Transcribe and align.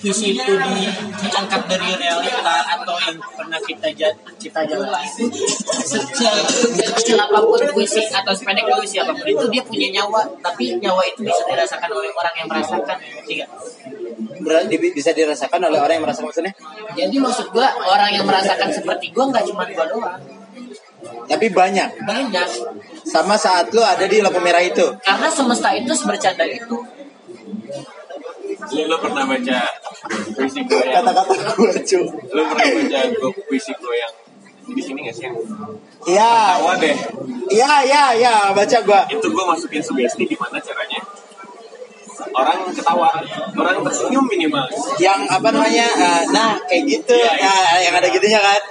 visi 0.00 0.32
itu 0.32 0.52
di, 0.56 0.88
diangkat 1.20 1.62
dari 1.68 1.92
realita 1.92 2.56
atau 2.72 2.96
yang 3.04 3.20
pernah 3.36 3.60
kita 3.60 3.88
kita 4.40 4.60
se- 4.64 6.08
sekecil 6.72 7.20
apa 7.20 7.38
pun 7.44 7.60
puisi 7.76 8.08
atau 8.08 8.32
sependek 8.32 8.64
puisi 8.64 8.96
apa 8.96 9.12
pun 9.12 9.28
itu 9.28 9.44
dia 9.52 9.60
punya 9.60 9.88
nyawa 10.00 10.24
tapi 10.40 10.80
nyawa 10.80 11.04
itu 11.04 11.20
bisa 11.20 11.44
dirasakan 11.44 11.90
oleh 11.92 12.10
orang 12.16 12.34
yang 12.40 12.48
merasakan 12.48 12.96
tiga. 13.28 13.44
Bisa 14.96 15.12
dirasakan 15.12 15.60
oleh 15.68 15.78
orang 15.78 16.00
yang 16.00 16.04
merasa 16.08 16.24
maksudnya? 16.24 16.56
Jadi 16.96 17.16
maksud 17.20 17.52
gua 17.52 17.68
orang 17.84 18.08
yang 18.16 18.24
merasakan 18.24 18.72
seperti 18.72 19.12
gua 19.12 19.28
nggak 19.28 19.44
cuma 19.52 19.68
gua 19.68 19.84
doang. 19.84 20.20
Tapi 21.28 21.46
banyak. 21.52 21.88
Banyak. 22.08 22.48
Sama 23.04 23.36
saat 23.36 23.68
lu 23.72 23.84
ada 23.84 24.04
di 24.08 24.24
lampu 24.24 24.40
merah 24.40 24.64
itu. 24.64 24.84
Karena 25.04 25.28
semesta 25.28 25.72
itu 25.76 25.92
sebercanda 25.92 26.44
itu 26.48 26.76
Lu, 28.70 28.82
lu 28.86 28.96
pernah 29.02 29.24
baca 29.26 29.60
puisi 30.38 30.60
gue 30.62 30.82
yang 30.86 31.02
kata-kata 31.02 31.34
gue 31.58 31.72
cu 31.82 32.00
lu 32.06 32.42
pernah 32.46 32.66
baca 32.70 33.00
gue 33.10 33.30
puisi 33.50 33.72
gue 33.74 33.94
yang 33.98 34.14
di 34.70 34.82
sini 34.82 34.98
gak 35.02 35.14
sih 35.14 35.24
yang 35.26 35.36
iya. 36.06 36.54
tawa 36.62 36.78
deh. 36.78 36.96
Iya 37.50 37.72
iya 37.82 38.04
iya 38.14 38.34
baca 38.54 38.78
gua. 38.86 39.02
Itu 39.10 39.26
gue 39.26 39.44
masukin 39.44 39.82
sugesti 39.82 40.22
gimana 40.30 40.62
caranya? 40.62 41.00
Orang 42.30 42.70
ketawa 42.70 43.10
orang 43.58 43.82
tersenyum 43.82 44.24
minimal. 44.30 44.70
Yang 45.02 45.20
apa 45.26 45.48
namanya 45.50 45.86
eh, 45.90 46.22
nah 46.30 46.54
kayak 46.70 46.82
gitu. 46.86 47.14
Iya, 47.18 47.32
iya. 47.34 47.50
Nah, 47.50 47.78
yang 47.82 47.94
ada 47.98 48.08
gitunya 48.12 48.38
kan 48.38 48.62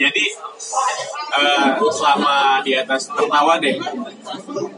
jadi 0.00 0.24
eh, 1.34 1.66
selama 1.78 2.60
di 2.64 2.72
atas 2.76 3.10
tertawa 3.10 3.58
deh. 3.58 3.76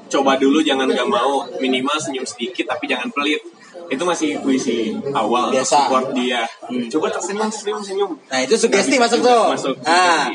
Coba 0.06 0.38
dulu 0.38 0.62
jangan 0.62 0.88
gak 0.91 1.09
mau. 1.09 1.45
Minimal 1.59 1.96
senyum 1.98 2.27
sedikit 2.27 2.70
tapi 2.74 2.87
jangan 2.91 3.10
pelit. 3.12 3.41
Itu 3.87 4.02
masih 4.02 4.42
puisi 4.42 4.98
awal 5.15 5.55
Biasa. 5.55 5.87
support 5.87 6.10
dia. 6.16 6.42
Coba 6.91 7.06
tersenyum 7.12 7.48
senyum 7.52 7.82
senyum. 7.84 8.10
Nah 8.27 8.41
itu 8.42 8.55
sugesti 8.59 8.96
masuk 8.98 9.23
tuh. 9.23 9.45
masuk. 9.55 9.74
Nah 9.85 10.26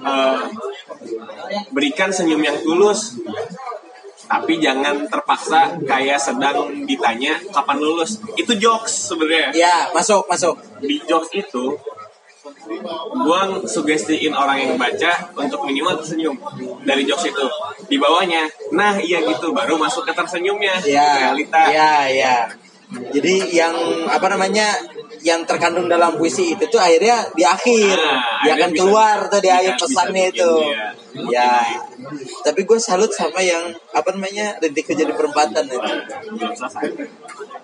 Eh, 0.00 0.38
berikan 1.70 2.10
senyum 2.10 2.42
yang 2.42 2.58
tulus. 2.62 3.18
Tapi 4.30 4.62
jangan 4.62 5.10
terpaksa 5.10 5.74
kayak 5.82 6.18
sedang 6.22 6.70
ditanya 6.86 7.34
kapan 7.50 7.82
lulus. 7.82 8.22
Itu 8.38 8.54
jokes 8.54 9.10
sebenarnya. 9.10 9.50
Ya 9.54 9.76
masuk 9.90 10.22
masuk. 10.30 10.54
Di 10.78 11.02
jokes 11.02 11.34
itu 11.34 11.74
gua 13.20 13.40
sugestiin 13.64 14.32
orang 14.32 14.58
yang 14.64 14.72
baca 14.80 15.12
untuk 15.36 15.64
minimal 15.68 16.00
tersenyum 16.00 16.36
dari 16.84 17.04
jokes 17.04 17.28
itu. 17.28 17.46
Di 17.86 17.96
bawahnya 18.00 18.48
nah 18.72 18.96
iya 18.96 19.20
gitu 19.24 19.52
baru 19.52 19.76
masuk 19.76 20.08
ke 20.08 20.12
tersenyumnya. 20.16 20.80
Ya 20.84 21.34
realita. 21.34 21.62
ya 21.68 21.92
ya 22.08 22.36
jadi 22.90 23.34
yang 23.54 23.74
apa 24.10 24.26
namanya 24.26 24.74
yang 25.22 25.46
terkandung 25.46 25.86
dalam 25.86 26.18
puisi 26.18 26.58
itu 26.58 26.66
tuh 26.66 26.82
akhirnya 26.82 27.22
di 27.38 27.46
akhir. 27.46 27.94
Nah, 27.94 28.42
dia 28.42 28.52
akan 28.58 28.70
bisa- 28.74 28.80
keluar 28.82 29.16
tuh 29.30 29.40
di 29.40 29.50
akhir 29.50 29.72
pesannya 29.78 30.24
itu. 30.34 30.52
dia 30.66 30.90
ya 31.30 31.64
tapi 32.46 32.64
gue 32.64 32.78
salut 32.78 33.10
sama 33.10 33.42
yang 33.42 33.74
apa 33.90 34.14
namanya 34.14 34.58
rintik 34.62 34.90
jadi 34.90 35.10
perempatan 35.14 35.66
itu 35.66 35.92
selesai 36.54 36.88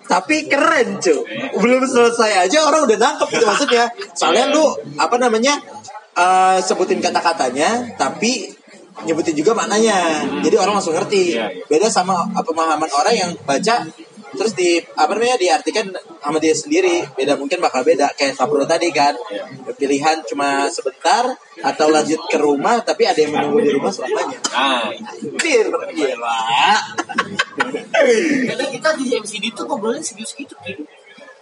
tapi 0.07 0.47
keren 0.47 0.97
cu 1.03 1.15
belum 1.59 1.83
selesai 1.83 2.47
aja 2.47 2.63
orang 2.63 2.87
udah 2.87 2.97
nangkep 2.97 3.27
gitu 3.27 3.45
maksudnya. 3.45 3.85
Soalnya 4.15 4.55
lu 4.55 4.63
apa 4.95 5.19
namanya 5.19 5.59
eh, 6.15 6.57
sebutin 6.63 7.03
kata-katanya 7.03 7.99
tapi 7.99 8.47
nyebutin 9.03 9.35
juga 9.35 9.53
maknanya. 9.53 10.25
Jadi 10.41 10.55
orang 10.57 10.79
langsung 10.79 10.95
ngerti. 10.95 11.37
Beda 11.67 11.91
sama 11.91 12.25
pemahaman 12.31 12.89
orang 12.89 13.13
yang 13.13 13.31
baca 13.43 13.83
terus 14.35 14.51
di 14.57 14.81
apa 14.97 15.11
namanya 15.15 15.37
diartikan 15.39 15.87
sama 16.19 16.37
dia 16.41 16.51
sendiri 16.51 17.07
beda 17.15 17.39
mungkin 17.39 17.63
bakal 17.63 17.87
beda 17.87 18.11
kayak 18.17 18.35
Sabro 18.35 18.67
tadi 18.67 18.91
kan. 18.91 19.15
Pilihan 19.77 20.25
cuma 20.27 20.67
sebentar 20.67 21.29
atau 21.63 21.87
lanjut 21.87 22.19
ke 22.27 22.37
rumah 22.41 22.81
tapi 22.83 23.07
ada 23.07 23.19
yang 23.21 23.31
menunggu 23.35 23.63
di 23.63 23.71
rumah 23.71 23.91
selamanya. 23.93 24.39
Nah 24.51 24.91
gila 25.37 25.79
karena 28.47 28.65
kita 28.69 28.89
di 28.99 29.05
MCD 29.17 29.45
tuh 29.55 29.65
ngobrolin 29.65 30.03
serius 30.03 30.35
gitu 30.37 30.53
gitu 30.67 30.83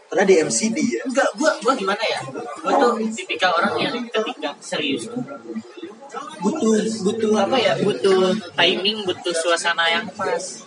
karena 0.09 0.24
di 0.31 0.35
MCD 0.47 0.78
ya. 0.79 1.01
Enggak 1.03 1.29
gua 1.35 1.51
gua 1.59 1.74
gimana 1.75 2.00
ya? 2.06 2.22
Gua 2.63 2.74
tuh 2.78 3.03
tipikal 3.12 3.51
orang 3.57 3.75
yang 3.81 3.95
ketika 4.07 4.56
serius. 4.62 5.09
Tuh 5.12 6.24
butuh 6.40 6.79
butuh 7.03 7.34
apa 7.35 7.57
ya? 7.59 7.74
Butuh 7.81 8.31
timing 8.56 9.03
butuh 9.03 9.34
suasana 9.35 9.91
yang 9.91 10.06
pas 10.16 10.63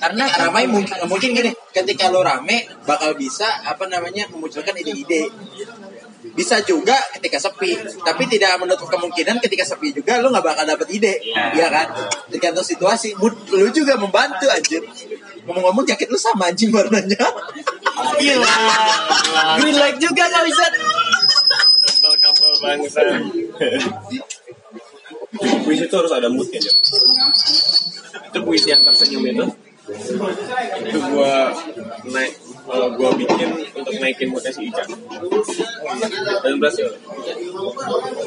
karena 0.00 0.24
Ketika 0.24 0.48
ramai 0.48 0.64
mungkin 0.64 0.96
mungkin 1.04 1.28
gini 1.36 1.50
ketika 1.70 2.08
lo 2.08 2.24
rame 2.24 2.64
bakal 2.88 3.12
bisa 3.14 3.46
apa 3.62 3.84
namanya 3.86 4.24
memunculkan 4.32 4.72
ide-ide. 4.74 5.28
Bisa 6.30 6.60
juga 6.64 6.96
ketika 7.16 7.36
sepi 7.36 7.76
tapi 8.00 8.24
tidak 8.24 8.56
menutup 8.60 8.88
kemungkinan 8.88 9.40
ketika 9.40 9.64
sepi 9.68 9.92
juga 9.92 10.20
lo 10.24 10.32
nggak 10.32 10.44
bakal 10.44 10.64
dapet 10.64 10.88
ide 10.96 11.14
Iya. 11.20 11.52
ya 11.52 11.68
kan? 11.68 11.86
Tergantung 12.32 12.64
situasi. 12.64 13.12
Mood 13.20 13.36
lo 13.52 13.68
juga 13.68 14.00
membantu 14.00 14.48
anjir. 14.48 14.80
Ngomong-ngomong 15.44 15.84
jaket 15.84 16.08
lo 16.08 16.16
sama 16.16 16.48
anjing 16.48 16.72
warnanya. 16.72 17.20
Gila 18.16 18.54
green 19.60 19.76
light 19.76 19.96
juga 20.00 20.24
nggak 20.28 20.44
bisa 20.48 20.64
kapal-kapal 22.00 22.52
bangsa. 22.64 23.00
Puisi 25.64 25.84
itu 25.86 25.94
harus 25.94 26.12
ada 26.12 26.26
moodnya 26.32 26.58
Jok. 26.58 26.76
itu 28.30 28.38
puisi 28.42 28.68
yang 28.70 28.82
tersenyum 28.82 29.22
itu 29.26 29.44
itu 30.00 30.98
gua 31.12 31.52
naik 32.08 32.32
eh, 32.70 32.88
gua 32.96 33.10
bikin 33.14 33.48
untuk 33.76 33.94
naikin 34.00 34.28
moodnya 34.32 34.52
si 34.52 34.68
Ica. 34.68 34.84
Dan 36.44 36.56
berhasil 36.56 36.86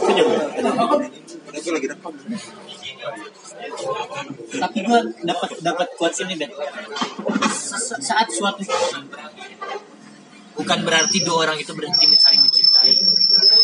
senyum 0.03 0.27
ya? 0.29 0.41
Lagi 1.53 1.69
lagi 1.69 1.87
rekam. 1.89 2.13
tapi 4.53 4.79
gue 4.79 4.99
dapat 5.27 5.49
dapat 5.59 5.87
quotes 5.99 6.23
ini 6.23 6.39
Ben. 6.39 6.51
Sa- 7.51 7.99
saat 7.99 8.27
suatu 8.31 8.63
bukan 10.53 10.79
berarti 10.85 11.25
dua 11.25 11.49
orang 11.49 11.57
itu 11.57 11.73
berhenti 11.73 12.05
saling 12.15 12.41
mencintai. 12.41 12.93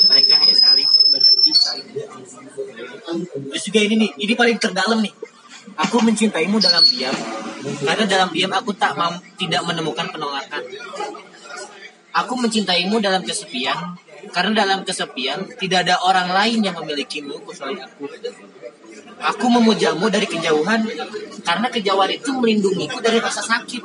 Mereka 0.10 0.34
hanya 0.44 0.56
saling 0.58 0.90
berhenti 1.14 1.52
saling 1.54 1.86
mencintai. 1.94 3.22
Terus 3.54 3.64
juga 3.64 3.80
ini 3.86 3.96
nih 4.06 4.12
ini 4.28 4.34
paling 4.36 4.58
terdalam 4.58 5.00
nih 5.02 5.14
aku 5.80 5.98
mencintaimu 6.04 6.60
dalam 6.60 6.84
diam 6.84 7.16
karena 7.84 8.06
dalam 8.06 8.30
diam 8.36 8.52
aku 8.52 8.76
tak 8.76 8.96
mam- 9.00 9.24
tidak 9.40 9.64
menemukan 9.64 10.08
penolakan 10.12 10.64
aku 12.12 12.34
mencintaimu 12.36 13.00
dalam 13.00 13.24
kesepian 13.24 13.96
karena 14.36 14.68
dalam 14.68 14.84
kesepian 14.84 15.48
tidak 15.56 15.88
ada 15.88 15.96
orang 16.04 16.28
lain 16.30 16.60
yang 16.60 16.76
memilikimu 16.76 17.40
kecuali 17.48 17.80
aku 17.80 18.04
Aku 19.20 19.52
memujamu 19.52 20.08
dari 20.08 20.24
kejauhan 20.24 20.80
karena 21.44 21.68
kejauhan 21.68 22.08
itu 22.08 22.32
melindungiku 22.32 23.04
dari 23.04 23.20
rasa 23.20 23.44
sakit. 23.44 23.84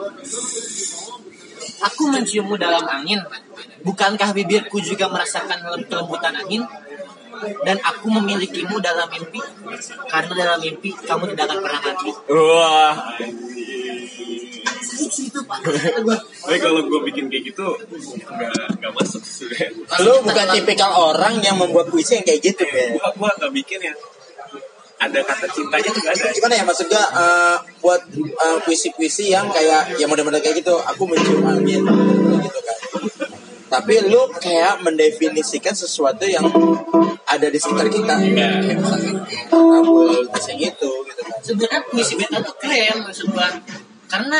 Aku 1.90 2.02
menciummu 2.06 2.54
dalam 2.54 2.86
angin. 2.86 3.18
Bukankah 3.82 4.30
bibirku 4.30 4.78
juga 4.78 5.10
merasakan 5.10 5.58
kelembutan 5.90 6.38
angin? 6.38 6.62
Dan 7.42 7.76
aku 7.82 8.06
memilikimu 8.10 8.76
dalam 8.78 9.08
mimpi 9.10 9.40
karena 10.08 10.32
dalam 10.32 10.58
mimpi 10.62 10.90
kamu 10.94 11.34
tidak 11.34 11.44
akan 11.50 11.58
pernah 11.60 11.80
mati. 11.82 12.10
wah. 12.30 12.94
Itu 14.94 15.40
pak. 15.42 15.58
tapi 16.44 16.58
kalau 16.62 16.86
gua 16.86 17.02
bikin 17.02 17.26
kayak 17.26 17.50
gitu 17.50 17.66
nggak 18.30 18.78
nggak 18.78 18.92
masuk 18.94 19.22
sebenarnya 19.26 19.74
Lo 20.06 20.22
bukan 20.22 20.46
tipikal 20.54 20.90
orang 20.94 21.42
yang 21.42 21.58
membuat 21.58 21.90
puisi 21.90 22.14
yang 22.20 22.26
kayak 22.26 22.40
gitu 22.54 22.62
ya 22.62 22.94
gua 22.94 23.10
gua 23.18 23.30
nggak 23.34 23.52
bikin 23.52 23.80
ya. 23.82 23.94
Ada 25.02 25.20
kata 25.26 25.46
cintanya 25.50 25.90
juga 25.90 26.08
ada. 26.14 26.30
Gimana 26.30 26.54
ya 26.54 26.64
maksudnya 26.64 27.02
eh, 27.02 27.56
buat 27.82 28.02
eh, 28.14 28.58
puisi-puisi 28.62 29.34
yang 29.34 29.50
kayak 29.50 29.98
ya 29.98 30.06
model-model 30.06 30.40
kayak 30.40 30.62
gitu 30.62 30.74
aku 30.78 31.02
mencium 31.10 31.42
angin 31.44 31.82
gitu 32.40 32.60
kan 32.62 32.76
tapi 33.74 34.06
lu 34.06 34.22
kayak 34.38 34.86
mendefinisikan 34.86 35.74
sesuatu 35.74 36.22
yang 36.22 36.46
ada 37.26 37.46
di 37.50 37.58
sekitar 37.58 37.90
kita. 37.90 38.14
Kayak 38.14 38.78
misalkan 38.78 39.02
kabul 39.50 40.22
kayak 40.30 40.56
gitu 40.62 40.90
gitu 41.10 41.20
kan. 41.26 41.38
Sebenarnya 41.42 41.80
puisi 41.90 42.14
beta 42.14 42.38
tuh 42.38 42.54
keren 42.62 43.02
maksud 43.02 43.34
gua. 43.34 43.50
Karena 44.04 44.38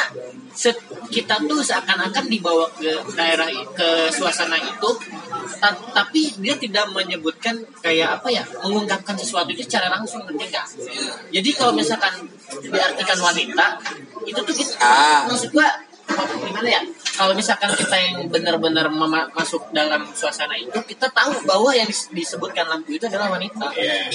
set, 0.55 0.79
kita 1.11 1.35
tuh 1.51 1.59
seakan-akan 1.59 2.31
dibawa 2.31 2.71
ke 2.79 2.95
daerah 3.19 3.49
ke 3.75 4.07
suasana 4.07 4.55
itu 4.55 4.91
ta- 5.59 5.75
tapi 5.91 6.31
dia 6.39 6.55
tidak 6.55 6.95
menyebutkan 6.95 7.59
kayak 7.83 8.23
apa 8.23 8.29
ya 8.31 8.47
mengungkapkan 8.63 9.19
sesuatu 9.19 9.51
itu 9.51 9.67
secara 9.67 9.91
langsung 9.91 10.23
nggak? 10.31 10.67
Jadi 11.35 11.51
kalau 11.59 11.75
misalkan 11.75 12.23
diartikan 12.71 13.19
wanita 13.19 13.67
itu 14.23 14.39
tuh 14.39 14.55
kita 14.55 14.79
Ah. 14.79 15.27
maksud 15.27 15.51
gua 15.51 15.67
gimana 16.39 16.69
ya 16.71 16.83
kalau 17.15 17.31
misalkan 17.33 17.71
kita 17.71 17.95
yang 17.95 18.27
benar-benar 18.27 18.91
masuk 19.31 19.71
dalam 19.71 20.03
suasana 20.11 20.55
itu 20.55 20.75
kita 20.85 21.07
tahu 21.11 21.47
bahwa 21.47 21.71
yang 21.71 21.87
dis- 21.87 22.11
disebutkan 22.11 22.67
lampu 22.67 22.99
itu 22.99 23.07
adalah 23.07 23.31
wanita 23.31 23.71
Iya. 23.73 24.11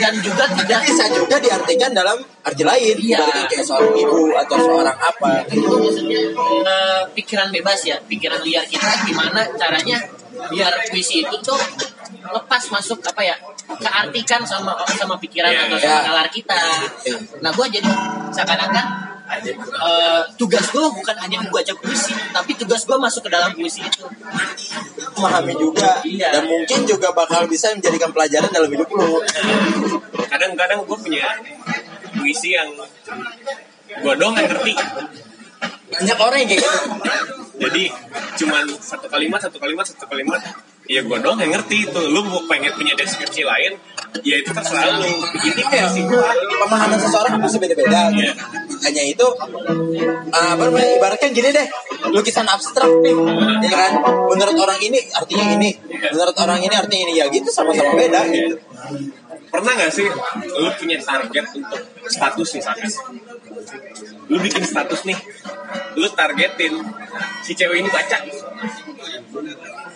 dan 0.00 0.14
juga 0.18 0.44
tidak 0.48 0.80
bisa 0.82 1.04
juga 1.08 1.36
diartikan 1.36 1.92
dalam 1.92 2.16
arti 2.40 2.64
lain 2.64 2.96
Iya. 2.96 3.20
Ibaratnya 3.20 3.44
kayak 3.46 3.64
seorang 3.64 3.94
ibu 3.94 4.20
atau 4.32 4.56
seorang 4.56 4.96
apa 4.96 5.30
itu 5.46 5.68
maksudnya 5.68 6.20
eh, 6.64 7.02
pikiran 7.12 7.48
bebas 7.52 7.80
ya 7.84 7.96
pikiran 8.02 8.40
liar 8.40 8.64
kita 8.64 8.88
gimana 9.04 9.44
caranya 9.54 10.00
biar 10.48 10.72
puisi 10.88 11.22
itu 11.22 11.36
tuh 11.40 11.60
lepas 12.24 12.62
masuk 12.68 12.98
apa 13.00 13.22
ya 13.22 13.36
keartikan 13.68 14.42
sama 14.42 14.72
sama 14.88 15.14
pikiran 15.16 15.52
Iya, 15.52 15.68
atau 15.68 15.76
iya. 15.76 15.84
sama 15.88 16.00
nalar 16.08 16.28
kita 16.28 16.56
Iya. 17.04 17.16
nah 17.44 17.50
gue 17.52 17.66
jadi 17.68 17.90
seakan-akan 18.32 18.86
eh, 19.24 20.22
tugas 20.36 20.68
gue 20.68 20.84
bukan 20.84 21.16
hanya 21.16 21.40
membaca 21.40 21.72
puisi 21.80 22.12
tapi 22.30 22.52
tugas 22.60 22.84
gue 22.84 22.96
masuk 22.96 23.24
ke 23.24 23.30
dalam 23.32 23.56
puisi 23.56 23.80
itu. 23.80 24.04
Memahami 25.16 25.54
juga. 25.56 26.04
Iya. 26.04 26.40
dan 26.40 26.44
mungkin 26.44 26.84
juga 26.84 27.14
bakal 27.16 27.48
bisa 27.48 27.72
menjadikan 27.72 28.12
pelajaran 28.12 28.50
dalam 28.52 28.68
hidup 28.68 28.88
lu. 28.92 29.24
Kadang-kadang 30.28 30.84
gue 30.84 30.98
punya 30.98 31.24
puisi 32.14 32.52
yang 32.52 32.68
gue 33.94 34.14
doang 34.18 34.36
yang 34.36 34.48
ngerti. 34.50 34.74
Banyak 35.94 36.18
orang 36.18 36.38
yang 36.44 36.48
kayak 36.50 36.60
gitu. 36.60 36.80
Jadi 37.54 37.84
cuman 38.42 38.64
satu 38.82 39.06
kalimat 39.06 39.40
satu 39.40 39.56
kalimat 39.62 39.86
satu 39.86 40.04
kalimat 40.10 40.42
ya 40.84 41.00
gue 41.00 41.18
doang 41.20 41.38
yang 41.40 41.52
ngerti 41.56 41.88
itu. 41.88 42.00
Lu 42.12 42.24
mau 42.26 42.40
pengen 42.48 42.72
punya 42.76 42.92
deskripsi 42.96 43.42
lain 43.44 43.72
ya 44.22 44.36
itu 44.38 44.50
terserah 44.52 45.00
lu. 45.00 45.10
Ini 45.42 45.62
ya, 45.62 45.86
puisi 45.88 46.02
gue 46.06 46.28
pemahaman 46.64 46.98
seseorang 47.00 47.32
pasti 47.40 47.58
beda-beda. 47.58 48.12
Iya. 48.14 48.32
hanya 48.84 49.00
itu 49.00 49.24
uh, 49.24 50.48
apa 50.52 50.62
namanya 50.68 50.88
ibaratkan 51.00 51.32
gini 51.32 51.48
deh. 51.50 51.66
Lukisan 52.12 52.44
abstrak 52.44 52.90
nih 53.00 53.16
ya 53.64 53.70
kan? 53.72 53.92
Menurut 54.04 54.56
orang 54.60 54.78
ini 54.84 55.00
artinya 55.16 55.46
ini. 55.56 55.70
Menurut 55.88 56.36
orang 56.36 56.60
ini 56.60 56.74
artinya 56.76 57.02
ini. 57.08 57.12
Ya 57.16 57.24
gitu 57.32 57.48
sama-sama 57.48 57.96
beda 57.96 58.20
gitu 58.28 58.56
pernah 59.54 59.72
nggak 59.78 59.92
sih 59.94 60.10
lu 60.58 60.70
punya 60.74 60.98
target 60.98 61.46
untuk 61.54 61.80
status 62.10 62.48
misalkan 62.58 62.90
lu 64.26 64.36
bikin 64.42 64.66
status 64.66 65.06
nih 65.06 65.18
lu 65.94 66.10
targetin 66.10 66.74
si 67.44 67.52
cewek 67.52 67.84
ini 67.84 67.90
baca. 67.92 68.18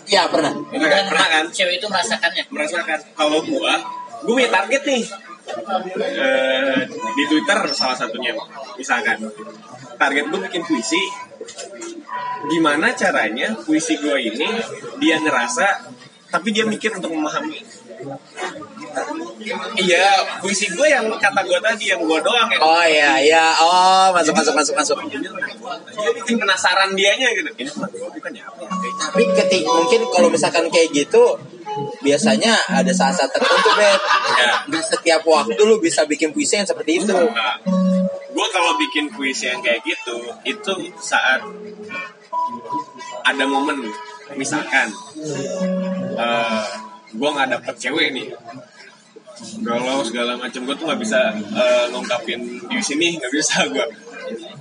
Ya 0.08 0.24
pernah. 0.28 0.52
Pernah 0.52 0.88
kan, 0.88 1.04
pernah 1.10 1.26
kan? 1.28 1.44
cewek 1.52 1.80
itu 1.80 1.86
merasakannya 1.88 2.44
merasakan. 2.52 2.98
Kalau 3.16 3.40
gua 3.44 3.74
gua 4.24 4.34
punya 4.36 4.50
target 4.52 4.82
nih. 4.84 5.04
Eh, 5.48 6.80
di 6.92 7.24
Twitter 7.24 7.58
salah 7.72 7.96
satunya 7.96 8.36
misalkan. 8.76 9.26
Target 9.98 10.24
gua 10.30 10.40
bikin 10.48 10.62
puisi. 10.64 11.02
Gimana 12.48 12.94
caranya 12.94 13.56
puisi 13.64 13.98
gua 13.98 14.16
ini 14.20 14.48
dia 15.02 15.16
ngerasa 15.18 15.90
tapi 16.28 16.52
dia 16.52 16.68
mikir 16.68 16.92
untuk 16.92 17.16
memahami 17.16 17.64
iya 19.78 20.22
puisi 20.42 20.66
gue 20.70 20.88
yang 20.88 21.06
kata 21.18 21.40
gue 21.46 21.58
tadi 21.62 21.90
yang 21.92 22.00
gue 22.02 22.18
doang 22.22 22.48
yang 22.50 22.62
oh 22.62 22.84
iya 22.86 23.12
iya. 23.22 23.44
Oh 23.62 24.10
masuk 24.14 24.34
masuk 24.34 24.54
masuk 24.54 24.74
masuk. 24.74 24.96
Dia 25.98 26.10
bikin 26.14 26.36
penasaran 26.38 26.94
dianya 26.94 27.28
gitu. 27.34 27.50
Ini 27.54 27.70
ya? 28.38 28.46
Tapi 28.98 29.22
ketik 29.34 29.62
mungkin 29.66 30.00
kalau 30.10 30.28
misalkan 30.30 30.66
kayak 30.70 30.90
gitu 30.94 31.38
biasanya 32.02 32.56
ada 32.70 32.90
saat-saat 32.90 33.30
tertentu 33.30 33.70
bet 33.78 34.00
Ya. 34.38 34.52
Setiap 34.78 35.22
waktu 35.26 35.58
lu 35.66 35.82
bisa 35.82 36.06
bikin 36.06 36.30
puisi 36.30 36.56
yang 36.58 36.68
seperti 36.68 37.02
itu. 37.02 37.10
Nah, 37.10 37.58
gue 38.38 38.46
kalau 38.54 38.78
bikin 38.78 39.10
puisi 39.10 39.50
yang 39.50 39.58
kayak 39.58 39.82
gitu 39.82 40.14
itu 40.46 40.72
saat 41.02 41.42
ada 43.26 43.44
momen 43.44 43.82
misalkan 44.38 44.88
eh 46.16 46.64
gue 47.08 47.28
nggak 47.28 47.48
dapet 47.56 47.74
cewek 47.80 48.08
nih 48.12 48.28
galau 49.62 50.02
segala 50.04 50.38
macam 50.38 50.60
gue 50.66 50.74
tuh 50.74 50.84
nggak 50.88 51.00
bisa 51.00 51.18
eh, 51.34 51.84
ngungkapin 51.92 52.40
di 52.68 52.82
sini 52.82 53.18
nggak 53.18 53.32
bisa. 53.32 53.64
Gue 53.74 53.86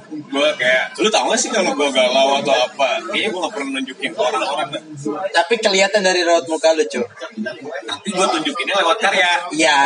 gue 0.07 0.49
kayak 0.55 0.95
lu 1.03 1.11
tau 1.11 1.27
gak 1.27 1.39
sih 1.39 1.51
kalau 1.51 1.75
gue 1.75 1.89
galau 1.91 2.39
atau 2.39 2.55
apa? 2.55 3.03
Kayaknya 3.11 3.27
gue 3.27 3.41
gak 3.43 3.53
pernah 3.53 3.71
nunjukin 3.75 4.11
ke 4.15 4.21
orang-orang 4.23 4.67
tapi 5.35 5.53
kelihatan 5.59 6.01
dari 6.01 6.23
raut 6.23 6.47
muka 6.47 6.71
lu 6.71 6.83
cuy 6.87 7.03
tapi 7.87 8.07
gue 8.11 8.27
tunjukinnya 8.39 8.75
lewat 8.83 8.97
karya. 8.99 9.31
Iya, 9.51 9.79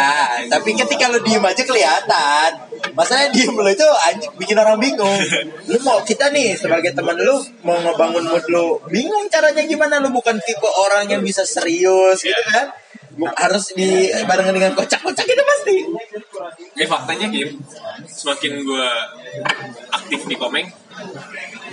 tapi 0.49 0.73
ketika 0.73 1.09
lu 1.09 1.21
diem 1.21 1.41
aja 1.41 1.63
kelihatan. 1.65 2.49
Masalahnya 2.97 3.29
diem 3.33 3.53
lu 3.53 3.69
itu 3.69 3.87
anjing 4.09 4.33
bikin 4.37 4.57
orang 4.57 4.77
bingung. 4.81 5.21
Lu 5.69 5.77
mau 5.85 6.01
kita 6.01 6.33
nih 6.33 6.57
sebagai 6.57 6.91
teman 6.91 7.15
lu 7.15 7.39
mau 7.63 7.77
ngebangun 7.79 8.25
mood 8.27 8.45
lu, 8.51 8.81
bingung 8.89 9.29
caranya 9.31 9.63
gimana? 9.63 10.01
Lu 10.01 10.09
bukan 10.11 10.35
tipe 10.43 10.67
orang 10.67 11.07
yang 11.07 11.21
bisa 11.21 11.45
serius 11.45 12.19
gitu 12.25 12.41
kan. 12.51 12.73
Harus 13.19 13.75
di 13.75 14.07
barengan 14.23 14.55
dengan 14.55 14.71
kocak-kocak 14.71 15.27
itu 15.27 15.43
pasti. 15.43 15.77
Ya 16.79 16.85
faktanya 16.87 17.27
Kim, 17.27 17.59
semakin 18.07 18.63
gue 18.63 18.87
aktif 19.91 20.19
di 20.31 20.35
komeng, 20.39 20.67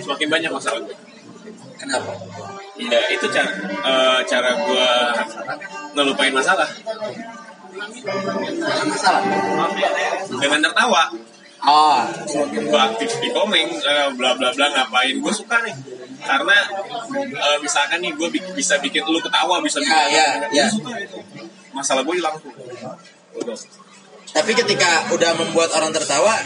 semakin 0.03 0.27
banyak 0.27 0.51
masalah 0.51 0.83
gue. 0.83 0.95
Kenapa? 1.79 2.11
Ya 2.75 2.99
itu 3.11 3.25
cara 3.31 3.51
eh, 3.63 4.19
cara 4.27 4.49
gue 4.55 4.89
ngelupain 5.95 6.31
masalah 6.35 6.67
Masalah. 8.89 9.21
dengan 10.27 10.59
tertawa. 10.59 11.03
Oh, 11.59 11.99
Gue 12.55 12.79
aktif 12.79 13.19
di 13.19 13.29
komeng, 13.35 13.67
eh, 13.67 14.09
bla 14.15 14.31
bla 14.39 14.49
bla 14.55 14.67
ngapain? 14.71 15.19
Gue 15.19 15.33
suka 15.35 15.59
nih, 15.59 15.75
karena 16.23 16.55
eh, 17.19 17.57
misalkan 17.59 17.99
nih 17.99 18.15
gue 18.15 18.29
bisa 18.55 18.79
bikin 18.79 19.03
lu 19.03 19.19
ketawa, 19.19 19.59
bisa 19.59 19.83
bikin 19.83 19.91
ya 19.91 20.07
ya 20.07 20.27
ya. 20.55 20.65
Gua 20.71 20.79
suka 20.79 20.91
itu. 21.03 21.17
Masalah 21.75 22.01
gue 22.07 22.15
hilang 22.15 22.35
tuh. 22.39 22.53
Tapi 24.29 24.51
ketika 24.53 25.09
udah 25.09 25.31
membuat 25.35 25.73
orang 25.73 25.91
tertawa, 25.91 26.37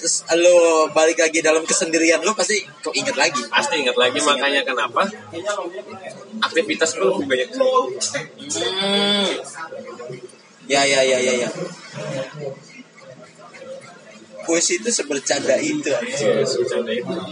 terus 0.00 0.24
lu 0.32 0.88
balik 0.96 1.20
lagi 1.20 1.44
dalam 1.44 1.62
kesendirian 1.62 2.24
lu 2.24 2.32
pasti 2.34 2.64
kau 2.82 2.90
inget 2.96 3.14
lagi. 3.14 3.46
Pasti 3.46 3.78
ingat 3.84 3.94
lagi 3.94 4.18
makanya 4.26 4.64
kenapa 4.66 5.06
aktivitas 6.42 6.98
gue 6.98 7.04
lebih 7.04 7.26
banyak. 7.30 7.48
Hmm. 7.54 9.28
Ya 10.66 10.82
ya 10.82 11.00
ya 11.04 11.18
ya 11.22 11.46
ya. 11.46 11.50
Puisi 14.46 14.78
itu 14.78 14.88
sebercanda 14.94 15.58
itu. 15.58 15.90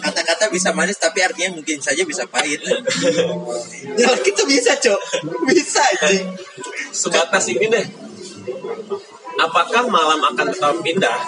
Kata-kata 0.02 0.50
bisa 0.50 0.74
manis 0.74 0.98
tapi 0.98 1.22
artinya 1.22 1.54
mungkin 1.54 1.78
saja 1.78 2.02
bisa 2.02 2.26
pahit. 2.26 2.58
ya 4.00 4.08
itu 4.18 4.42
bisa, 4.44 4.74
Cok. 4.74 5.00
Bisa 5.46 5.82
anjing. 6.02 6.26
sebatas 6.94 7.50
ini 7.50 7.66
deh. 7.70 7.86
Apakah 9.34 9.90
malam 9.90 10.22
akan 10.22 10.46
tetap 10.46 10.78
indah 10.86 11.18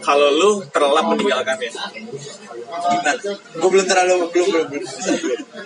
kalau 0.00 0.32
lu 0.32 0.50
terlelap 0.72 1.04
meninggalkannya? 1.12 1.68
Gimana? 2.66 3.12
Gue 3.60 3.68
belum 3.68 3.86
terlalu 3.86 4.14
belum 4.32 4.46
belum 4.48 4.66
belum. 4.72 4.84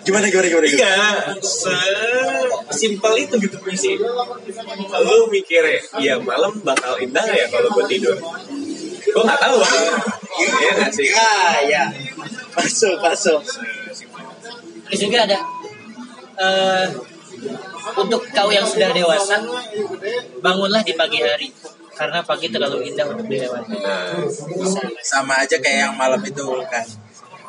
Gimana 0.03 0.27
gimana 0.29 0.47
gimana? 0.51 0.67
Iya, 0.67 0.95
sesimpel 1.41 3.13
itu 3.23 3.35
gitu 3.39 3.57
puisi. 3.63 3.95
Lu 4.99 5.31
mikir 5.31 5.63
ya 6.03 6.19
malam 6.19 6.59
bakal 6.67 6.99
indah 6.99 7.25
ya 7.31 7.47
kalau 7.47 7.71
gue 7.79 7.85
tidur? 7.87 8.19
Gue 9.11 9.23
nggak 9.27 9.41
tahu. 9.41 9.59
Iya 10.41 10.71
nggak 10.79 10.93
sih? 10.95 11.07
Ya 11.11 11.33
ya. 11.67 11.85
Masuk 12.55 12.97
masuk. 13.03 13.41
terus 14.91 15.07
juga 15.07 15.23
ada 15.23 15.39
eh, 16.35 16.87
untuk 17.95 18.27
kau 18.35 18.51
yang 18.51 18.67
sudah 18.67 18.91
dewasa 18.91 19.39
bangunlah 20.43 20.83
di 20.83 20.99
pagi 20.99 21.23
hari 21.23 21.47
karena 21.95 22.27
pagi 22.27 22.51
terlalu 22.51 22.91
indah 22.91 23.07
untuk 23.07 23.31
dilewati 23.31 23.77
Nah, 23.79 24.19
Sama 25.05 25.47
aja 25.47 25.63
kayak 25.63 25.79
yang 25.91 25.95
malam 25.95 26.19
itu 26.27 26.43
kan. 26.67 26.83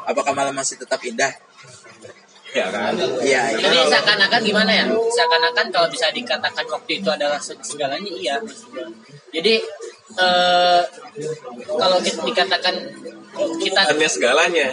Apakah 0.06 0.38
malam 0.38 0.54
masih 0.54 0.78
tetap 0.78 1.02
indah? 1.02 1.34
ya 2.52 2.68
kan? 2.68 2.92
Iya, 3.24 3.56
iya. 3.56 3.64
Jadi 3.64 3.78
seakan-akan 3.88 4.42
gimana 4.44 4.72
ya? 4.76 4.86
Seakan-akan 4.92 5.66
kalau 5.72 5.88
bisa 5.88 6.12
dikatakan 6.12 6.68
waktu 6.68 7.00
itu 7.00 7.08
adalah 7.08 7.40
segalanya 7.40 8.12
iya. 8.12 8.36
Jadi 9.32 9.64
eh, 10.18 10.82
kalau 11.68 11.98
kita 12.04 12.20
dikatakan 12.26 12.76
kita 13.32 13.80
Bukannya 13.88 14.10
segalanya. 14.12 14.68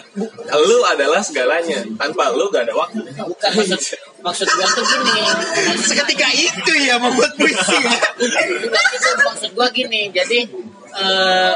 Lu 0.67 0.83
adalah 0.83 1.23
segalanya. 1.23 1.79
Tanpa 1.95 2.35
lu 2.35 2.51
gak 2.51 2.67
ada 2.67 2.75
waktu. 2.75 3.07
bukan 3.07 3.51
maksud 3.55 3.81
maksud 4.19 4.49
gua 4.51 4.69
tuh 4.75 4.83
gini. 4.83 5.23
Seketika 5.79 6.29
itu 6.35 6.73
ya 6.75 6.99
membuat 6.99 7.39
puisi. 7.39 7.79
Bukan 8.67 8.85
itu 8.99 9.09
maksud 9.23 9.51
gua 9.55 9.71
gini. 9.71 10.11
Jadi 10.11 10.51
eh, 10.99 11.55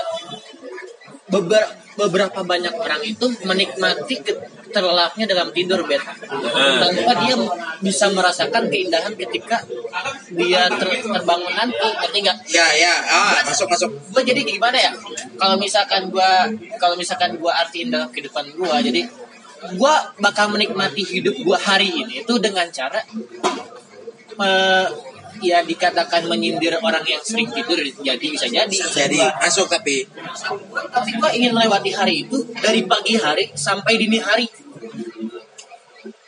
beber- 1.33 1.73
beberapa 1.93 2.41
banyak 2.41 2.73
orang 2.73 3.03
itu 3.03 3.27
menikmati 3.45 4.17
terlelapnya 4.73 5.29
dalam 5.29 5.53
tidur 5.53 5.85
bet 5.85 6.01
tanpa 6.81 7.13
dia 7.21 7.37
bisa 7.79 8.09
merasakan 8.09 8.73
keindahan 8.73 9.13
ketika 9.13 9.61
dia 10.33 10.73
ter- 10.73 11.05
terbangun 11.05 11.53
nanti 11.53 11.77
ngerti 11.77 12.19
nggak 12.25 12.37
Ya 12.49 12.65
ya. 12.73 12.95
Ah, 13.05 13.45
masuk 13.45 13.69
masuk. 13.69 13.91
gue 14.09 14.23
jadi 14.25 14.41
gimana 14.41 14.73
ya 14.75 14.93
kalau 15.37 15.61
misalkan 15.61 16.09
gue 16.09 16.31
kalau 16.77 16.97
misalkan 16.97 17.37
gue 17.37 17.53
artiin 17.53 17.93
dalam 17.93 18.09
kehidupan 18.09 18.49
gue 18.53 18.77
jadi 18.83 19.01
gue 19.77 19.95
bakal 20.19 20.49
menikmati 20.49 21.05
hidup 21.05 21.37
gue 21.37 21.59
hari 21.61 21.93
ini 21.93 22.25
itu 22.25 22.35
dengan 22.41 22.65
cara 22.73 23.05
eh, 24.41 24.87
ya 25.43 25.59
dikatakan 25.67 26.25
menyindir 26.31 26.79
orang 26.79 27.03
yang 27.05 27.21
sering 27.21 27.51
tidur 27.51 27.79
jadi 27.83 28.23
bisa 28.23 28.47
jadi. 28.47 28.79
Jadi 28.91 29.19
masuk 29.19 29.67
tapi 29.67 30.07
tapi 30.95 31.11
gue 31.19 31.31
ingin 31.43 31.53
melewati 31.53 31.91
hari 31.93 32.25
itu 32.25 32.39
dari 32.57 32.87
pagi 32.87 33.19
hari 33.19 33.51
sampai 33.53 33.99
dini 33.99 34.19
hari. 34.23 34.47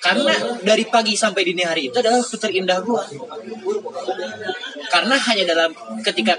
Karena 0.04 0.36
dari 0.60 0.84
pagi 0.84 1.16
sampai 1.16 1.42
dini 1.48 1.64
hari 1.64 1.88
itu 1.88 1.96
adalah 1.96 2.20
waktu 2.20 2.36
terindah 2.36 2.78
gue 2.84 3.02
karena 4.94 5.16
hanya 5.16 5.44
dalam 5.48 5.70
ketika 6.06 6.36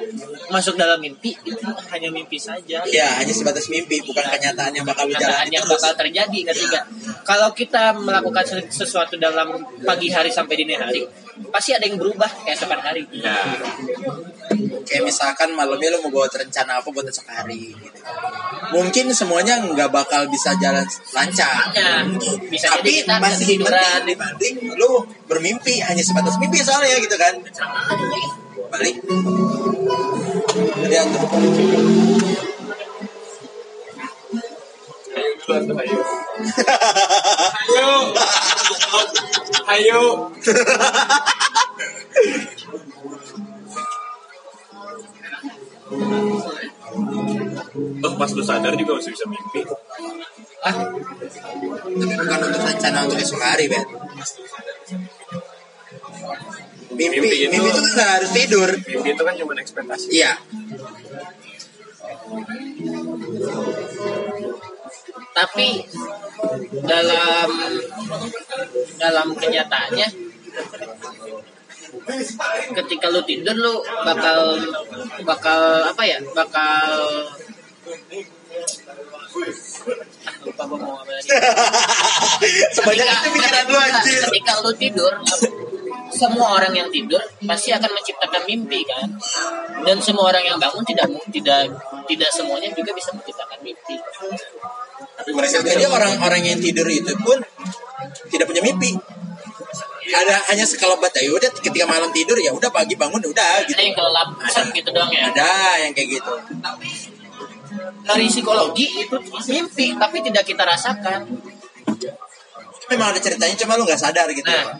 masuk 0.53 0.77
dalam 0.79 1.01
mimpi 1.01 1.33
itu 1.43 1.67
hanya 1.91 2.07
mimpi 2.13 2.37
saja. 2.37 2.79
Ya 2.87 3.07
hanya 3.19 3.33
sebatas 3.33 3.67
mimpi 3.67 3.99
bukan 4.05 4.21
kenyataan 4.21 4.71
yang 4.71 4.85
bakal 4.85 5.09
kenyataan 5.09 5.49
yang 5.51 5.65
terus. 5.65 5.81
bakal 5.81 5.91
terjadi 6.05 6.39
ketika 6.53 6.79
kalau 7.25 7.49
kita 7.51 7.91
melakukan 7.97 8.45
ses- 8.45 8.85
sesuatu 8.85 9.17
dalam 9.17 9.59
pagi 9.83 10.13
hari 10.13 10.29
sampai 10.29 10.55
dini 10.61 10.77
hari 10.77 11.03
pasti 11.51 11.75
ada 11.75 11.85
yang 11.87 11.99
berubah 11.99 12.31
keesokan 12.47 12.79
hari 12.79 13.03
ya 13.11 13.35
Kayak 14.85 15.03
misalkan 15.09 15.49
malamnya 15.57 15.97
lu 15.97 16.05
mau 16.05 16.21
buat 16.21 16.29
rencana 16.29 16.77
apa 16.77 16.87
buat 16.93 17.09
esok 17.09 17.25
hari 17.25 17.73
gitu. 17.73 17.99
Mungkin 18.69 19.09
semuanya 19.17 19.57
nggak 19.57 19.89
bakal 19.89 20.29
bisa 20.29 20.53
jalan 20.61 20.85
lancar. 21.09 21.73
Ya, 21.73 22.05
bisa 22.53 22.69
Tapi 22.69 22.85
jadi 22.85 22.91
kita 23.01 23.15
masih 23.17 23.57
mending 23.65 24.05
dibanding 24.05 24.55
lu 24.77 25.01
bermimpi 25.25 25.81
hanya 25.81 26.05
sebatas 26.05 26.37
mimpi 26.37 26.61
soalnya 26.61 27.01
gitu 27.01 27.17
kan. 27.17 27.33
Balik. 28.69 28.95
Lihat 30.85 31.07
tuh. 31.09 31.25
Ayo 35.15 35.29
duluan 35.39 35.61
tuh 35.67 35.75
ayo 35.79 35.99
ayo 37.65 37.89
ayo 39.71 40.01
Oh, 48.05 48.13
pas 48.15 48.29
lu 48.31 48.43
sadar 48.45 48.73
juga 48.75 48.91
masih 48.95 49.11
bisa 49.11 49.25
mimpi. 49.27 49.61
ah 50.63 50.75
Tapi 51.85 52.13
bukan 52.15 52.39
untuk 52.41 52.61
rencana 52.63 52.97
untuk 53.05 53.19
esok 53.19 53.41
hari, 53.41 53.65
Ben. 53.67 53.83
Mimpi, 56.95 57.17
Mimpi 57.19 57.27
mimpi 57.27 57.57
itu- 57.59 57.67
itu, 57.67 57.75
kan 57.75 57.91
nggak 57.91 58.09
harus 58.15 58.31
tidur. 58.31 58.69
Mimpi 58.87 59.09
itu 59.11 59.23
kan 59.27 59.33
cuma 59.35 59.53
ekspektasi. 59.59 60.07
Iya. 60.15 60.31
Tapi 65.31 65.83
dalam 66.83 67.49
dalam 68.95 69.27
kenyataannya 69.35 70.07
ketika 72.75 73.07
lu 73.09 73.21
tidur 73.23 73.55
lu 73.55 73.75
bakal 74.03 74.55
bakal 75.23 75.59
apa 75.83 76.03
ya 76.03 76.19
bakal 76.31 76.85
lupa 80.45 80.63
gua 80.63 80.77
mau 80.77 80.77
ngomong 80.79 80.99
apa 81.03 81.11
lagi. 81.11 81.29
Sebanyak 82.71 83.03
Ketika- 83.03 83.19
itu 83.19 83.29
pikiran 83.35 83.65
lu 83.67 83.77
anjir. 83.77 84.19
ketika 84.29 84.53
lu 84.63 84.71
tidur 84.77 85.13
semua 86.15 86.47
orang 86.55 86.71
yang 86.71 86.87
tidur 86.87 87.19
pasti 87.43 87.75
akan 87.75 87.91
menciptakan 87.91 88.43
mimpi 88.47 88.87
kan 88.87 89.09
dan 89.83 89.97
semua 89.99 90.31
orang 90.31 90.45
yang 90.45 90.55
bangun 90.55 90.85
tidak 90.87 91.11
tidak 91.33 91.67
tidak 92.07 92.29
semuanya 92.31 92.71
juga 92.71 92.95
bisa 92.95 93.11
menciptakan 93.11 93.59
mimpi 93.59 93.97
jadi 95.25 95.83
orang-orang 95.89 96.41
yang 96.53 96.59
tidur 96.61 96.85
itu 96.85 97.13
pun 97.21 97.41
tidak 98.29 98.45
punya 98.45 98.61
mimpi. 98.61 98.93
Ada 100.05 100.53
hanya 100.53 100.65
sekelebat 100.69 101.09
ya 101.17 101.33
udah 101.33 101.49
ketika 101.49 101.89
malam 101.89 102.13
tidur 102.13 102.37
ya 102.37 102.53
udah 102.53 102.69
pagi 102.69 102.93
bangun 102.93 103.17
udah 103.25 103.65
gitu. 103.65 103.73
ada 103.73 103.83
yang 103.89 103.95
kelelap 103.97 104.29
set 104.45 104.69
gitu 104.69 104.89
doang 104.93 105.09
ya 105.09 105.33
Ada 105.33 105.81
yang 105.81 105.91
kayak 105.97 106.21
gitu. 106.21 106.33
dari 108.05 108.29
psikologi 108.29 108.85
itu 109.01 109.17
mimpi 109.49 109.97
tapi 109.97 110.21
tidak 110.21 110.45
kita 110.45 110.61
rasakan 110.61 111.25
Memang 112.85 113.17
ada 113.17 113.19
ceritanya 113.19 113.57
cuma 113.57 113.81
lu 113.81 113.83
nggak 113.89 113.97
sadar 113.97 114.29
gitu. 114.29 114.45
nah 114.45 114.77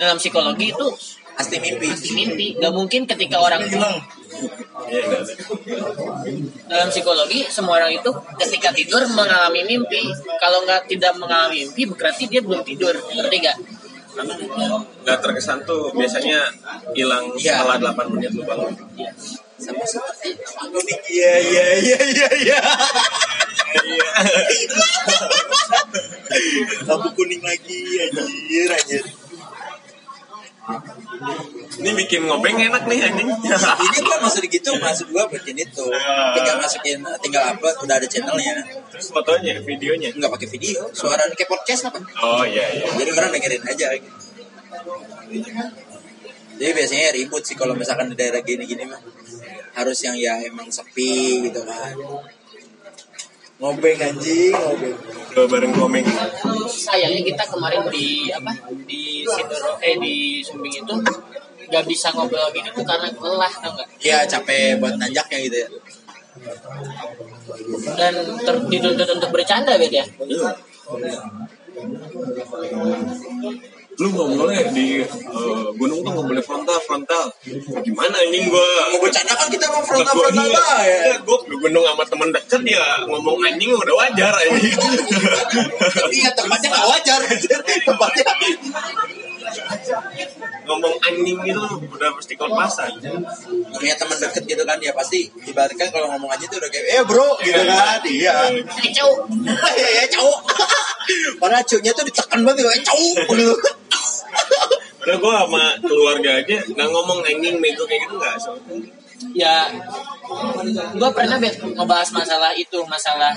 dalam 0.00 0.16
psikologi 0.16 0.72
itu 0.72 0.86
Pasti 1.34 1.56
mimpi. 1.58 1.86
pasti 1.90 2.10
mimpi 2.14 2.46
gak 2.56 2.72
mungkin 2.72 3.04
ketika 3.04 3.36
orang 3.38 3.62
Iya, 4.84 5.00
iya. 5.00 5.18
dalam 6.66 6.88
psikologi 6.90 7.46
semua 7.46 7.78
orang 7.78 7.94
itu 7.94 8.10
ketika 8.36 8.70
tidur 8.70 9.02
mengalami 9.10 9.62
mimpi 9.62 10.02
kalau 10.36 10.62
nggak 10.62 10.86
tidak 10.86 11.14
mengalami 11.16 11.64
mimpi 11.64 11.86
berarti 11.86 12.26
dia 12.26 12.42
belum 12.42 12.62
tidur 12.62 12.92
ngerti 12.92 13.36
gak 13.40 13.56
Karena 14.14 14.34
nggak 15.02 15.18
terkesan 15.18 15.58
tuh 15.66 15.90
biasanya 15.90 16.46
hilang 16.94 17.34
Iya. 17.34 17.66
setelah 17.66 17.82
8 17.98 18.14
menit 18.14 18.30
lu 18.30 18.46
bangun. 18.46 18.70
Sama 19.58 19.82
seperti 19.82 20.38
kuning. 20.38 21.00
Iya 21.10 21.34
iya 21.42 21.64
iya 21.82 21.98
iya 21.98 22.28
iya. 22.46 22.58
Lampu 26.86 27.08
kuning 27.14 27.42
lagi 27.42 27.78
anjir 28.06 28.70
anjir. 28.70 29.02
Ini 31.74 31.90
bikin 31.92 32.24
ngobeng 32.24 32.56
enak 32.56 32.88
nih 32.88 32.98
anjing. 33.04 33.28
Ini 33.28 33.98
gua 34.00 34.16
maksud 34.24 34.44
gitu, 34.48 34.70
maksud 34.80 35.06
gua 35.12 35.28
bikin 35.28 35.60
itu. 35.60 35.86
Tinggal 36.36 36.56
masukin, 36.56 37.04
tinggal 37.20 37.42
upload, 37.52 37.76
udah 37.84 37.94
ada 38.00 38.06
channelnya. 38.08 38.64
Terus 38.88 39.12
fotonya, 39.12 39.60
videonya. 39.60 40.16
Nggak 40.16 40.32
pakai 40.32 40.48
video, 40.48 40.88
suara 40.96 41.28
kayak 41.28 41.50
podcast 41.52 41.92
apa? 41.92 42.00
Oh 42.24 42.44
iya 42.48 42.64
iya. 42.80 42.86
Jadi 42.96 43.10
orang 43.12 43.30
dengerin 43.36 43.64
aja. 43.68 43.86
Gitu. 43.92 45.52
Jadi 46.54 46.70
biasanya 46.70 47.10
ribut 47.12 47.42
sih 47.42 47.58
kalau 47.58 47.74
misalkan 47.74 48.08
di 48.08 48.16
daerah 48.16 48.40
gini-gini 48.40 48.86
mah 48.86 49.02
harus 49.74 49.98
yang 50.06 50.14
ya 50.14 50.38
emang 50.46 50.70
sepi 50.70 51.50
gitu 51.50 51.60
kan. 51.66 51.98
Ngobeng 53.60 53.98
anjing, 54.02 54.50
ngobeng. 54.52 54.96
Dua 55.34 55.46
bareng 55.50 55.72
ngomeng. 55.74 56.06
sayangnya 56.64 57.22
kita 57.22 57.44
kemarin 57.50 57.82
di 57.90 58.30
apa 58.30 58.50
di 58.86 59.22
Sidoro 59.26 59.78
eh 59.78 59.94
di 59.98 60.42
Sumbing 60.42 60.74
itu 60.82 60.94
nggak 61.70 61.84
bisa 61.86 62.12
ngobrol 62.14 62.50
gini 62.54 62.68
tuh 62.70 62.84
karena 62.84 63.08
lelah 63.10 63.52
tau 63.62 63.72
nggak 63.74 63.88
Iya 64.00 64.18
capek 64.26 64.78
buat 64.78 64.94
nanjaknya 64.94 65.38
gitu 65.44 65.56
ya. 65.64 65.68
dan 67.98 68.14
ter- 68.42 68.66
dituntut 68.68 69.08
untuk 69.16 69.30
bercanda 69.30 69.78
bet 69.78 69.90
ya 69.90 70.04
Lu 73.94 74.08
nggak 74.10 74.28
boleh 74.32 74.60
di 74.70 74.86
eh, 75.00 75.08
gunung 75.74 76.02
tuh 76.02 76.10
nggak 76.10 76.26
boleh 76.26 76.42
frontal 76.42 76.78
frontal. 76.82 77.24
Gimana 77.80 78.16
anjing 78.16 78.48
gua? 78.48 78.66
Mau 78.90 78.98
bercanda 79.00 79.32
kan 79.32 79.46
kita 79.46 79.66
mau 79.68 79.78
Gua- 79.78 79.88
frontal-frontal 79.88 80.44
iya. 80.44 80.56
lah 80.56 80.78
ya. 80.80 80.98
Iya, 81.04 81.16
Gua 81.22 81.36
di 81.44 81.56
gunung 81.56 81.84
sama 81.84 82.04
temen 82.04 82.28
deket 82.30 82.62
ya 82.64 82.84
ngomong 83.04 83.38
anjing 83.40 83.70
udah 83.70 83.94
wajar 83.96 84.32
anjing. 84.34 84.74
Tapi 85.94 86.16
ya 86.18 86.30
tempatnya 86.32 86.68
nggak 86.70 86.86
wajar. 86.90 87.20
Tempatnya 87.84 88.26
ngomong 90.64 90.94
anjing 90.98 91.38
itu 91.44 91.62
udah 91.86 92.08
pasti 92.16 92.34
kelepasan. 92.34 92.90
punya 93.70 93.94
teman 93.94 94.16
deket 94.16 94.42
gitu 94.44 94.62
kan 94.64 94.78
ya 94.78 94.90
pasti 94.90 95.28
ibaratkan 95.44 95.88
kalau 95.90 96.08
ngomong 96.10 96.30
aja 96.30 96.46
tuh 96.46 96.56
udah 96.56 96.70
kayak 96.72 96.86
eh 96.90 97.02
bro 97.04 97.36
gitu 97.38 97.60
kan 97.60 98.00
iya 98.04 98.34
Eh, 98.48 98.90
cowok 98.90 99.18
ya 99.76 99.88
ya 99.92 100.04
cowok 100.08 100.40
padahal 101.42 101.62
cowoknya 101.62 101.92
tuh 101.92 102.04
ditekan 102.04 102.40
banget 102.40 102.64
kayak 102.64 102.82
cowok 102.82 103.26
gitu 103.28 103.54
Padahal 105.04 105.18
gue 105.20 105.32
sama 105.36 105.64
keluarga 105.84 106.30
aja 106.40 106.56
nggak 106.64 106.88
ngomong 106.88 107.20
anjing 107.20 107.60
nego 107.60 107.84
kayak 107.84 108.08
gitu 108.08 108.14
nggak. 108.16 108.36
So, 108.40 108.56
ya 109.36 109.68
gue 110.96 111.10
pernah 111.12 111.36
bet 111.36 111.60
ngebahas 111.60 112.08
masalah 112.16 112.56
itu 112.56 112.78
masalah 112.88 113.36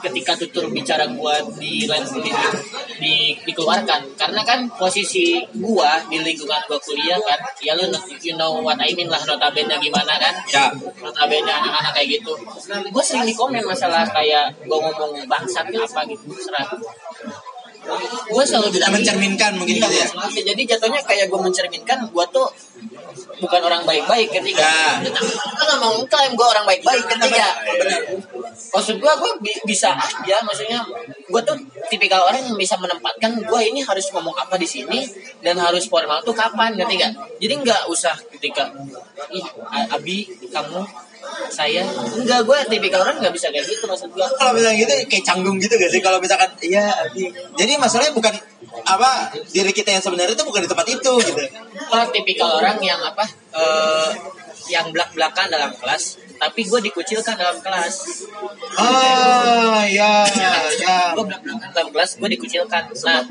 ketika 0.00 0.32
tutur 0.34 0.64
bicara 0.72 1.04
gua 1.12 1.36
di, 1.60 1.84
di, 1.84 2.30
di 2.98 3.14
dikeluarkan. 3.44 4.16
Karena 4.16 4.42
kan 4.42 4.66
posisi 4.74 5.44
gua 5.60 6.00
di 6.08 6.18
lingkungan 6.24 6.60
gua 6.66 6.80
kuliah 6.80 7.20
kan 7.20 7.38
ya 7.60 7.76
lu 7.76 7.86
you 8.24 8.34
know 8.34 8.64
what 8.64 8.80
I 8.80 8.90
mean 8.96 9.12
lah 9.12 9.20
notabene 9.28 9.76
gimana 9.78 10.16
kan? 10.16 10.34
Ya. 10.48 10.72
Notabene 11.04 11.46
anak-anak 11.46 11.92
kayak 11.94 12.08
gitu. 12.20 12.32
Gue 12.90 13.04
sering 13.04 13.28
di 13.28 13.36
komen 13.36 13.62
masalah 13.62 14.08
kayak 14.08 14.56
gue 14.64 14.78
ngomong 14.80 15.20
bangsat 15.28 15.68
apa 15.68 16.00
gitu 16.08 16.32
serah 16.40 16.66
gue 18.30 18.44
selalu 18.44 18.68
tidak 18.76 18.90
mencerminkan 18.92 19.56
mungkin 19.56 19.80
gitu 19.80 19.88
ya? 19.88 20.06
jadi 20.44 20.62
jatuhnya 20.76 21.00
kayak 21.02 21.26
gue 21.32 21.40
mencerminkan 21.40 22.12
gue 22.12 22.24
tuh 22.28 22.48
bukan 23.40 23.60
orang 23.64 23.82
baik-baik 23.88 24.28
ketika 24.30 24.60
Ya. 24.60 25.00
nggak 25.00 25.78
mau 25.80 25.96
klaim 26.04 26.36
gue 26.36 26.46
orang 26.46 26.64
baik-baik 26.68 27.04
ketika 27.08 27.46
maksud 28.70 29.00
gue 29.00 29.12
gue 29.16 29.32
bi- 29.40 29.62
bisa 29.64 29.96
aja 29.96 30.36
maksudnya 30.44 30.84
gue 31.26 31.40
tuh 31.42 31.56
tipikal 31.88 32.20
orang 32.28 32.44
yang 32.44 32.56
bisa 32.60 32.76
menempatkan 32.76 33.40
gue 33.40 33.60
ini 33.64 33.80
harus 33.80 34.12
ngomong 34.12 34.36
apa 34.36 34.60
di 34.60 34.68
sini 34.68 35.00
dan 35.40 35.56
harus 35.56 35.88
formal 35.88 36.20
tuh 36.20 36.36
kapan 36.36 36.76
gak 36.76 36.88
jadi 37.40 37.54
nggak 37.64 37.82
usah 37.88 38.12
ketika 38.36 38.68
ih 39.32 39.46
Abi 39.88 40.28
kamu 40.52 40.84
saya? 41.48 41.82
Enggak 42.16 42.44
gue 42.44 42.58
tipikal 42.68 43.00
orang 43.00 43.16
nggak 43.22 43.32
bisa 43.32 43.48
kayak 43.48 43.64
gitu 43.64 43.84
maksud 43.88 44.12
gue 44.12 44.26
kalau 44.36 44.52
misalnya 44.52 44.76
gitu 44.84 44.92
kayak 45.08 45.24
canggung 45.24 45.56
gitu 45.56 45.74
gak 45.80 45.90
sih? 45.90 46.00
Kalau 46.04 46.18
misalkan 46.20 46.50
iya 46.60 46.92
Adi. 47.06 47.32
jadi 47.56 47.80
masalahnya 47.80 48.12
bukan 48.12 48.34
apa 48.84 49.32
diri 49.50 49.72
kita 49.72 49.96
yang 49.96 50.04
sebenarnya 50.04 50.36
itu 50.36 50.44
bukan 50.44 50.60
di 50.64 50.68
tempat 50.70 50.86
itu 50.90 51.12
gitu. 51.24 51.42
Gue 51.88 52.02
tipikal 52.12 52.60
orang 52.60 52.76
yang 52.84 53.00
apa 53.00 53.24
eh, 53.56 54.10
yang 54.70 54.92
belak 54.92 55.10
belakan 55.16 55.48
dalam 55.50 55.72
kelas 55.74 56.20
tapi 56.40 56.64
gue 56.64 56.80
dikucilkan 56.88 57.36
dalam 57.36 57.58
kelas. 57.60 58.26
Ah 58.76 59.84
ya 59.84 60.24
ya 60.28 61.12
gue 61.16 61.24
belak 61.24 61.42
belakan 61.44 61.68
dalam 61.72 61.88
kelas 61.92 62.10
gue 62.20 62.28
dikucilkan. 62.36 62.82
Nah 63.06 63.22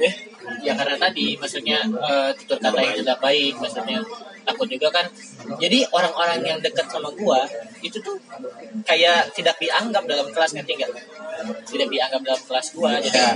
ya 0.65 0.73
karena 0.73 0.97
tadi 0.97 1.37
maksudnya 1.37 1.79
eh, 1.85 2.29
tutur 2.41 2.57
kata 2.57 2.79
yang 2.81 2.95
tidak 2.99 3.17
baik 3.21 3.53
maksudnya 3.61 4.01
takut 4.49 4.67
juga 4.67 4.89
kan. 4.89 5.05
Jadi 5.61 5.85
orang-orang 5.93 6.41
yang 6.41 6.59
dekat 6.59 6.89
sama 6.89 7.09
gue 7.13 7.39
itu 7.85 7.97
tuh 8.01 8.17
kayak 8.83 9.31
tidak 9.37 9.55
dianggap 9.61 10.03
dalam 10.09 10.27
kelas 10.33 10.57
ngerti 10.57 10.81
nggak? 10.81 10.91
Tidak 11.69 11.87
dianggap 11.87 12.21
dalam 12.25 12.41
kelas 12.43 12.67
gue 12.75 12.91
jadi 13.07 13.17
Ya. 13.19 13.31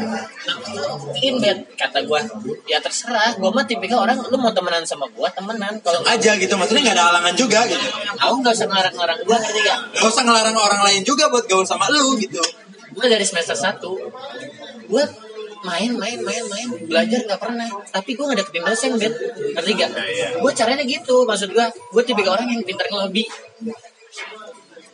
in 1.24 1.40
bed 1.40 1.66
kata 1.80 2.04
gue 2.04 2.20
ya 2.68 2.80
terserah 2.80 3.36
gue 3.36 3.48
mah 3.52 3.64
tipikal 3.64 4.04
orang 4.04 4.20
lu 4.28 4.38
mau 4.40 4.52
temenan 4.52 4.84
sama 4.84 5.08
gue 5.08 5.28
temenan. 5.36 5.80
Kalau 5.80 6.04
aja 6.04 6.32
gitu 6.36 6.54
maksudnya 6.60 6.92
nggak 6.92 6.98
ada 7.00 7.06
halangan 7.14 7.34
juga 7.38 7.60
gitu. 7.68 7.88
Aku 8.20 8.36
nggak 8.44 8.54
usah 8.56 8.68
ngelarang-ngelarang 8.68 9.20
gue 9.24 9.38
ngerti 9.38 9.60
gak 9.64 9.80
gak 9.96 10.08
usah 10.12 10.24
ngelarang 10.28 10.56
orang 10.58 10.82
lain 10.88 11.02
juga 11.08 11.32
buat 11.32 11.46
gaul 11.48 11.64
sama 11.64 11.88
lu 11.92 12.16
gitu. 12.20 12.42
Gue 12.94 13.06
dari 13.10 13.26
semester 13.26 13.56
1 13.56 13.80
gue 14.84 15.04
main 15.64 15.92
main 15.96 16.20
main 16.22 16.44
main. 16.48 16.68
Belajar 16.88 17.20
nggak 17.28 17.42
pernah. 17.42 17.70
Tapi 17.90 18.10
gue 18.16 18.26
nggak 18.28 18.40
deketin 18.44 18.64
dosen 18.64 18.92
bet 19.00 19.14
ngerti 19.58 19.72
gak 19.80 19.92
gue 20.40 20.52
caranya 20.56 20.84
gitu. 20.84 21.16
Maksud 21.24 21.50
gue 21.52 21.66
gue 21.74 22.04
tipikal 22.04 22.36
orang 22.36 22.48
yang 22.52 22.62
pintar 22.64 22.88
ngelobi. 22.92 23.24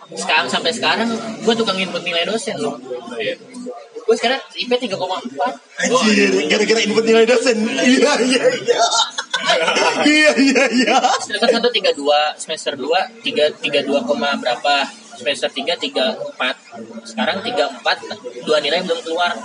Sekarang 0.10 0.50
sampai 0.50 0.74
sekarang 0.74 1.10
gue 1.46 1.54
tukang 1.54 1.78
input 1.78 2.02
nilai 2.02 2.26
dosen 2.26 2.58
loh. 2.58 2.78
Gue 4.10 4.16
sekarang 4.18 4.42
IP 4.58 4.74
3,4 4.74 4.98
Anjir, 5.86 6.34
gara-gara 6.50 6.80
input 6.82 7.06
nilai 7.06 7.30
dosen. 7.30 7.58
Iya, 7.62 8.14
iya, 8.26 8.44
iya. 8.58 8.82
Iya, 10.00 10.32
iya, 10.36 10.64
iya. 10.72 10.98
semester 11.20 11.50
satu 11.50 11.70
tiga 11.72 11.92
dua 11.96 12.36
semester 12.36 12.74
dua 12.76 13.08
tiga 13.24 13.50
tiga 13.60 13.82
dua 13.84 14.04
koma 14.04 14.36
berapa 14.38 14.86
semester 15.20 15.52
tiga 15.52 15.76
tiga 15.76 16.16
empat. 16.16 16.56
Sekarang 17.04 17.44
tiga 17.44 17.68
empat 17.68 18.00
dua 18.48 18.64
nilai 18.64 18.80
belum 18.88 19.00
keluar. 19.04 19.36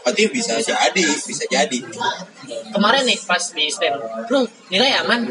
Berarti 0.00 0.24
bisa 0.32 0.56
jadi, 0.56 1.04
bisa 1.04 1.44
jadi. 1.44 1.80
kemarin 2.72 3.06
nih 3.06 3.18
pas 3.28 3.40
di 3.52 3.68
stand 3.68 4.00
lu 4.32 4.48
nilai 4.72 5.04
aman. 5.04 5.28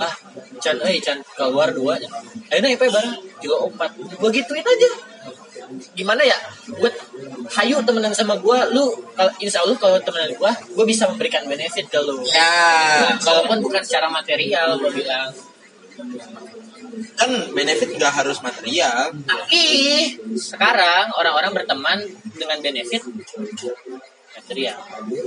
Ah 0.00 0.14
Chan 0.58 0.80
eh 0.80 0.96
Chan 1.04 1.20
keluar 1.36 1.68
dua 1.76 2.00
akhirnya 2.48 2.72
IP 2.72 2.82
bareng. 2.88 3.16
Tiga 3.42 3.56
empat. 3.68 3.90
Gue 4.16 4.30
gituin 4.32 4.64
aja. 4.64 4.90
Gimana 5.96 6.22
ya? 6.24 6.36
Gue 6.68 6.90
hayu 7.60 7.76
temenan 7.84 8.12
sama 8.12 8.36
gue 8.40 8.58
lu 8.72 8.88
kalau 9.16 9.32
insya 9.40 9.60
Allah 9.64 9.76
kalau 9.76 9.96
temenan 10.00 10.32
gue 10.32 10.52
gue 10.72 10.84
bisa 10.88 11.04
memberikan 11.08 11.44
benefit 11.44 11.88
ke 11.88 12.00
lu. 12.00 12.20
Ya, 12.24 13.12
walaupun 13.20 13.60
bukan 13.60 13.82
secara 13.84 14.08
material 14.08 14.80
gue 14.80 14.90
bilang 14.92 15.32
kan 17.16 17.30
benefit 17.56 17.88
nggak 17.96 18.12
harus 18.12 18.38
material. 18.44 19.12
Tapi 19.24 19.64
sekarang 20.36 21.12
orang-orang 21.16 21.52
berteman 21.56 21.98
dengan 22.36 22.58
benefit 22.60 23.02
material. 24.36 24.78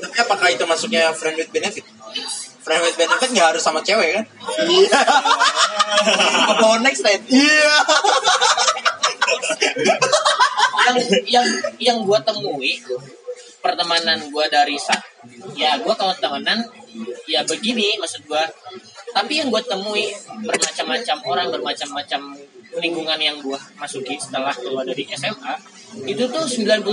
Tapi 0.02 0.18
apakah 0.22 0.48
itu 0.54 0.64
masuknya 0.70 1.10
friend 1.16 1.38
with 1.42 1.50
benefit? 1.50 1.86
Friend 2.62 2.82
with 2.82 2.98
benefit 2.98 3.30
nggak 3.34 3.50
harus 3.56 3.64
sama 3.64 3.82
cewek 3.82 4.22
kan? 4.22 4.26
Iya. 4.66 5.02
Apa 6.54 6.82
next 6.86 7.02
slide? 7.02 7.26
Iya. 7.30 7.76
Yang 10.86 10.98
yang 11.26 11.48
yang 11.82 11.98
gue 12.06 12.20
temui 12.22 12.78
pertemanan 13.66 14.22
gue 14.30 14.46
dari 14.54 14.78
saat 14.78 15.02
ya 15.58 15.82
gue 15.82 15.94
kalau 15.98 16.14
temenan 16.22 16.62
ya 17.26 17.42
begini 17.42 17.98
maksud 17.98 18.22
gue 18.30 18.44
tapi 19.16 19.40
yang 19.40 19.48
gue 19.48 19.64
temui 19.64 20.12
bermacam-macam 20.44 21.18
orang 21.24 21.48
bermacam-macam 21.50 22.22
lingkungan 22.76 23.16
yang 23.16 23.40
gue 23.40 23.56
masuki 23.80 24.20
setelah 24.20 24.52
keluar 24.52 24.84
dari 24.84 25.08
SMA 25.08 25.56
itu 26.04 26.28
tuh 26.28 26.44
90% 26.44 26.84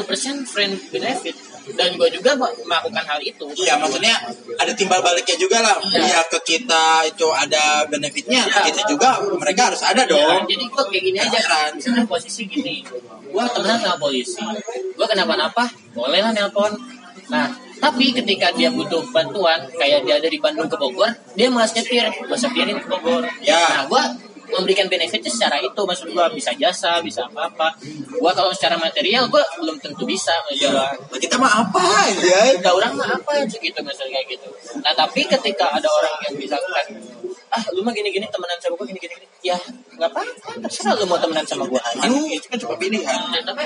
friend 0.46 0.78
benefit 0.94 1.34
dan 1.74 1.98
gue 1.98 2.06
juga 2.10 2.38
melakukan 2.38 3.02
hal 3.02 3.18
itu 3.18 3.46
Iya, 3.58 3.74
maksudnya 3.78 4.14
ada 4.54 4.70
timbal 4.74 4.98
baliknya 4.98 5.34
juga 5.38 5.58
lah. 5.62 5.78
Iya. 5.78 6.02
Ya 6.06 6.20
ke 6.26 6.38
kita 6.42 7.06
itu 7.06 7.26
ada 7.30 7.86
benefitnya, 7.86 8.42
Iya. 8.46 8.62
kita 8.70 8.82
juga 8.87 9.18
mereka 9.35 9.70
harus 9.70 9.82
ada 9.82 10.02
Ya, 10.02 10.11
dong. 10.11 10.42
jadi 10.46 10.64
gue 10.66 10.85
kayak 10.90 11.02
gini 11.02 11.18
aja 11.18 11.38
Heran. 11.38 11.70
misalnya 11.74 12.06
posisi 12.06 12.46
gini 12.46 12.82
gue 13.32 13.44
temenan 13.50 13.78
sama 13.80 13.96
polisi 13.98 14.42
gue 14.94 15.06
kenapa-napa 15.08 15.64
boleh 15.94 16.20
lah 16.20 16.30
nelpon 16.30 16.70
nah 17.30 17.48
tapi 17.83 18.14
ketika 18.14 18.55
dia 18.55 18.71
butuh 18.71 19.03
bantuan 19.11 19.59
kayak 19.75 20.07
dia 20.07 20.23
dari 20.23 20.38
Bandung 20.38 20.71
ke 20.71 20.79
Bogor 20.79 21.11
dia 21.35 21.51
malas 21.51 21.75
nyetir 21.75 22.07
gue 22.07 22.38
setirin 22.38 22.79
ke 22.79 22.87
Bogor 22.87 23.27
Ya. 23.42 23.59
nah 23.59 23.85
gue 23.90 24.03
memberikan 24.52 24.86
benefitnya 24.88 25.32
secara 25.32 25.56
itu 25.60 25.80
maksud 25.82 26.08
gue 26.12 26.26
bisa 26.36 26.52
jasa 26.56 27.00
bisa 27.00 27.24
apa 27.28 27.48
apa 27.48 27.66
gue 28.08 28.32
kalau 28.32 28.52
secara 28.52 28.76
material 28.76 29.26
gue 29.28 29.42
belum 29.60 29.76
tentu 29.80 30.04
bisa 30.04 30.32
maksud 30.46 30.62
Ya, 30.62 30.70
gua. 30.70 31.18
kita 31.18 31.36
mah 31.42 31.52
apa 31.66 31.82
aja? 32.06 32.54
Udah 32.60 32.72
orang 32.76 32.92
mah 32.94 33.08
apa 33.18 33.42
gitu 33.48 33.80
misalnya 33.82 34.22
kayak 34.22 34.38
gitu. 34.38 34.48
Nah 34.78 34.92
tapi 34.94 35.26
ketika 35.26 35.74
ada 35.74 35.88
orang 35.90 36.14
yang 36.30 36.34
bisa 36.38 36.54
kan, 36.54 36.86
ah 37.50 37.62
lu 37.74 37.82
mah 37.82 37.90
gini-gini 37.90 38.28
temenan 38.30 38.58
sama 38.62 38.78
gue 38.78 38.86
gini-gini, 38.94 39.14
gini." 39.18 39.26
ya 39.42 39.58
nggak 39.98 40.06
apa-apa 40.06 40.50
terserah 40.62 40.94
lu 41.02 41.04
mau 41.10 41.18
temenan 41.18 41.42
sama 41.42 41.66
gue 41.66 41.80
aja. 41.82 42.06
Aduh, 42.06 42.30
itu 42.30 42.46
kan 42.46 42.58
cuma 42.62 42.74
pilihan. 42.78 43.20
Nah, 43.32 43.42
tapi 43.42 43.64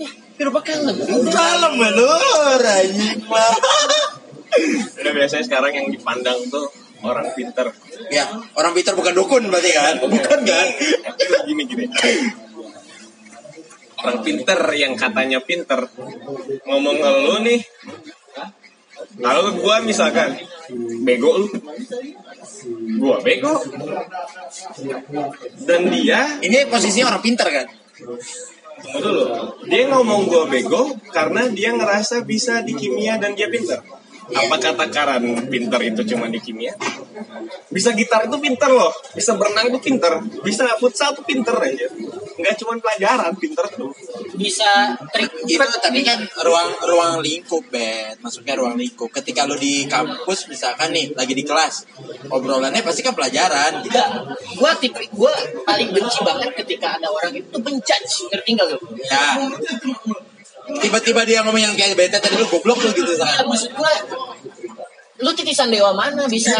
ya, 0.00 0.10
biar 0.40 0.48
bakal 0.48 0.78
lebih. 0.88 1.04
Dalam 1.28 1.72
melur, 1.76 2.60
anjing 2.64 3.20
mah. 3.28 3.54
Udah 5.04 5.12
biasanya 5.12 5.44
sekarang 5.44 5.72
yang 5.76 5.86
dipandang 5.92 6.38
tuh 6.48 6.64
orang 7.06 7.28
pinter. 7.32 7.70
Ya, 8.10 8.26
orang 8.58 8.72
pintar 8.74 8.98
bukan 8.98 9.14
dukun 9.14 9.46
berarti 9.46 9.70
kan? 9.72 9.94
Bukan 10.02 10.40
kan? 10.42 10.66
Gini 11.46 11.62
gini. 11.64 11.86
Orang 13.96 14.20
pinter 14.20 14.60
yang 14.76 14.92
katanya 14.98 15.40
pinter 15.40 15.88
ngomong 16.68 16.96
ke 17.00 17.10
lu 17.24 17.36
nih. 17.46 17.60
Kalau 19.16 19.56
gua 19.56 19.80
misalkan 19.80 20.36
bego 21.06 21.40
lu. 21.40 21.48
Gua 23.00 23.22
bego. 23.24 23.56
Dan 25.64 25.88
dia 25.88 26.38
Ini 26.44 26.68
posisinya 26.68 27.14
orang 27.14 27.22
pintar 27.24 27.48
kan? 27.48 27.66
Tunggu 28.76 29.00
dulu. 29.00 29.24
Dia 29.72 29.88
ngomong 29.88 30.28
gua 30.28 30.44
bego 30.44 30.92
karena 31.10 31.48
dia 31.48 31.72
ngerasa 31.72 32.22
bisa 32.28 32.60
di 32.60 32.76
kimia 32.76 33.16
dan 33.16 33.32
dia 33.32 33.48
pinter. 33.48 33.80
Apa 34.26 34.56
kata 34.58 34.86
Karan 34.90 35.22
pinter 35.46 35.80
itu 35.86 36.02
cuma 36.14 36.26
di 36.26 36.42
kimia? 36.42 36.74
Bisa 37.70 37.94
gitar 37.94 38.26
itu 38.26 38.36
pinter 38.42 38.70
loh. 38.70 38.90
Bisa 39.14 39.38
berenang 39.38 39.70
itu 39.70 39.78
pinter. 39.78 40.18
Bisa 40.42 40.66
futsal 40.82 41.14
itu 41.14 41.22
pinter 41.22 41.54
aja. 41.54 41.86
Nggak 42.36 42.54
cuma 42.60 42.76
pelajaran, 42.76 43.32
pinter 43.38 43.64
tuh. 43.70 43.90
Bisa 44.36 44.98
trik 45.14 45.30
Itu 45.46 45.78
tapi 45.78 46.02
kan 46.02 46.20
ruang 46.42 46.70
ruang 46.84 47.14
lingkup, 47.22 47.64
Bet. 47.70 48.18
Masuknya 48.20 48.58
ruang 48.58 48.74
lingkup. 48.74 49.08
Ketika 49.14 49.46
lu 49.46 49.54
di 49.56 49.86
kampus 49.86 50.50
misalkan 50.50 50.90
nih 50.90 51.14
lagi 51.14 51.32
di 51.32 51.46
kelas, 51.46 51.86
obrolannya 52.28 52.82
pasti 52.82 53.00
kan 53.06 53.14
pelajaran 53.14 53.80
gitu. 53.86 53.94
Enggak, 53.96 54.10
gue 54.58 54.70
tipe 54.82 55.00
gue 55.06 55.34
paling 55.64 55.88
benci 55.94 56.20
banget 56.26 56.50
ketika 56.52 56.98
ada 56.98 57.08
orang 57.08 57.32
itu 57.32 57.56
menjudge, 57.56 58.14
ngerti 58.28 58.50
nggak 58.52 58.66
lu? 58.74 58.78
Ya. 59.06 59.24
Tiba-tiba 60.66 61.22
dia 61.22 61.46
ngomong 61.46 61.62
yang 61.62 61.74
kayak 61.78 61.94
bete 61.94 62.18
tadi 62.18 62.34
lu 62.34 62.46
goblok 62.50 62.78
lu 62.82 62.90
gitu 62.90 63.14
kan. 63.14 63.46
maksud 63.46 63.70
gue, 63.70 63.92
lu 65.22 65.30
titisan 65.32 65.70
dewa 65.70 65.94
mana 65.94 66.26
bisa 66.26 66.52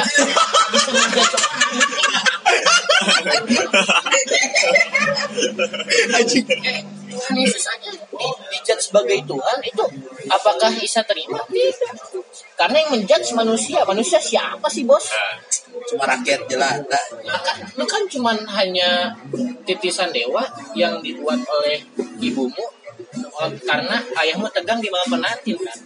bisa 0.71 0.90
Tuhan 7.16 7.35
Yesus 7.40 7.64
aja 7.64 7.88
di, 7.88 8.29
dijudge 8.53 8.92
sebagai 8.92 9.19
Tuhan 9.25 9.59
itu 9.64 9.85
apakah 10.29 10.69
bisa 10.77 11.01
terima? 11.09 11.40
Tidak. 11.49 11.92
Karena 12.57 12.77
yang 12.85 12.90
menjudge 13.01 13.33
manusia, 13.33 13.81
manusia 13.88 14.21
siapa 14.21 14.69
sih 14.69 14.85
bos? 14.85 15.12
Cuma 15.88 16.05
rakyat 16.09 16.45
jelas. 16.49 16.85
Nah, 16.85 17.05
Maka 17.25 17.53
lu 17.77 17.85
kan 17.88 18.05
cuman 18.09 18.37
hanya 18.57 19.16
titisan 19.64 20.12
dewa 20.12 20.45
yang 20.77 21.01
dibuat 21.01 21.40
oleh 21.49 21.81
ibumu 22.21 22.64
oh, 23.40 23.51
karena 23.64 23.96
ayahmu 24.22 24.49
tegang 24.53 24.81
di 24.81 24.88
malam 24.88 25.09
penantil 25.18 25.57
kan. 25.61 25.79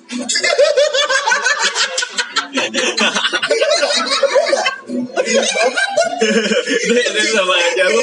Itu 6.21 7.21
sama 7.33 7.55
aja 7.55 7.85
lu 7.89 8.01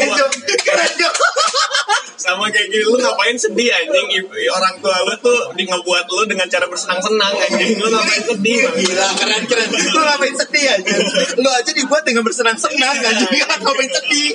sama 2.17 2.49
kayak 2.51 2.67
gini 2.73 2.83
lu 2.83 2.99
ngapain 2.99 3.38
sedih 3.39 3.71
anjing 3.71 4.07
Ibu- 4.19 4.36
orang 4.51 4.75
tua 4.83 4.99
lu 5.05 5.15
tuh 5.23 5.53
di 5.55 5.63
ngebuat 5.63 6.05
lu 6.12 6.27
dengan 6.27 6.49
cara 6.51 6.67
bersenang-senang 6.67 7.31
anjing 7.39 7.77
lu 7.79 7.88
ngapain 7.88 8.23
sedih? 8.25 8.67
Gila 8.67 9.07
keren 9.15 9.43
keren. 9.47 9.69
Lu 9.71 10.01
ngapain 10.01 10.36
sedih 10.36 10.65
aja? 10.75 10.95
Lu 11.39 11.47
aja 11.47 11.71
dibuat 11.71 12.03
dengan 12.03 12.27
bersenang-senang 12.27 12.95
kan. 12.99 13.13
Jadi 13.15 13.38
ngapain 13.38 13.91
sedih? 13.95 14.31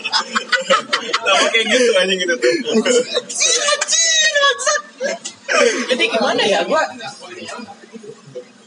Sama 1.20 1.46
kayak 1.52 1.66
gitu 1.68 1.90
anjing 2.00 2.18
gitu 2.22 2.34
tuh 2.38 2.52
jadi 5.90 6.04
gimana 6.08 6.42
ya 6.42 6.60
gue 6.64 6.82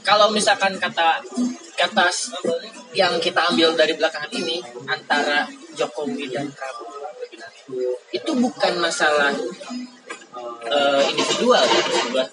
kalau 0.05 0.29
misalkan 0.29 0.77
kata 0.77 1.17
kata 1.75 2.05
yang 2.93 3.17
kita 3.19 3.41
ambil 3.51 3.73
dari 3.73 3.97
belakangan 3.97 4.31
ini 4.31 4.61
antara 4.87 5.49
Jokowi 5.75 6.29
dan 6.31 6.47
Prabowo 6.53 6.95
itu 8.13 8.31
bukan 8.37 8.73
masalah 8.77 9.33
eh, 10.69 11.01
individual 11.09 11.65
ya 11.65 11.81
gua. 12.13 12.25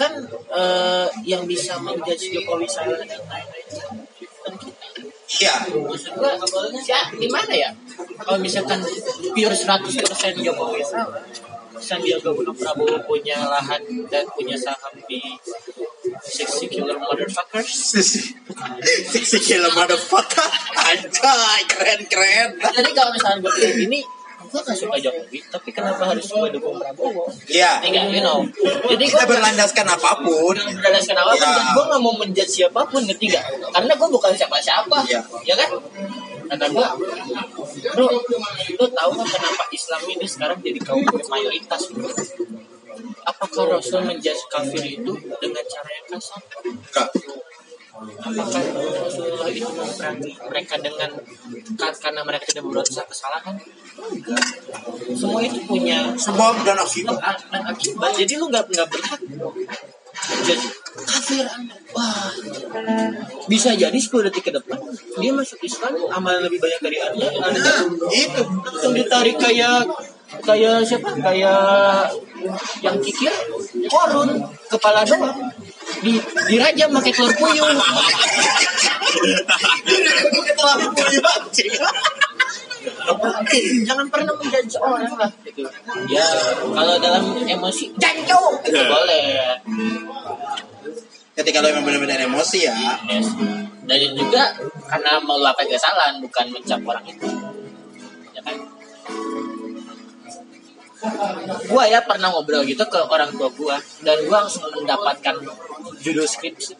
kan 0.00 0.12
eh, 0.56 1.06
yang 1.28 1.44
bisa 1.44 1.76
menjudge 1.78 2.32
Jokowi 2.32 2.66
salah 2.66 2.98
dan 3.04 3.20
lain-lain 3.28 3.66
kita 4.16 4.80
Iya. 5.30 5.54
maksud 5.78 6.18
gua 6.18 6.34
ya 6.88 7.06
gimana 7.14 7.52
ya 7.54 7.70
kalau 8.24 8.40
misalkan 8.42 8.82
pure 9.30 9.54
100% 9.54 10.42
Jokowi 10.42 10.82
salah 10.82 11.22
Sandiaga 11.80 12.30
Uno 12.30 12.52
Prabowo 12.52 12.96
punya 13.02 13.40
lahan 13.42 13.80
dan 14.06 14.24
punya 14.30 14.54
saham 14.54 14.94
di 15.04 15.20
Sexy 16.20 16.68
Killer 16.68 16.96
Motherfuckers 16.96 17.96
Sexy 19.08 19.38
killer 19.40 19.72
motherfucker. 19.72 20.44
Anjay, 20.76 21.60
keren 21.66 22.00
keren. 22.06 22.48
jadi 22.60 22.90
kalau 22.92 23.10
misalnya 23.10 23.40
gue 23.40 23.52
pilih 23.52 23.78
ini 23.88 24.00
gue 24.40 24.58
gak 24.58 24.74
suka 24.74 24.98
Jokowi 24.98 25.38
tapi 25.46 25.70
kenapa 25.70 26.10
harus 26.10 26.26
gue 26.26 26.48
dukung 26.50 26.74
Prabowo 26.74 27.30
Iya. 27.46 27.78
Enggak, 27.80 28.10
you 28.10 28.18
know 28.18 28.42
jadi 28.84 29.04
Kita 29.06 29.22
berlandaskan 29.24 29.86
apa 29.86 30.10
pun. 30.20 30.56
berdasarkan 30.58 31.22
apa 31.22 31.32
pun 31.32 31.46
dan 31.46 31.66
gue 31.70 31.84
gak 31.86 32.00
mau 32.02 32.14
menjudge 32.18 32.50
siapa 32.58 32.80
pun 32.82 33.00
ngerti 33.00 33.30
gak 33.30 33.44
karena 33.70 33.92
gue 33.94 34.08
bukan 34.10 34.32
siapa-siapa 34.34 34.96
Iya. 35.06 35.20
ya 35.46 35.54
kan 35.54 35.70
kata 36.50 36.66
gue 36.66 36.86
bro 37.94 38.06
lu 38.74 38.86
tahu 38.90 39.10
kan 39.14 39.26
kenapa 39.30 39.64
Islam 39.70 40.02
ini 40.10 40.26
sekarang 40.26 40.58
jadi 40.58 40.80
kaum 40.82 41.06
mayoritas 41.30 41.82
bro? 41.94 42.10
Apakah 43.22 43.78
Rasul 43.78 44.02
menjudge 44.02 44.42
kafir 44.50 44.82
itu 44.82 45.12
dengan 45.38 45.64
cara 45.64 45.90
yang 45.94 46.06
kasar? 46.10 46.42
Kak, 46.90 47.08
apakah 48.00 48.62
Rasulullah 49.06 49.48
itu 49.52 49.68
memerangi 49.70 50.32
mereka 50.50 50.74
dengan 50.80 51.10
karena 51.78 52.20
mereka 52.26 52.44
tidak 52.50 52.64
berbuat 52.66 52.88
kesalahan? 52.88 53.54
Enggak. 54.00 54.44
semua 55.14 55.40
itu 55.44 55.60
punya 55.68 56.16
sebab 56.16 56.64
dan 56.64 56.80
akibat. 56.80 57.18
dan 57.52 57.62
akibat. 57.68 58.10
Jadi 58.16 58.32
lu 58.40 58.48
nggak 58.48 58.64
nggak 58.72 58.88
berhak 58.88 59.20
menjadi 60.28 60.68
kafir. 61.06 61.44
Anda 61.48 61.76
wah. 61.96 62.30
Bisa 63.48 63.74
jadi 63.74 63.98
10 63.98 64.26
detik 64.30 64.50
ke 64.50 64.52
depan 64.54 64.78
dia 65.18 65.32
masuk 65.34 65.58
Islam 65.64 65.94
amal 66.12 66.38
lebih 66.44 66.58
banyak 66.62 66.80
dari 66.80 66.98
anda 67.02 67.26
anda 67.42 67.72
Itu. 68.10 68.42
langsung 68.46 68.92
ditarik 68.94 69.36
kayak 69.40 69.86
kayak 70.44 70.86
siapa? 70.86 71.10
Kayak 71.18 72.14
yang 72.80 72.96
kikir 73.02 73.32
korun 73.90 74.30
kepala 74.70 75.02
doang. 75.04 75.50
Di 76.00 76.16
dirajam 76.48 76.94
pakai 76.94 77.12
telur 77.12 77.34
puyuh. 77.34 77.66
Terlalu 80.56 80.86
puyuh 80.94 81.24
anjing. 81.26 81.72
Jangan 83.88 84.06
pernah 84.08 84.32
menjudge 84.36 84.76
orang 84.78 85.14
lah. 85.16 85.30
Gitu 85.44 85.66
ya 86.10 86.26
kalau 86.74 86.94
dalam 87.00 87.24
emosi 87.42 87.90
jancok 87.98 88.64
itu 88.68 88.80
boleh. 88.80 89.56
Ketika 91.34 91.64
lo 91.64 91.72
emang 91.72 91.86
benar-benar 91.88 92.20
emosi 92.26 92.68
ya, 92.68 92.76
Yes. 93.08 93.32
dan 93.88 94.12
juga 94.12 94.52
karena 94.90 95.16
meluapkan 95.24 95.64
kesalahan 95.64 96.20
bukan 96.20 96.52
mencap 96.52 96.80
orang 96.84 97.04
itu. 97.08 97.28
Ya 98.36 98.40
kan? 98.44 98.56
Gua 101.64 101.88
ya 101.88 102.04
pernah 102.04 102.28
ngobrol 102.28 102.60
gitu 102.68 102.84
ke 102.84 103.00
orang 103.08 103.32
tua 103.32 103.48
gua 103.56 103.80
dan 104.04 104.20
gua 104.28 104.44
langsung 104.44 104.68
mendapatkan 104.68 105.32
judul 106.04 106.28
skripsi. 106.28 106.76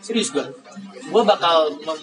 Serius 0.00 0.32
gua 0.32 0.48
gua 1.08 1.22
bakal 1.24 1.72
membuat 1.80 2.00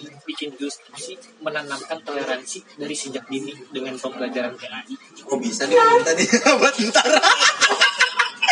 skripsi 0.70 1.14
menanamkan 1.42 1.98
toleransi 2.02 2.58
dari 2.76 2.94
sejak 2.94 3.24
dini 3.30 3.54
dengan 3.70 3.94
pembelajaran 3.94 4.54
PAI 4.58 4.94
kok 5.22 5.38
bisa 5.40 5.66
nih 5.66 5.78
tadi 6.02 6.24
buat 6.60 6.74
ntar. 6.90 7.10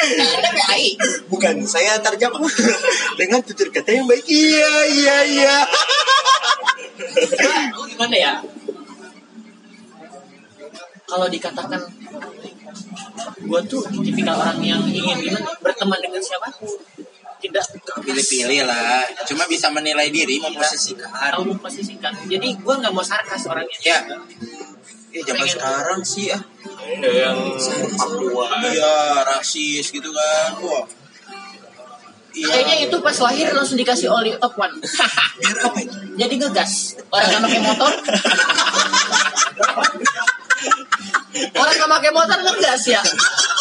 ada 0.05 0.51
PAI 0.53 0.95
Bukan, 1.33 1.64
saya 1.64 1.97
terjemah 1.99 2.45
dengan 3.21 3.40
tutur 3.40 3.73
kata 3.73 3.88
yang 3.88 4.05
baik. 4.05 4.23
Iya, 4.29 4.73
iya, 4.93 5.17
iya. 5.25 5.57
Lu 7.73 7.88
gimana 7.88 8.12
ya 8.14 8.35
kalau 11.14 11.31
dikatakan 11.31 11.81
gue 13.45 13.61
tuh 13.71 13.83
tipikal 14.03 14.35
orang 14.35 14.59
yang 14.64 14.83
ingin 14.88 15.21
gimana 15.21 15.53
berteman 15.62 16.01
dengan 16.03 16.19
siapa 16.19 16.49
tidak 17.44 17.64
Pilih-pilih 18.04 18.61
lah. 18.64 19.04
Cuma 19.28 19.44
bisa 19.44 19.68
menilai 19.68 20.09
diri, 20.09 20.40
memposisikan. 20.40 21.09
tahu 21.09 21.52
memposisikan 21.52 22.12
jadi 22.24 22.48
gue 22.57 22.74
nggak 22.80 22.92
mau 22.92 23.04
sarkas 23.04 23.44
orangnya 23.48 23.76
Ya. 23.85 23.98
Ya, 25.14 25.22
zaman 25.30 25.46
sekarang 25.46 26.00
sih 26.02 26.26
ah. 26.35 26.42
Ada 26.42 27.07
yang 27.07 27.38
Papua 27.94 28.50
Iya, 28.66 29.22
rasis 29.22 29.94
gitu 29.94 30.11
kan. 30.11 30.59
Wah. 30.59 30.85
Iya. 32.35 32.50
kayaknya 32.50 32.76
itu 32.90 32.96
pas 32.98 33.14
lahir 33.22 33.46
langsung 33.54 33.78
dikasih 33.78 34.11
oli 34.11 34.35
top 34.42 34.59
one 34.59 34.74
Biar 34.83 35.54
apa 35.70 35.78
itu? 35.78 35.94
jadi 36.18 36.35
ngegas 36.35 36.98
orang 37.14 37.30
nggak 37.30 37.42
pakai 37.46 37.61
motor 37.62 37.92
orang 41.55 41.74
nggak 41.74 41.90
pakai 41.98 42.11
motor 42.14 42.38
ngegas 42.40 42.83
ya 42.87 43.03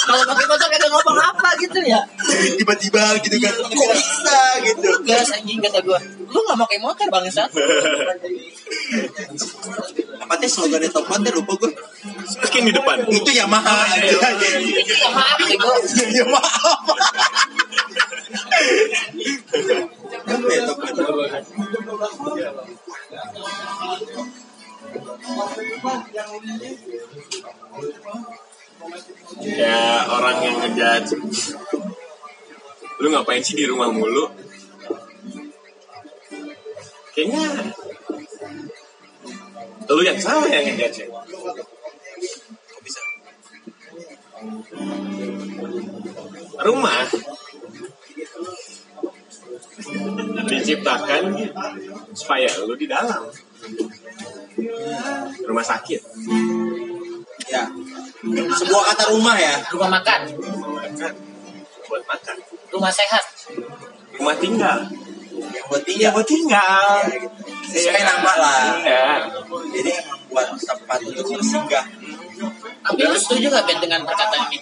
kalau 0.03 0.23
pakai 0.27 0.45
motor 0.45 0.67
kagak 0.67 0.91
ngomong 0.91 1.17
apa 1.17 1.49
gitu 1.57 1.79
ya 1.79 2.01
Tiba-tiba 2.53 3.15
gitu 3.23 3.39
kan. 3.39 3.53
Kok 3.55 3.91
bisa 3.95 4.41
gitu? 4.67 4.89
gas 5.07 5.31
anjing 5.31 5.63
kata 5.63 5.79
gue 5.79 5.99
lu 6.27 6.39
nggak 6.43 6.59
pakai 6.59 6.77
motor 6.83 7.07
bangsat 7.07 7.49
Apa 10.19 10.33
teh 10.39 10.47
slogannya 10.47 10.91
Top 10.91 11.07
One 11.07 11.23
teh 11.23 11.31
lupa 11.31 11.55
gue. 11.57 11.71
Skin 12.45 12.67
di 12.67 12.73
depan 12.75 12.99
Itu 13.07 13.31
Yamaha 13.31 13.75
aja. 13.95 14.03
Ya, 14.03 15.09
maaf 15.11 15.39
ya 15.39 15.55
gue 15.55 15.75
Ya 16.11 16.25
maaf. 16.27 16.83
Apa 20.23 20.47
ya 20.51 20.61
Top 20.67 20.79
One? 20.83 20.95
Ya 29.43 29.79
orang 30.11 30.37
yang 30.45 30.55
ngejudge. 30.61 31.11
Lu 33.01 33.07
ngapain 33.09 33.41
sih 33.41 33.57
di 33.57 33.65
rumah 33.65 33.89
mulu? 33.89 34.29
Kayaknya 37.13 37.73
Lu 39.93 40.01
yang 40.01 40.19
salah 40.21 40.49
yang 40.49 40.65
ngejudge? 40.65 41.09
Rumah. 46.63 47.05
Diciptakan 50.43 51.23
Supaya 52.13 52.49
lu 52.65 52.73
di 52.77 52.85
dalam 52.85 53.27
Rumah 55.43 55.65
sakit? 55.65 56.01
Ya. 57.49 57.63
Sebuah 58.53 58.83
kata 58.93 59.03
rumah 59.11 59.35
ya. 59.35 59.55
rumah 59.75 59.99
makan. 59.99 60.19
Makan. 60.31 61.13
Buat 61.89 62.03
makan. 62.07 62.35
Rumah 62.71 62.91
sehat. 62.91 63.23
Rumah 64.19 64.35
tinggal. 64.39 64.77
Yang 65.33 65.65
buat 65.67 65.81
Ya 65.81 65.85
tinggal. 65.89 66.11
buat 66.13 66.27
tinggal 66.29 66.93
Sesuai 67.65 68.01
nama 68.05 68.31
lah. 68.37 68.63
Iya. 68.79 69.05
Jadi 69.73 69.91
emang 69.97 70.21
buat 70.29 70.47
tempat 70.55 70.99
untuk 71.03 71.25
bersinggah. 71.37 71.85
tapi 72.83 72.99
lu 73.07 73.15
setuju 73.15 73.47
gak 73.47 73.63
Ben 73.69 73.79
dengan 73.79 74.03
perkataan 74.03 74.51
ini? 74.51 74.59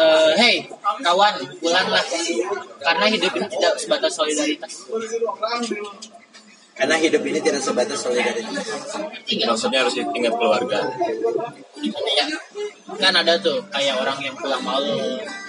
Eh, 0.00 0.32
hey 0.34 0.56
kawan 1.04 1.34
pulanglah 1.62 2.02
karena 2.82 3.06
hidup 3.06 3.30
ini 3.38 3.46
tidak 3.46 3.78
sebatas 3.78 4.12
solidaritas 4.18 4.82
Karena 6.74 6.96
hidup 6.98 7.22
ini 7.22 7.38
tidak 7.38 7.62
sebatas 7.62 8.02
solidaritas. 8.02 8.66
Maksudnya 9.24 9.86
harus 9.86 9.94
ingat 9.94 10.34
keluarga 10.34 10.78
ya 11.84 12.26
kan 13.00 13.12
ada 13.16 13.34
tuh 13.40 13.58
kayak 13.68 13.96
orang 13.98 14.16
yang 14.22 14.34
pulang 14.38 14.62
malam 14.62 14.96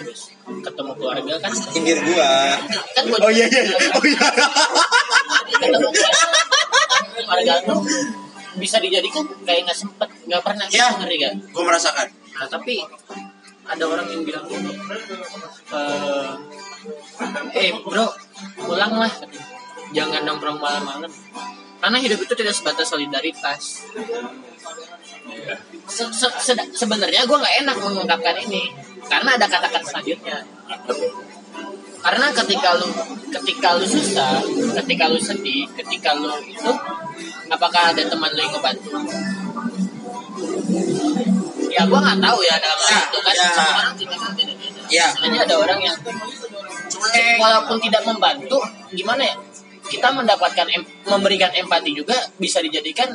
terus 0.00 0.34
ketemu 0.42 0.92
keluarga 0.98 1.34
kan 1.38 1.52
Sindir 1.52 1.98
gua. 2.02 2.58
kan 2.92 3.02
gua 3.06 3.18
Oh 3.22 3.30
iya 3.32 3.46
iya. 3.46 3.62
iya. 3.64 3.78
Oh 3.94 4.04
iya. 4.04 4.26
ketemu 5.46 5.88
keluarga 7.14 7.54
tuh 7.64 7.80
bisa 8.56 8.76
dijadikan 8.80 9.24
kayak 9.44 9.68
nggak 9.68 9.78
sempet 9.78 10.08
nggak 10.26 10.42
pernah 10.42 10.66
Ya. 10.72 10.88
ngeri 10.96 11.16
gak 11.20 11.32
Gua 11.54 11.64
merasakan. 11.68 12.08
nah 12.36 12.48
tapi 12.50 12.82
ada 13.66 13.84
orang 13.84 14.06
yang 14.10 14.22
bilang 14.26 14.44
gini 14.46 14.72
eh 15.72 16.30
eh 17.56 17.70
bro 17.80 18.06
pulanglah 18.60 19.08
katanya. 19.10 19.42
Jangan 19.94 20.22
nongkrong 20.26 20.58
malam-malam. 20.58 21.12
Karena 21.76 21.98
hidup 22.00 22.18
itu 22.24 22.34
tidak 22.34 22.54
sebatas 22.56 22.88
solidaritas. 22.88 23.84
Se- 25.86 26.12
se- 26.14 26.38
se- 26.42 26.72
sebenarnya 26.74 27.28
gue 27.28 27.36
nggak 27.36 27.56
enak 27.62 27.76
mengungkapkan 27.78 28.36
ini. 28.48 28.72
Karena 29.06 29.38
ada 29.38 29.46
kata-kata 29.46 29.86
selanjutnya. 29.86 30.42
Karena 32.02 32.26
ketika 32.30 32.70
lu 32.78 32.88
ketika 33.34 33.68
lu 33.74 33.86
susah 33.86 34.38
ketika 34.82 35.10
lu 35.10 35.18
sedih 35.18 35.66
ketika 35.74 36.14
lu 36.14 36.30
itu 36.46 36.72
apakah 37.50 37.90
ada 37.90 38.02
teman 38.06 38.30
lu 38.30 38.40
yang 38.40 38.52
ngebantu? 38.54 38.90
Ya 41.70 41.82
gue 41.84 41.98
nggak 41.98 42.18
tahu 42.22 42.38
ya 42.46 42.54
dalam 42.62 42.78
hal 42.78 43.02
itu 43.10 43.18
kan. 43.20 43.34
Ya. 43.34 43.46
semua 43.52 43.74
orang 43.74 43.94
tidak 43.98 44.18
beda-beda. 44.32 44.80
Ya. 44.86 45.06
Ada 45.44 45.54
orang 45.58 45.80
yang 45.82 45.96
walaupun 47.42 47.76
tidak 47.82 48.02
membantu 48.06 48.58
gimana 48.94 49.22
ya 49.26 49.36
kita 49.86 50.08
mendapatkan 50.12 50.66
em- 50.70 50.88
memberikan 51.06 51.50
empati 51.54 51.94
juga 51.94 52.16
bisa 52.36 52.58
dijadikan 52.62 53.10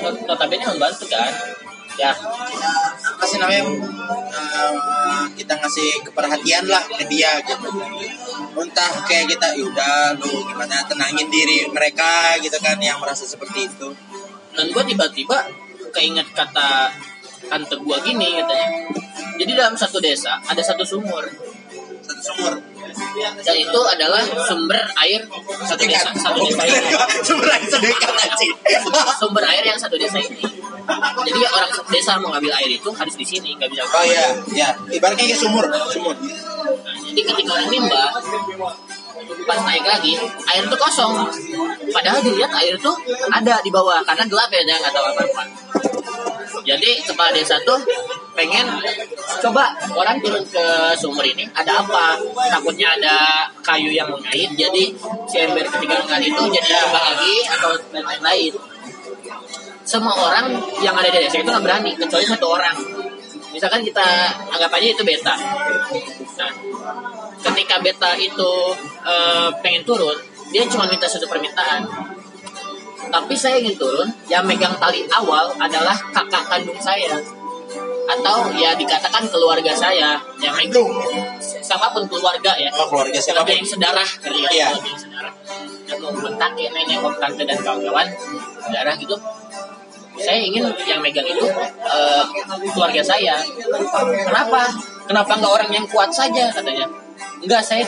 not- 0.00 0.22
notabene 0.28 0.64
membantu 0.66 1.08
kan? 1.08 1.32
Ya. 1.98 2.14
Kasih 3.20 3.42
namanya 3.42 3.66
eh, 3.66 5.24
kita 5.36 5.52
ngasih 5.58 6.00
keperhatian 6.06 6.64
lah 6.70 6.80
ke 6.86 7.04
dia 7.10 7.40
gitu. 7.44 7.68
Entah 8.56 8.92
kayak 9.04 9.36
kita 9.36 9.56
yaudah 9.58 10.16
lu 10.16 10.44
gimana? 10.48 10.84
Tenangin 10.86 11.28
diri 11.28 11.68
mereka 11.68 12.36
gitu 12.40 12.56
kan 12.62 12.78
yang 12.80 13.00
merasa 13.02 13.26
seperti 13.26 13.68
itu. 13.68 13.88
Dan 14.56 14.72
gue 14.72 14.82
tiba-tiba 14.86 15.48
keinget 15.90 16.28
kata 16.32 16.88
tante 17.50 17.74
gue 17.76 17.96
gini 18.06 18.38
katanya. 18.40 18.68
Jadi 19.40 19.52
dalam 19.56 19.74
satu 19.74 19.98
desa 19.98 20.38
ada 20.44 20.62
satu 20.62 20.84
sumur. 20.86 21.24
Satu 22.04 22.20
sumur 22.22 22.69
dan 23.44 23.56
itu 23.56 23.80
adalah 23.86 24.22
sumber 24.46 24.80
air 25.06 25.20
satu 25.66 25.82
desa 25.86 26.10
satu 26.14 26.38
desa 26.44 26.62
ini. 26.66 26.90
Sumber 27.28 27.48
air 27.52 27.64
sedekat 27.66 28.12
anjing. 28.16 28.54
Sumber 29.18 29.44
air 29.46 29.64
yang 29.64 29.78
satu 29.78 29.96
desa 29.96 30.18
ini. 30.18 30.42
Jadi 31.26 31.40
orang 31.46 31.70
satu 31.70 31.90
desa 31.90 32.18
mau 32.18 32.34
ngambil 32.34 32.52
air 32.62 32.70
itu 32.74 32.90
harus 32.90 33.14
di 33.14 33.26
sini 33.26 33.54
nggak 33.54 33.70
bisa 33.70 33.82
oh 33.86 34.04
iya 34.06 34.24
ya 34.54 34.68
ibaratnya 34.90 35.36
sumur. 35.36 35.66
Sumur. 35.90 36.16
Nah, 36.16 36.94
jadi 37.02 37.20
ketika 37.26 37.50
orang 37.56 37.68
nimba 37.70 38.04
pas 39.46 39.60
naik 39.66 39.84
lagi 39.84 40.14
air 40.50 40.62
itu 40.66 40.76
kosong. 40.76 41.14
Padahal 41.90 42.20
dilihat 42.22 42.52
air 42.60 42.74
itu 42.76 42.92
ada 43.30 43.54
di 43.62 43.70
bawah 43.72 44.02
karena 44.06 44.24
gelap 44.28 44.50
ya 44.52 44.62
nggak 44.64 44.92
tahu 44.92 45.06
apa 45.10 45.22
apa 45.26 45.42
jadi 46.64 46.90
kepala 47.02 47.30
desa 47.32 47.56
tuh 47.64 47.80
pengen 48.36 48.66
coba 49.40 49.72
orang 49.96 50.20
turun 50.20 50.44
ke 50.44 50.64
sumur 50.96 51.24
ini 51.24 51.48
ada 51.56 51.80
apa? 51.80 52.20
Takutnya 52.50 52.96
ada 52.96 53.48
kayu 53.64 53.92
yang 53.92 54.08
mengait 54.12 54.50
jadi 54.54 54.84
si 55.26 55.36
ember 55.40 55.64
ketika 55.64 55.94
mengait 56.04 56.30
itu 56.30 56.42
jadi 56.52 56.70
tambah 56.84 57.02
lagi 57.02 57.34
atau 57.48 57.70
lain-lain. 57.94 58.52
Semua 59.82 60.14
orang 60.14 60.46
yang 60.84 60.94
ada 60.94 61.08
di 61.10 61.18
desa 61.24 61.40
itu 61.40 61.48
nggak 61.48 61.64
berani 61.64 61.92
kecuali 61.96 62.24
satu 62.26 62.46
orang. 62.46 62.76
Misalkan 63.50 63.82
kita 63.82 64.06
anggap 64.54 64.70
aja 64.70 64.86
itu 64.94 65.02
beta 65.02 65.34
ketika 67.40 67.80
beta 67.80 68.12
itu 68.20 68.52
eh, 69.04 69.48
pengen 69.64 69.82
turun 69.84 70.30
dia 70.50 70.66
cuma 70.66 70.84
minta 70.90 71.06
satu 71.06 71.30
permintaan. 71.30 71.86
Tapi 73.10 73.34
saya 73.34 73.58
ingin 73.58 73.74
turun 73.78 74.06
yang 74.26 74.42
megang 74.46 74.74
tali 74.78 75.06
awal 75.10 75.54
adalah 75.58 75.94
kakak 76.10 76.46
kandung 76.46 76.78
saya. 76.78 77.18
Atau 78.10 78.50
ya 78.58 78.74
dikatakan 78.74 79.30
keluarga 79.30 79.70
saya 79.70 80.18
yang 80.42 80.54
megang. 80.58 80.90
Siapa 81.38 81.94
pun 81.94 82.06
keluarga 82.10 82.54
ya. 82.58 82.70
Oh 82.74 82.90
keluarga 82.90 83.18
siapa 83.18 83.46
yang 83.46 83.66
sedarah 83.66 84.06
ngerti 84.06 84.40
kan? 84.42 84.50
Iya. 84.50 84.68
yang 84.74 84.98
sedarah. 84.98 85.32
Dan 85.86 85.96
mau 86.02 86.14
kakek 86.14 86.70
nenek 86.74 87.02
om 87.02 87.14
tante 87.18 87.42
dan 87.46 87.58
kawan-kawan 87.62 88.06
saudara 88.62 88.92
gitu. 88.98 89.16
Saya 90.20 90.42
ingin 90.42 90.66
yang 90.86 90.98
megang 90.98 91.26
itu 91.30 91.46
eh, 91.86 92.24
keluarga 92.74 93.02
saya. 93.06 93.38
Kenapa? 94.26 94.66
Kenapa 95.06 95.32
nggak 95.38 95.52
orang 95.62 95.70
yang 95.70 95.86
kuat 95.86 96.10
saja 96.10 96.50
katanya 96.50 96.90
enggak 97.40 97.62
saya 97.64 97.82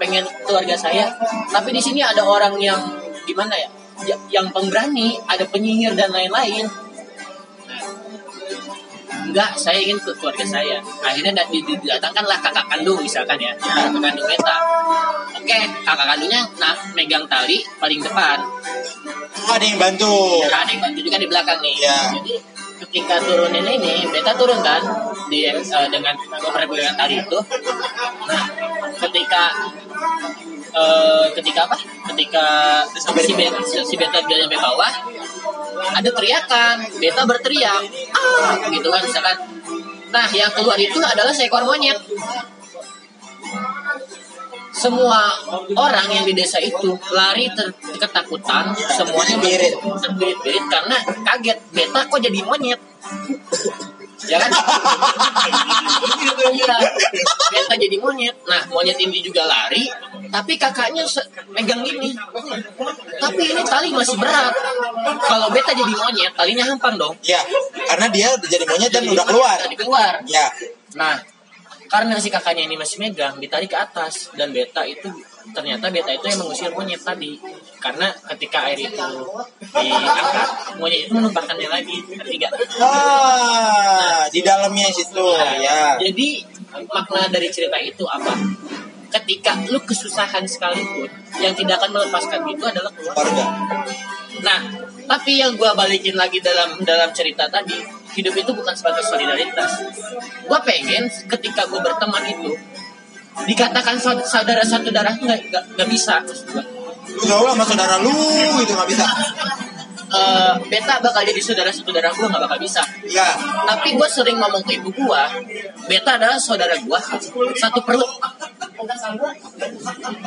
pengen 0.00 0.24
keluarga 0.46 0.76
saya. 0.76 1.08
Tapi 1.48 1.72
di 1.72 1.80
sini 1.82 2.00
ada 2.00 2.24
orang 2.24 2.56
yang 2.56 2.80
gimana 3.28 3.52
ya 3.52 3.68
ya- 4.00 4.22
yang 4.32 4.48
pemberani 4.48 5.16
ada 5.28 5.44
penyihir 5.44 5.92
dan 5.92 6.08
lain-lain. 6.08 6.64
Enggak 9.30 9.54
saya 9.54 9.78
ingin 9.78 10.00
ke 10.00 10.10
keluarga 10.16 10.42
saya. 10.42 10.80
Akhirnya 11.04 11.30
dat- 11.36 11.50
di- 11.52 11.62
di- 11.62 11.78
didatangkanlah 11.78 12.40
kakak 12.40 12.66
kandung 12.66 12.98
misalkan 12.98 13.38
ya. 13.38 13.52
Kakak 13.60 14.00
kandung 14.00 14.26
beta 14.26 14.56
oke 15.30 15.58
kakak 15.86 16.06
kandungnya 16.06 16.42
nah 16.58 16.74
megang 16.96 17.24
tali 17.30 17.62
paling 17.78 18.00
depan. 18.02 18.38
Oh, 19.40 19.52
ada 19.54 19.64
yang 19.64 19.78
bantu. 19.78 20.44
Ada 20.48 20.70
yang 20.70 20.82
bantu 20.82 21.00
juga 21.00 21.16
di 21.16 21.28
belakang 21.30 21.58
nih. 21.62 21.74
Iya. 21.78 21.98
Jadi 22.20 22.34
ketika 22.86 23.20
turunin 23.20 23.66
ini, 23.66 24.08
beta 24.08 24.32
turun 24.34 24.60
kan 24.64 24.80
di 25.28 25.44
eh, 25.44 25.88
dengan 25.92 26.14
dengan 26.16 26.94
tali 26.96 27.20
itu. 27.20 27.38
Nah, 28.24 28.44
ketika 28.96 29.42
eh, 30.72 31.26
ketika 31.36 31.60
apa? 31.68 31.76
Ketika 32.12 32.44
si 32.96 33.32
beta, 33.36 33.60
si 33.64 33.94
beta 34.00 34.18
sampai 34.24 34.58
bawah, 34.58 34.92
ada 36.00 36.10
teriakan, 36.10 36.76
beta 36.96 37.22
berteriak, 37.28 37.82
ah, 38.16 38.56
gitu 38.72 38.88
kan 38.88 39.02
misalkan. 39.04 39.36
Nah, 40.10 40.26
yang 40.34 40.50
keluar 40.50 40.74
itu 40.74 40.98
adalah 40.98 41.30
seekor 41.30 41.62
monyet. 41.62 41.98
Semua 44.70 45.18
orang 45.74 46.06
yang 46.08 46.24
di 46.24 46.32
desa 46.32 46.56
itu 46.56 46.94
lari 47.10 47.50
ter- 47.50 47.74
ketakutan, 47.96 48.70
semuanya 48.88 49.36
Terbirit. 49.36 49.74
terbirit-birit 49.76 50.64
karena 50.66 50.96
kaget. 51.26 51.58
Beta 51.70 52.00
kok 52.06 52.20
jadi 52.20 52.40
monyet? 52.42 52.80
ya 54.20 54.36
kan? 54.36 54.50
Iya. 56.52 56.76
Beta 57.50 57.74
jadi 57.74 57.96
monyet. 57.98 58.36
Nah, 58.46 58.62
monyet 58.70 58.94
ini 58.96 59.18
juga 59.20 59.42
lari, 59.44 59.90
tapi 60.28 60.54
kakaknya 60.54 61.02
megang 61.50 61.82
gini. 61.82 62.14
Tapi 63.16 63.42
ini 63.42 63.62
tali 63.64 63.90
masih 63.90 64.16
berat. 64.16 64.54
Kalau 65.20 65.50
beta 65.50 65.72
jadi 65.72 65.92
monyet, 65.92 66.32
talinya 66.32 66.64
hampang 66.66 66.94
dong. 66.94 67.14
ya 67.20 67.40
karena 67.90 68.06
dia 68.08 68.28
jadi 68.38 68.64
monyet 68.64 68.90
dan 68.94 69.02
udah 69.02 69.26
keluar 69.26 69.56
Tadi 69.58 69.74
keluar. 69.76 70.14
ya 70.30 70.46
Nah, 70.94 71.18
karena 71.90 72.14
si 72.22 72.30
kakaknya 72.30 72.70
ini 72.70 72.78
masih 72.78 73.02
megang, 73.02 73.42
ditarik 73.42 73.66
ke 73.66 73.74
atas 73.74 74.30
dan 74.38 74.54
beta 74.54 74.86
itu 74.86 75.10
ternyata 75.50 75.90
beta 75.90 76.14
itu 76.14 76.30
yang 76.30 76.38
mengusir 76.38 76.70
monyet 76.70 77.02
tadi. 77.02 77.34
Karena 77.82 78.06
ketika 78.30 78.70
air 78.70 78.78
itu 78.78 78.94
diangkat, 79.74 80.48
monyet 80.78 81.10
itu 81.10 81.12
menumpahkannya 81.18 81.66
lagi. 81.66 81.98
Nggak? 82.06 82.52
ah 82.78 84.22
di 84.30 84.40
dalamnya 84.40 84.86
situ 84.88 85.26
ya 85.58 85.98
Jadi 85.98 86.46
makna 86.86 87.26
dari 87.26 87.50
cerita 87.50 87.76
itu 87.82 88.06
apa? 88.06 88.38
Ketika 89.10 89.58
lu 89.66 89.82
kesusahan 89.82 90.46
sekalipun, 90.46 91.10
yang 91.42 91.50
tidak 91.58 91.82
akan 91.82 91.98
melepaskan 91.98 92.46
itu 92.46 92.62
adalah 92.62 92.94
keluarga 92.94 93.44
Nah, 94.40 94.60
tapi 95.04 95.42
yang 95.42 95.58
gua 95.58 95.74
balikin 95.74 96.14
lagi 96.14 96.38
dalam 96.38 96.78
dalam 96.86 97.10
cerita 97.10 97.50
tadi, 97.50 97.76
hidup 98.12 98.34
itu 98.34 98.50
bukan 98.50 98.74
sebatas 98.74 99.06
solidaritas. 99.06 99.70
Gua 100.44 100.58
pengen 100.60 101.06
ketika 101.06 101.66
gua 101.66 101.80
berteman 101.80 102.24
itu 102.26 102.50
dikatakan 103.46 103.94
saud- 103.96 104.26
saudara 104.26 104.60
satu 104.60 104.90
darah 104.90 105.14
nggak 105.14 105.40
nggak 105.78 105.88
bisa. 105.88 106.18
lu 107.10 107.26
gaul 107.26 107.50
sama 107.50 107.64
saudara 107.66 107.98
lu 107.98 108.12
gitu 108.60 108.70
nggak 108.70 108.88
bisa 108.88 109.06
Eh, 110.10 110.54
beta 110.66 110.98
bakal 110.98 111.22
jadi 111.22 111.38
saudara 111.38 111.70
satu 111.70 111.94
darah 111.94 112.10
gua 112.10 112.26
nggak 112.26 112.42
bakal 112.42 112.58
bisa. 112.58 112.82
ya 113.06 113.30
Tapi 113.62 113.94
gue 113.94 114.08
sering 114.10 114.42
ngomong 114.42 114.58
ke 114.66 114.82
ibu 114.82 114.90
gua, 114.90 115.30
beta 115.86 116.18
adalah 116.18 116.34
saudara 116.34 116.74
gua 116.82 116.98
satu 117.54 117.78
perut. 117.86 118.10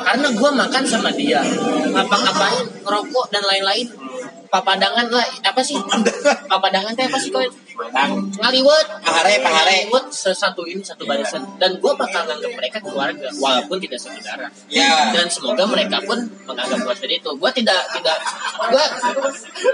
Karena 0.00 0.28
gua 0.32 0.50
makan 0.56 0.82
sama 0.86 1.12
dia, 1.12 1.44
ngapa-ngapain, 1.92 2.64
ngerokok 2.80 3.26
dan 3.28 3.42
lain-lain. 3.44 3.86
Papadangan 4.54 5.10
lah, 5.10 5.26
apa 5.42 5.60
sih? 5.66 5.74
Papadangan 6.46 6.94
teh 6.94 7.10
apa 7.10 7.18
sih 7.18 7.34
kau? 7.34 7.42
Ngaliwet, 8.38 8.86
Pahare, 9.02 9.42
pahare. 9.42 9.90
Ngaliwet 9.90 10.06
sesatu 10.14 10.62
ini 10.62 10.78
satu 10.78 11.02
barisan. 11.02 11.42
Dan 11.58 11.82
gua 11.82 11.98
bakal 11.98 12.22
nganggap 12.22 12.52
mereka 12.54 12.78
keluarga, 12.78 13.26
walaupun 13.34 13.82
tidak 13.82 13.98
saudara. 13.98 14.46
ya 14.70 15.10
Dan 15.10 15.26
semoga 15.26 15.66
mereka 15.66 15.98
pun 16.06 16.22
menganggap 16.46 16.78
gua 16.86 16.94
seperti 16.94 17.18
itu. 17.18 17.30
Gua 17.34 17.50
tidak 17.50 17.82
tidak 17.90 18.14
gua 18.70 18.84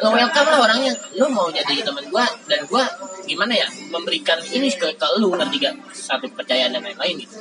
nge-welcome 0.00 0.48
lah 0.48 0.58
orangnya. 0.64 0.92
Lu 1.20 1.28
mau 1.28 1.52
jadi 1.52 1.84
teman 1.84 2.08
gua 2.08 2.24
dan 2.48 2.64
gua 2.64 2.88
gimana 3.28 3.52
ya 3.52 3.68
memberikan 3.92 4.40
ini 4.48 4.72
ke 4.72 4.96
ke 4.96 5.08
lu 5.20 5.36
nanti 5.36 5.60
gak 5.60 5.76
satu 5.92 6.26
kepercayaan 6.32 6.72
dan 6.72 6.82
lain-lain 6.82 7.14
gitu. 7.20 7.36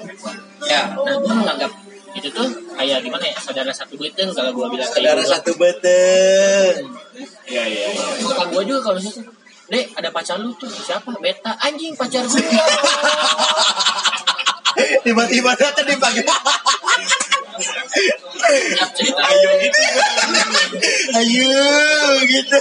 ya 0.67 0.91
Nah, 0.91 1.15
gua 1.23 1.33
menganggap 1.33 1.71
itu 2.17 2.27
tuh 2.33 2.49
kayak 2.73 3.05
gimana 3.05 3.29
ya 3.29 3.37
saudara 3.37 3.69
satu 3.69 3.93
beten 3.99 4.33
kalau 4.33 4.49
gua 4.55 4.71
bilang 4.73 4.89
saudara 4.89 5.21
gitu. 5.21 5.29
satu 5.29 5.51
beten 5.59 6.73
Iya 7.49 7.63
iya. 7.65 7.87
iya. 7.91 8.05
Bukan 8.23 8.47
gua 8.53 8.63
juga 8.63 8.93
kalau 8.93 8.99
gitu. 9.01 9.25
Dek, 9.69 9.85
ada 9.93 10.09
pacar 10.09 10.41
lu 10.41 10.49
tuh 10.57 10.65
siapa? 10.65 11.13
Beta. 11.21 11.53
Anjing 11.61 11.93
pacar 11.93 12.25
gue. 12.25 12.41
Tiba-tiba 15.05 15.53
datang. 15.53 15.85
Siap 18.49 18.89
cerita. 18.97 19.21
Ayo 19.29 19.49
gitu. 19.61 19.77
Ayo 21.21 21.61
gitu. 22.25 22.57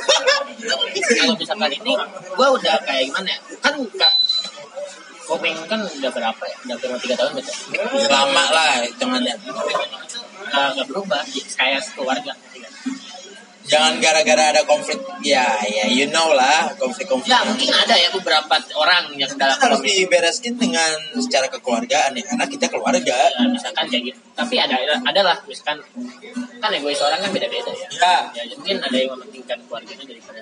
Kalau 1.17 1.33
misalkan 1.41 1.73
ini, 1.73 1.97
gua 2.37 2.53
udah 2.53 2.77
kayak 2.85 3.09
gimana 3.09 3.33
ya? 3.33 3.41
Kan 3.65 3.81
Komeng 5.29 5.57
kan 5.69 5.85
udah 5.85 6.11
berapa 6.11 6.43
ya? 6.49 6.57
Udah 6.65 6.77
berapa 6.81 6.97
tiga 7.05 7.15
tahun 7.21 7.33
betul? 7.37 7.55
Lama 8.09 8.45
lah 8.49 8.81
hitungannya. 8.81 9.35
Nggak 10.49 10.67
nggak 10.73 10.87
berubah, 10.89 11.21
kayak 11.61 11.85
keluarga. 11.93 12.33
Jangan 13.69 14.01
gara-gara 14.01 14.57
ada 14.57 14.65
konflik. 14.65 14.97
Ya, 15.21 15.61
ya, 15.69 15.85
you 15.93 16.09
know 16.09 16.33
lah 16.33 16.73
konflik-konflik. 16.81 17.29
Ya 17.29 17.45
mungkin 17.45 17.69
ada 17.69 17.93
ya 18.01 18.09
beberapa 18.09 18.57
orang 18.81 19.13
yang 19.21 19.29
dalam 19.37 19.61
harus 19.61 19.85
dibereskin 19.85 20.57
dengan 20.57 20.97
secara 21.21 21.53
kekeluargaan 21.53 22.17
ya, 22.17 22.25
karena 22.25 22.47
kita 22.49 22.67
keluarga. 22.73 23.29
ya, 23.29 23.45
misalkan 23.45 23.85
kayak 23.93 24.09
gitu. 24.09 24.19
Tapi 24.33 24.57
ada 24.57 24.81
ada 24.81 25.21
lah 25.21 25.37
misalkan 25.45 25.85
kan 26.57 26.71
egois 26.73 26.97
orang 27.05 27.21
kan 27.21 27.29
beda-beda 27.29 27.69
ya. 27.77 27.89
Ya, 27.93 28.17
Ya 28.33 28.43
mungkin 28.57 28.81
ada 28.81 28.97
yang 28.97 29.13
mementingkan 29.13 29.61
keluarganya 29.69 30.05
daripada 30.09 30.41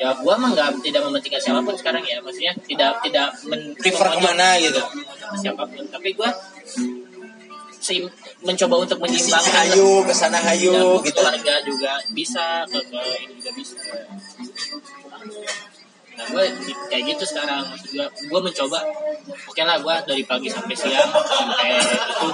ya 0.00 0.16
gua 0.16 0.34
mah 0.34 0.48
nggak 0.50 0.80
tidak 0.80 1.04
mementingkan 1.04 1.36
siapa 1.38 1.60
pun 1.60 1.76
sekarang 1.76 2.00
ya. 2.02 2.16
Maksudnya 2.18 2.56
tidak 2.64 2.92
tidak 3.00 3.28
men 3.44 3.76
prefer 3.76 4.08
ke 4.08 4.18
mana 4.18 4.56
gitu. 4.56 4.80
siapa 5.36 5.62
pun. 5.62 5.84
Tapi 5.86 6.08
gua 6.14 6.32
sim- 7.76 8.08
mencoba 8.40 8.76
untuk 8.78 8.96
menyimbangkan 8.98 9.52
hayu, 9.68 10.00
ke 10.02 10.12
sana 10.12 10.40
Ya, 10.40 10.52
hayu 10.52 11.00
gitu. 11.00 11.12
keluarga 11.14 11.54
juga 11.60 11.92
bisa 12.10 12.64
ke, 12.64 12.80
ke 12.82 13.00
ini 13.20 13.32
juga 13.36 13.50
bisa. 13.52 13.76
Nah 16.10 16.24
gue 16.26 16.44
kayak 16.88 17.04
gitu 17.06 17.24
sekarang. 17.26 17.64
Maksud 17.64 17.90
gue 17.94 18.06
gue 18.28 18.40
mencoba. 18.42 18.78
Oke 19.46 19.62
lah 19.62 19.76
gue 19.76 19.94
dari 20.06 20.22
pagi 20.24 20.48
sampai 20.48 20.74
siang 20.74 21.08
sampai 21.08 21.68
itu 21.76 22.28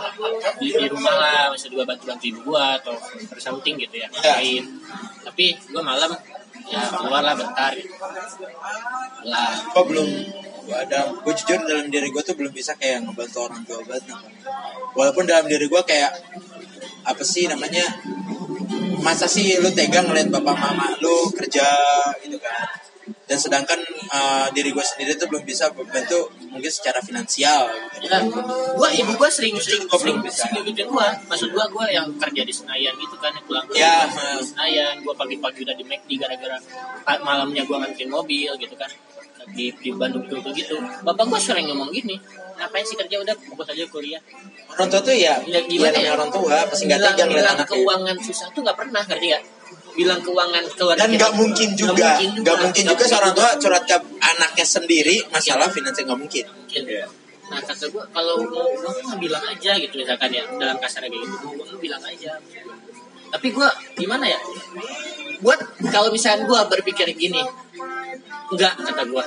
di, 0.59 0.68
di 0.72 0.87
rumah 0.90 1.14
lah. 1.14 1.42
Maksud 1.50 1.70
gue 1.70 1.85
bantu 1.85 2.05
bantu 2.07 2.24
ibu 2.24 2.40
gue 2.44 2.64
atau 2.83 2.94
something 3.37 3.74
gitu 3.76 3.94
ya 3.96 4.07
Ya. 4.07 4.35
ngapain. 4.35 4.64
Tapi 5.22 5.46
gue 5.55 5.83
malam 5.83 6.11
ya 6.66 6.83
keluar 6.90 7.22
lah 7.22 7.35
bentar. 7.38 7.72
Lah 9.26 9.52
Gue 9.72 9.85
belum 9.90 10.09
gua 10.66 10.83
ada 10.83 11.14
gue 11.14 11.33
jujur 11.38 11.62
dalam 11.62 11.87
diri 11.87 12.11
gue 12.11 12.22
tuh 12.26 12.35
belum 12.35 12.50
bisa 12.50 12.74
kayak 12.74 13.07
ngebantu 13.07 13.46
orang 13.46 13.62
tua 13.62 13.79
banget 13.87 14.18
walaupun 14.98 15.22
dalam 15.22 15.46
diri 15.46 15.70
gue 15.70 15.83
kayak 15.87 16.11
apa 17.07 17.22
sih 17.22 17.46
namanya 17.46 17.87
masa 18.98 19.31
sih 19.31 19.62
lu 19.62 19.70
tega 19.70 20.02
ngeliat 20.02 20.26
bapak 20.26 20.57
mama 20.59 20.90
lu 20.98 21.31
kerja 21.31 21.66
gitu 22.18 22.38
kan. 22.42 22.66
Dan 23.26 23.38
sedangkan 23.38 23.79
uh, 24.11 24.46
diri 24.50 24.74
gue 24.74 24.83
sendiri 24.83 25.14
tuh 25.14 25.31
belum 25.31 25.46
bisa 25.46 25.70
membantu 25.70 26.31
mungkin 26.57 26.73
secara 26.73 26.99
finansial 27.05 27.69
gitu. 27.97 28.09
Ya, 28.09 28.19
gua 28.77 28.88
ibu 28.90 29.12
gua 29.14 29.29
sering 29.29 29.55
sering 29.61 29.85
ngikutin 29.87 30.88
gua. 30.88 31.12
Maksud 31.29 31.53
gua 31.53 31.69
gua 31.69 31.87
yang 31.87 32.09
kerja 32.16 32.42
di 32.42 32.53
Senayan 32.53 32.97
gitu 32.97 33.16
kan, 33.21 33.31
yang 33.37 33.45
pulang 33.45 33.64
ke 33.69 33.77
Ya, 33.77 34.09
rumah 34.09 34.40
di 34.40 34.47
Senayan, 34.49 34.95
gua 35.05 35.14
pagi-pagi 35.14 35.62
udah 35.69 35.77
di 35.77 35.85
McD 35.85 36.11
gara-gara 36.16 36.57
malamnya 37.21 37.62
gua 37.69 37.85
nganterin 37.85 38.11
mobil 38.11 38.51
gitu 38.57 38.75
kan. 38.75 38.88
Di, 39.47 39.71
di 39.79 39.95
Bandung 39.95 40.27
gitu 40.27 40.42
gitu. 40.51 40.77
Bapak 41.07 41.31
gua 41.31 41.38
sering 41.38 41.71
ngomong 41.71 41.95
gini, 41.95 42.19
ngapain 42.59 42.83
sih 42.83 42.99
kerja 42.99 43.23
udah 43.23 43.35
fokus 43.47 43.71
aja 43.71 43.85
kuliah. 43.87 44.19
orang 44.77 44.88
tua 44.90 45.01
tuh 45.01 45.14
ya, 45.14 45.38
Ya, 45.47 45.62
gimana 45.64 45.95
namanya 45.95 46.11
ya? 46.11 46.12
orang 46.19 46.31
tua 46.35 46.57
pasti 46.69 46.85
nggak 46.85 47.01
tega 47.01 47.25
ngeliat 47.31 47.49
anaknya 47.55 47.64
keuangan 47.71 48.16
susah 48.21 48.47
tuh 48.53 48.61
nggak 48.66 48.77
pernah 48.77 49.01
ngerti 49.07 49.27
gak? 49.33 49.42
Bilang 49.97 50.21
keuangan 50.21 50.65
keluarga 50.77 51.01
dan 51.03 51.17
nggak 51.17 51.33
mungkin 51.35 51.69
juga 51.73 52.21
Nggak 52.21 52.57
mungkin 52.69 52.85
juga, 52.85 53.05
seorang 53.09 53.33
tua 53.33 53.57
curhat 53.57 53.85
ke 53.89 53.97
anaknya 54.21 54.67
sendiri 54.69 55.17
masalah 55.33 55.73
finansial 55.73 56.05
nggak 56.13 56.21
mungkin 56.21 56.45
mungkin. 56.45 56.83
Iya. 56.85 57.07
Nah 57.47 57.61
kata 57.63 57.87
gue 57.87 58.05
kalau 58.11 58.37
mau 58.51 58.69
gue 58.75 59.17
bilang 59.23 59.45
aja 59.47 59.73
gitu 59.79 59.95
misalkan 60.03 60.31
ya 60.35 60.45
dalam 60.59 60.77
kasarnya 60.83 61.09
kayak 61.09 61.25
gitu 61.31 61.47
gue 61.55 61.65
mau 61.65 61.79
bilang 61.81 62.03
aja. 62.03 62.33
Tapi 63.33 63.47
gue 63.53 63.69
gimana 63.99 64.25
ya? 64.29 64.39
Buat 65.43 65.61
kalau 65.93 66.09
misalnya 66.09 66.49
gue 66.49 66.61
berpikir 66.73 67.12
gini, 67.12 67.43
enggak 68.47 68.79
kata 68.79 69.05
gue, 69.05 69.25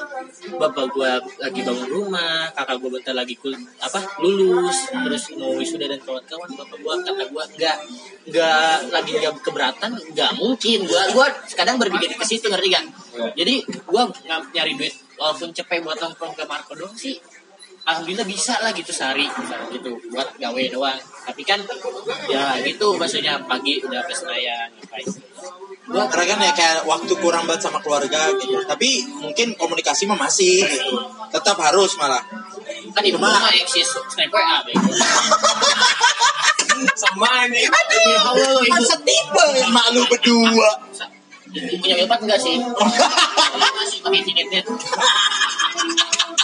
bapak 0.57 0.85
gue 0.95 1.11
lagi 1.43 1.59
bangun 1.61 1.89
rumah, 1.91 2.49
kakak 2.55 2.81
gue 2.81 2.89
bentar 2.89 3.13
lagi 3.13 3.35
kul 3.37 3.53
apa 3.83 3.99
lulus, 4.23 4.89
terus 4.89 5.23
mau 5.37 5.53
wisuda 5.53 5.85
dan 5.85 6.01
kawan-kawan, 6.01 6.49
bapak 6.55 6.77
gue 6.79 6.93
kata 7.03 7.23
gue 7.29 7.43
enggak 7.53 7.77
enggak 8.25 8.75
lagi 8.89 9.11
nggak 9.19 9.33
keberatan, 9.43 9.91
enggak 10.01 10.31
mungkin. 10.39 10.79
Gue 10.87 11.01
gue 11.13 11.25
kadang 11.53 11.77
berpikir 11.77 12.15
ke 12.15 12.25
situ 12.25 12.47
ngerti 12.49 12.67
gak? 12.73 12.85
Jadi 13.35 13.55
gue 13.67 14.01
nyari 14.55 14.73
duit 14.79 14.95
walaupun 15.19 15.51
cepet 15.51 15.83
buat 15.83 15.99
nongkrong 15.99 16.33
ke 16.33 16.43
Marco 16.47 16.73
doang 16.73 16.95
sih 16.95 17.19
alhamdulillah 17.85 18.27
bisa 18.27 18.55
lah 18.59 18.71
gitu 18.75 18.91
sehari 18.91 19.27
misalnya 19.27 19.67
gitu 19.71 19.95
buat 20.11 20.35
gawe 20.35 20.63
doang. 20.71 20.99
Tapi 20.99 21.41
kan 21.45 21.59
ya 22.27 22.57
gitu 22.63 22.95
maksudnya 22.97 23.39
pagi 23.45 23.79
udah 23.83 24.01
ke 24.03 24.13
Senayan 24.13 24.69
ngapain. 24.79 25.07
Gua 25.89 26.05
karena 26.05 26.25
kan 26.35 26.39
ya 26.45 26.53
kayak 26.53 26.77
waktu 26.85 27.13
kurang 27.17 27.49
banget 27.49 27.65
sama 27.65 27.81
keluarga 27.81 28.29
gitu. 28.37 28.61
Tapi 28.65 29.05
mungkin 29.19 29.57
komunikasi 29.57 30.05
mah 30.05 30.19
masih 30.19 30.61
gitu. 30.65 30.93
Tetap 31.33 31.57
harus 31.57 31.97
malah. 31.97 32.21
Kan 32.93 33.03
ibu 33.05 33.17
mah 33.17 33.49
eksis 33.53 33.97
sniper 34.09 34.41
A. 34.41 34.61
Sama 36.95 37.43
ini. 37.51 37.67
Lo 37.67 38.63
kan 38.63 38.79
setipe 38.79 39.45
malu 39.67 40.07
berdua 40.07 40.79
punya 41.53 41.95
iPad 42.05 42.19
enggak 42.25 42.39
sih? 42.39 42.55
Masih 43.77 43.99
pakai 44.05 44.21
kinetnya 44.21 44.61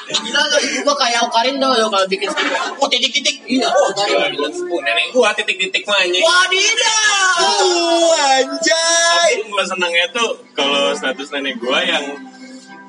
Gila 0.06 0.38
lo 0.38 0.58
ibu 0.62 0.86
gua 0.86 0.96
kayak 1.02 1.26
Okarin 1.26 1.58
dong 1.58 1.74
lo 1.74 1.90
kalau 1.90 2.06
bikin 2.06 2.30
oh 2.78 2.86
titik-titik. 2.86 3.42
Iya. 3.50 3.66
Okarin 3.74 4.38
Oh, 4.38 4.80
nenek 4.86 5.10
gua 5.10 5.34
titik-titik 5.34 5.82
mah 5.90 5.98
anjing. 5.98 6.22
wadidaw! 6.22 7.42
Uh, 7.42 8.14
anjay. 8.14 9.30
Tapi 9.42 9.50
gua 9.50 9.66
senangnya 9.66 10.06
tuh 10.14 10.46
kalau 10.54 10.94
status 10.94 11.34
nenek 11.34 11.58
gua 11.58 11.82
yang 11.82 12.06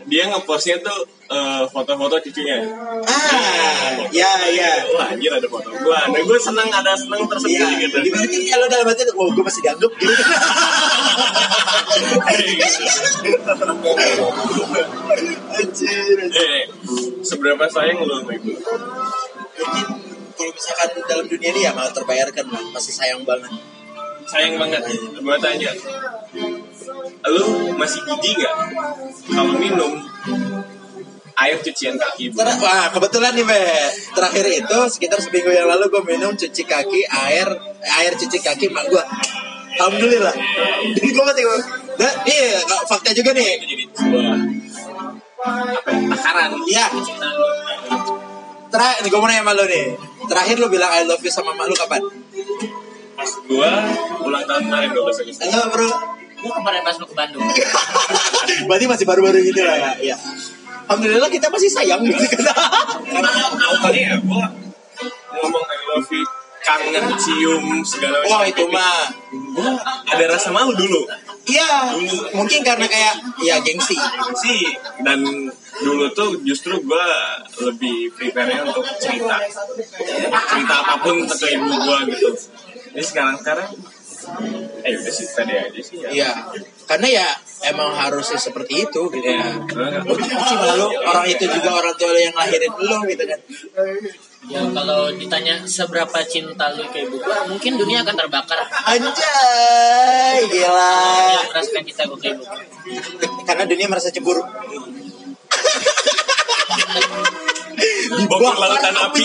dia 0.07 0.23
ngepostnya 0.31 0.79
tuh 0.81 1.03
eh, 1.27 1.63
foto-foto 1.67 2.15
cucunya. 2.23 2.63
ah 3.03 3.99
ya 4.15 4.31
ya 4.47 4.71
Wah 4.95 5.11
anjir 5.11 5.31
ada 5.35 5.47
foto 5.51 5.67
gua. 5.83 6.07
Nah 6.09 6.21
gua 6.23 6.39
senang 6.39 6.71
ada 6.71 6.95
senang 6.95 7.27
Iya, 7.27 7.31
tersendiri 7.35 7.75
gitu. 7.83 7.97
ibaratnya 8.07 8.39
kalau 8.55 8.67
dalam 8.71 8.87
hati, 8.87 9.03
oh 9.11 9.29
gue 9.35 9.43
masih 9.43 9.63
dianggap 9.67 9.93
gitu. 9.99 10.13
Anjir, 15.57 16.17
anjir. 16.23 16.47
Eh, 16.47 16.63
seberapa 17.23 17.65
sayang 17.67 18.03
lu 18.05 18.15
sama 18.21 18.33
ibu? 18.37 18.53
Mungkin 18.55 19.87
kalau 20.37 20.53
misalkan 20.53 20.89
dalam 21.09 21.27
dunia 21.27 21.49
ini 21.51 21.61
ya 21.65 21.73
malah 21.73 21.91
terbayarkan 21.91 22.47
lah, 22.53 22.63
masih 22.71 22.93
sayang 22.93 23.23
banget. 23.25 23.51
Sayang 24.29 24.55
banget. 24.61 24.83
Gua 25.19 25.37
tanya, 25.41 25.71
lu 27.27 27.75
masih 27.75 28.01
gigi 28.07 28.39
nggak 28.39 28.55
kalau 29.31 29.55
minum 29.59 29.93
air 31.37 31.57
cucian 31.61 31.95
kaki? 32.01 32.33
Ter- 32.33 32.61
Wah 32.65 32.89
kebetulan 32.97 33.37
nih 33.37 33.45
Be, 33.45 33.61
terakhir 34.17 34.47
itu 34.49 34.79
sekitar 34.89 35.21
seminggu 35.21 35.53
yang 35.53 35.69
lalu 35.69 35.93
gue 35.93 36.03
minum 36.09 36.33
cuci 36.33 36.65
kaki 36.65 37.05
air 37.05 37.49
air 38.01 38.13
cuci 38.17 38.39
kaki 38.41 38.73
mak 38.73 38.89
gue. 38.89 39.05
Alhamdulillah. 39.77 40.33
Jadi 40.97 41.09
gue 41.13 41.25
masih 41.25 41.45
Nah, 41.97 42.13
iya, 42.29 42.61
fakta 42.85 43.09
juga 43.17 43.33
nih. 43.33 43.57
Itu 43.57 43.67
jadi 43.73 43.85
sebuah 43.89 44.37
apa 45.81 45.89
ya, 45.93 46.01
takaran. 46.13 46.51
Iya. 46.69 46.87
Terakhir, 48.69 49.05
gue 49.09 49.17
mau 49.21 49.29
nanya 49.29 49.41
sama 49.45 49.53
lo 49.57 49.65
nih. 49.65 49.87
Terakhir 50.29 50.57
lo 50.61 50.69
bilang 50.69 50.91
I 50.93 51.09
love 51.09 51.25
you 51.25 51.33
sama 51.33 51.57
mak 51.57 51.69
lo 51.69 51.77
kapan? 51.77 52.01
Pas 53.17 53.33
gua 53.49 53.73
ulang 54.29 54.45
tahun 54.45 54.63
kemarin 54.69 54.91
12 54.93 55.25
Agustus. 55.25 55.41
Enggak 55.41 55.67
bro. 55.73 55.89
Gua 56.47 56.55
kemarin 56.63 56.81
pas 56.87 56.97
lu 56.97 57.07
ke 57.11 57.15
Bandung 57.19 57.43
Berarti 58.71 58.87
masih 58.87 59.05
baru-baru 59.05 59.43
gitu 59.43 59.61
lah 59.67 59.75
ya. 59.75 59.91
Iya. 59.99 60.17
Alhamdulillah 60.87 61.27
kita 61.27 61.51
masih 61.51 61.67
sayang 61.67 61.99
gitu 62.07 62.25
kan. 62.31 62.47
Karena 63.03 63.77
kali 63.83 64.01
ya, 64.07 64.15
gua 64.23 64.47
ngomong 65.43 65.65
I 65.67 65.77
love 65.91 66.09
you, 66.15 66.25
kangen, 66.63 67.05
cium, 67.19 67.65
segala 67.83 68.23
Wah 68.23 68.47
itu 68.47 68.65
mah. 68.71 69.11
Gua 69.35 69.83
ada 70.07 70.25
rasa 70.31 70.55
malu 70.55 70.79
dulu. 70.79 71.05
Iya. 71.47 71.99
Mungkin 72.39 72.63
karena 72.63 72.87
kayak 72.87 73.15
ya 73.43 73.59
gengsi. 73.61 73.99
sih 74.39 74.63
dan 75.03 75.27
dulu 75.83 76.09
tuh 76.17 76.41
justru 76.41 76.81
gue 76.81 77.09
lebih 77.69 78.09
prepare 78.17 78.65
untuk 78.65 78.85
cerita 78.97 79.37
cerita 80.49 80.75
apa 80.81 80.95
pun 81.05 81.21
ke 81.29 81.47
ibu 81.53 81.69
gue 81.69 81.99
gitu 82.17 82.29
jadi 82.97 83.05
sekarang 83.05 83.37
sekarang 83.37 83.69
eh 84.81 84.93
udah 84.95 85.13
sih 85.13 85.27
tadi 85.29 85.53
aja 85.55 85.81
sih 85.81 85.97
ya 86.03 86.09
Iya. 86.11 86.31
Karena 86.87 87.09
ya 87.11 87.27
emang 87.67 87.91
harusnya 87.93 88.39
seperti 88.39 88.87
itu 88.87 89.01
gitu 89.09 89.27
Iya. 89.27 89.43
kan 89.43 89.55
Oke, 90.07 90.55
lalu 90.55 90.87
orang 91.01 91.27
itu 91.27 91.45
juga 91.47 91.71
orang 91.75 91.95
tua 91.95 92.11
lo 92.11 92.19
yang 92.19 92.35
lahirin 92.35 92.73
lo 92.77 92.99
gitu 93.05 93.25
kan 93.25 93.41
Ya 94.47 94.63
kalau 94.71 95.11
ditanya 95.11 95.59
seberapa 95.67 96.23
cinta 96.23 96.71
lu 96.71 96.87
ke 96.87 97.03
ibu 97.03 97.19
gua, 97.19 97.51
mungkin 97.51 97.75
dunia 97.75 98.07
akan 98.07 98.15
terbakar. 98.15 98.63
anjay 98.87 100.39
gila 100.47 100.95
Yang 101.35 101.47
merasakan 101.51 101.83
cinta 101.83 102.03
gua 102.07 102.15
ke 102.17 102.29
ibu 102.31 102.43
gua. 102.47 102.61
karena 103.43 103.65
dunia 103.67 103.87
merasa 103.91 104.15
cemburu 104.15 104.47
Bogor 108.27 108.55
lautan 108.57 108.95
api. 108.97 109.23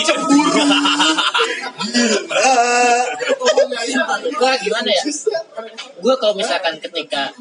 Ah, 2.32 3.02
Gua 4.38 4.52
gimana 4.60 4.88
ya? 4.92 5.02
Gua 5.98 6.14
kalau 6.20 6.34
misalkan 6.36 6.78
ketika 6.78 7.32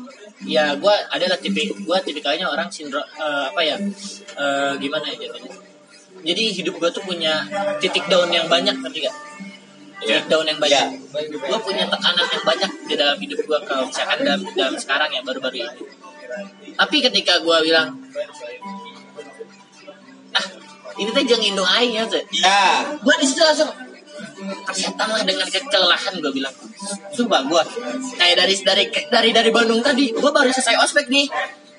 ya 0.41 0.73
gua 0.79 0.95
adalah 1.13 1.37
tipe 1.37 1.69
gua 1.85 2.01
tipikalnya 2.01 2.49
orang 2.49 2.71
sindrom 2.71 3.03
eh, 3.03 3.43
apa 3.51 3.61
ya? 3.61 3.75
Eh, 4.37 4.73
gimana 4.81 5.05
ya 5.13 5.27
jadinya? 5.27 5.53
Jadi 6.21 6.43
hidup 6.61 6.79
gua 6.81 6.89
tuh 6.89 7.03
punya 7.05 7.45
titik 7.77 8.07
down 8.09 8.29
yang 8.33 8.47
banyak 8.49 8.73
ngerti 8.81 9.05
gak? 9.05 9.15
Titik 10.01 10.25
down 10.31 10.45
yang 10.47 10.57
banyak. 10.57 10.85
Gua 11.45 11.59
punya 11.61 11.85
tekanan 11.85 12.27
yang 12.31 12.45
banyak 12.45 12.71
di 12.89 12.95
dalam 12.97 13.17
hidup 13.19 13.39
gua 13.45 13.59
kalau 13.67 13.85
misalkan 13.85 14.25
dalam, 14.25 14.41
dalam 14.57 14.75
sekarang 14.79 15.09
ya 15.13 15.21
baru-baru 15.21 15.67
ini. 15.67 15.83
Tapi 16.79 16.97
ketika 17.03 17.43
gua 17.43 17.59
bilang 17.61 17.99
ah 20.38 20.45
ini 20.99 21.09
teh 21.11 21.23
jangan 21.23 21.43
indung 21.45 21.69
aing 21.79 21.93
ya 21.97 22.03
teh. 22.07 22.23
ya 22.36 22.84
gue 22.99 23.15
di 23.19 23.25
situ 23.25 23.41
langsung 23.41 23.71
tersetan 24.41 25.07
lah 25.11 25.23
dengan 25.23 25.47
kelelahan 25.47 26.13
gue 26.19 26.32
bilang. 26.34 26.55
Sumpah 27.13 27.41
gue 27.45 27.63
kayak 28.17 28.36
dari 28.38 28.55
dari 28.61 28.84
dari 29.09 29.29
dari 29.34 29.49
Bandung 29.53 29.82
tadi 29.84 30.11
gue 30.11 30.32
baru 30.32 30.49
selesai 30.51 30.77
ospek 30.82 31.07
nih. 31.11 31.27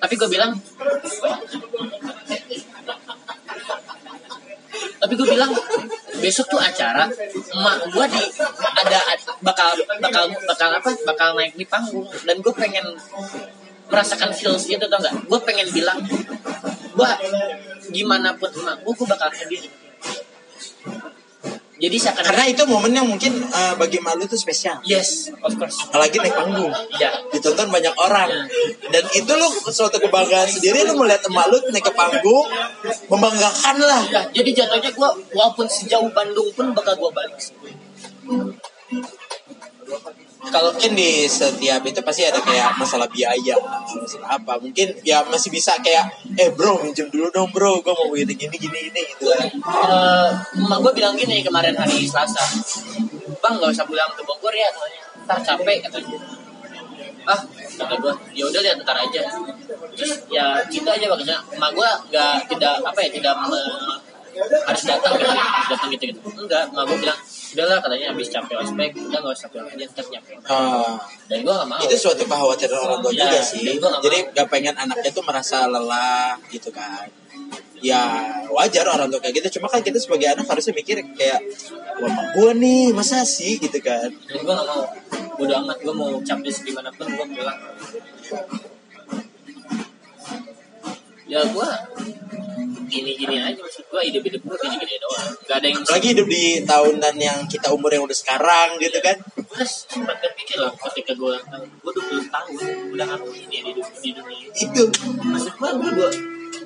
Tapi 0.02 0.14
gue 0.18 0.28
bilang 0.30 0.52
tapi 5.02 5.12
gue 5.18 5.28
bilang 5.28 5.50
besok 6.22 6.46
tuh 6.46 6.62
acara 6.62 7.10
emak 7.50 7.76
gue 7.90 8.06
di 8.14 8.22
ada 8.78 8.98
bakal 9.42 9.74
bakal 9.98 10.24
bakal 10.46 10.68
apa 10.70 10.90
bakal 11.06 11.28
naik 11.34 11.54
di 11.58 11.66
panggung. 11.66 12.06
Dan 12.26 12.38
gue 12.42 12.54
pengen 12.54 12.86
merasakan 13.92 14.32
feels 14.32 14.64
itu 14.72 14.86
tau 14.88 15.00
gak 15.04 15.14
gue 15.28 15.40
pengen 15.44 15.68
bilang 15.68 16.00
gue 16.92 17.10
gimana 17.90 18.36
pun 18.36 18.48
emak 18.52 18.84
gue 18.84 18.92
gue 18.92 19.08
bakal 19.08 19.28
hadir. 19.32 19.64
Jadi 21.82 21.98
seakan 21.98 22.22
karena 22.30 22.46
itu 22.46 22.62
momen 22.62 22.94
yang 22.94 23.10
mungkin 23.10 23.42
eh, 23.42 23.74
bagi 23.74 23.98
malu 23.98 24.22
itu 24.22 24.38
spesial. 24.38 24.78
Yes 24.86 25.34
of 25.42 25.58
course. 25.58 25.82
Apalagi 25.90 26.22
naik 26.22 26.38
panggung. 26.38 26.70
Ya 26.94 27.10
ditonton 27.34 27.74
banyak 27.74 27.90
orang. 27.98 28.30
Dan 28.86 29.04
itu 29.10 29.32
lu 29.34 29.48
suatu 29.66 29.98
kebanggaan 29.98 30.46
sendiri 30.46 30.86
lu 30.86 30.94
melihat 30.94 31.26
emak 31.26 31.50
lu 31.50 31.58
naik 31.74 31.82
ke 31.82 31.90
panggung 31.90 32.46
membanggakan 33.10 33.76
lah. 33.82 34.02
Ya, 34.06 34.22
jadi 34.30 34.62
jatuhnya 34.62 34.94
gue 34.94 35.08
walaupun 35.34 35.66
sejauh 35.66 36.06
Bandung 36.14 36.46
pun 36.54 36.70
bakal 36.70 36.94
gue 36.94 37.10
balik 37.10 37.40
sih. 37.42 37.58
Kalau 40.52 40.70
mungkin 40.70 40.92
di 40.92 41.24
setiap 41.24 41.80
itu 41.82 41.98
pasti 42.04 42.22
ada 42.22 42.36
kayak 42.38 42.76
masalah 42.76 43.08
biaya 43.08 43.56
masalah 43.56 44.36
apa 44.36 44.60
mungkin 44.60 44.92
ya 45.00 45.24
masih 45.26 45.48
bisa 45.48 45.72
kayak 45.80 46.04
eh 46.36 46.52
bro 46.52 46.76
minjem 46.84 47.08
dulu 47.08 47.32
dong 47.32 47.48
bro 47.50 47.80
gue 47.80 47.90
mau 47.90 48.12
gini 48.12 48.36
gini 48.36 48.56
gini 48.60 48.78
gini 48.92 49.00
gitu 49.16 49.32
kan 49.32 49.48
Eh, 49.82 50.28
emak 50.60 50.78
gue 50.84 50.92
bilang 50.94 51.14
gini 51.16 51.40
kemarin 51.40 51.72
hari 51.74 52.04
Selasa, 52.04 52.44
bang 53.40 53.54
nggak 53.58 53.72
usah 53.72 53.86
pulang 53.88 54.10
ke 54.12 54.22
Bogor 54.22 54.52
ya, 54.52 54.68
katanya. 54.70 55.00
ntar 55.24 55.38
capek 55.40 55.78
katanya. 55.86 56.18
Ah, 57.22 57.38
kata 57.78 57.94
gue, 57.98 58.12
ya 58.34 58.44
udah 58.50 58.60
lihat 58.60 58.76
ntar 58.82 58.98
aja. 58.98 59.22
Terus 59.94 60.12
ya 60.26 60.58
gitu 60.66 60.86
aja 60.86 61.06
maksudnya, 61.06 61.38
emak 61.54 61.70
gue 61.72 61.88
nggak 62.10 62.34
tidak 62.50 62.74
apa 62.82 62.98
ya 63.00 63.10
tidak 63.14 63.34
me- 63.46 64.11
harus 64.40 64.82
datang 64.82 65.12
gitu, 65.14 65.28
harus 65.28 65.68
datang 65.68 65.88
gitu 65.92 66.04
gitu. 66.08 66.20
Enggak, 66.34 66.62
emak 66.72 66.82
gue 66.88 66.98
bilang 67.00 67.18
udahlah 67.52 67.78
katanya 67.80 68.06
habis 68.10 68.28
capek 68.28 68.56
ospek, 68.58 68.90
udah 68.96 69.18
nggak 69.20 69.34
usah 69.36 69.48
pulang 69.52 69.68
aja 69.68 69.84
ntar 69.84 70.04
nyampe. 70.08 70.32
Ah, 70.48 70.96
Dan 71.28 71.38
gue 71.44 71.52
nggak 71.52 71.68
mau. 71.68 71.78
itu 71.80 71.94
suatu 71.96 72.24
kekhawatiran 72.24 72.78
orang 72.80 72.98
tua 73.00 73.12
Ya, 73.12 73.28
juga 73.28 73.40
sih. 73.44 73.64
gua 73.76 73.88
nggak 73.92 74.02
jadi 74.02 74.18
gak 74.32 74.48
pengen 74.48 74.74
anaknya 74.74 75.10
tuh 75.12 75.24
merasa 75.24 75.68
lelah 75.68 76.40
gitu 76.48 76.72
kan. 76.72 77.06
Ya 77.82 78.00
wajar 78.48 78.86
orang 78.86 79.10
tua 79.10 79.18
kayak 79.18 79.42
gitu. 79.42 79.58
Cuma 79.60 79.66
kan 79.68 79.82
kita 79.82 79.98
sebagai 79.98 80.32
anak 80.32 80.46
harusnya 80.46 80.72
mikir 80.72 81.02
kayak 81.18 81.42
wah 81.98 82.14
gue 82.32 82.50
nih 82.56 82.94
masa 82.94 83.20
sih? 83.26 83.58
Gitu 83.58 83.78
kan. 83.84 84.08
Dan 84.08 84.38
gue 84.40 84.54
gak 84.54 84.66
mau. 84.66 84.86
Bodo 85.32 85.52
amat 85.64 85.76
Gue 85.82 85.94
mau 85.96 86.12
capek 86.22 86.54
di 86.62 86.72
mana 86.72 86.88
pun 86.94 87.08
Gue 87.08 87.26
pulang 87.26 87.58
Ya 91.32 91.40
gue 91.48 91.70
Gini-gini 92.92 93.40
aja 93.40 93.56
Maksud 93.56 93.88
gue 93.88 94.02
hidup-hidup 94.12 94.44
gue 94.44 94.56
gini-gini 94.68 95.00
doang. 95.00 95.32
Gak 95.48 95.56
ada 95.64 95.66
yang 95.72 95.80
lagi 95.88 96.08
hidup 96.12 96.28
di 96.28 96.44
tahunan 96.68 97.16
yang 97.16 97.38
kita 97.48 97.72
umur 97.72 97.88
yang 97.88 98.04
udah 98.04 98.12
sekarang 98.12 98.76
gitu 98.76 99.00
kan. 99.00 99.16
Gue 99.40 99.64
sempat 99.64 100.20
berpikir 100.20 100.60
lah 100.60 100.76
Ketika 100.76 101.16
gue 101.16 101.34
Gue 101.80 101.92
20 101.96 102.28
tahun 102.28 102.52
Udah 102.92 103.04
ngapain 103.08 103.48
ya 103.48 103.60
di, 103.64 103.72
di 103.80 104.10
dunia. 104.12 104.48
Itu. 104.52 104.84
Maksud 105.24 105.52
Gue 105.56 105.70
gue, 105.72 106.10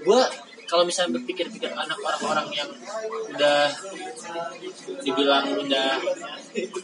gue 0.02 0.22
kalau 0.66 0.84
misalnya 0.84 1.18
berpikir-pikir 1.18 1.70
anak 1.72 1.96
orang-orang 1.98 2.48
yang 2.52 2.70
udah 3.32 3.70
dibilang 5.02 5.46
udah 5.62 6.02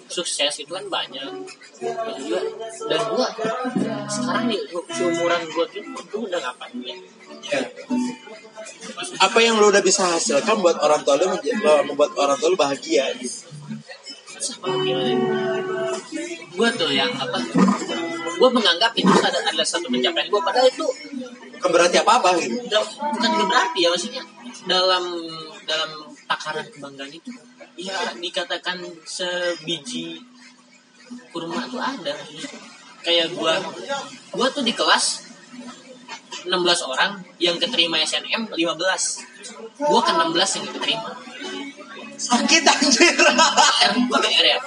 sukses 0.09 0.63
itu 0.63 0.71
kan 0.71 0.87
banyak. 0.89 1.33
Dan 1.83 2.15
juga 2.23 2.41
dan 2.89 3.01
gua 3.11 3.29
sekarang 4.09 4.45
nih 4.49 4.61
seumuran 4.71 5.43
gua 5.53 5.67
tuh 5.69 5.83
gua 6.09 6.21
udah 6.31 6.41
ngapain 6.41 6.79
ya. 6.81 6.97
Apa 9.21 9.39
yang 9.43 9.59
lu 9.61 9.69
udah 9.69 9.83
bisa 9.83 10.07
hasilkan 10.07 10.63
buat 10.63 10.79
orang 10.79 11.03
tua 11.03 11.19
menj- 11.21 11.59
membuat 11.91 12.15
orang 12.17 12.39
tua 12.39 12.49
lu 12.55 12.59
bahagia 12.59 13.11
gitu 13.19 13.52
Gimana 14.43 15.07
ya? 15.07 15.53
gua 16.53 16.69
tuh 16.75 16.91
yang 16.93 17.13
apa 17.17 17.39
gua 18.37 18.51
menganggap 18.51 18.93
itu 18.99 19.09
ada 19.09 19.39
adalah 19.49 19.67
satu 19.67 19.87
pencapaian 19.89 20.29
gua 20.29 20.43
padahal 20.45 20.69
itu 20.69 20.87
bukan 21.59 21.71
berarti 21.71 21.97
apa 22.03 22.13
apa 22.19 22.31
gitu 22.43 22.59
bukan 22.99 23.31
berarti 23.47 23.79
ya 23.87 23.89
maksudnya 23.95 24.23
dalam 24.67 25.05
dalam 25.65 25.91
takaran 26.27 26.67
kebanggaan 26.69 27.13
itu 27.15 27.31
ya 27.79 27.97
dikatakan 28.19 28.83
sebiji 29.07 30.21
kurma 31.31 31.65
tuh 31.71 31.81
ada 31.81 32.15
kayak 33.07 33.33
gua 33.33 33.63
gua 34.35 34.47
tuh 34.51 34.67
di 34.67 34.75
kelas 34.75 35.32
16 36.43 36.91
orang 36.91 37.23
yang 37.39 37.57
keterima 37.59 38.03
SNM 38.03 38.51
15 38.51 38.59
gua 39.87 40.01
ke 40.03 40.13
16 40.13 40.57
yang 40.59 40.67
keterima. 40.75 41.11
Sakit 42.19 42.63
anjir. 42.67 43.15
PR 43.19 43.93
gua 44.07 44.19
PR 44.23 44.47
ya. 44.47 44.59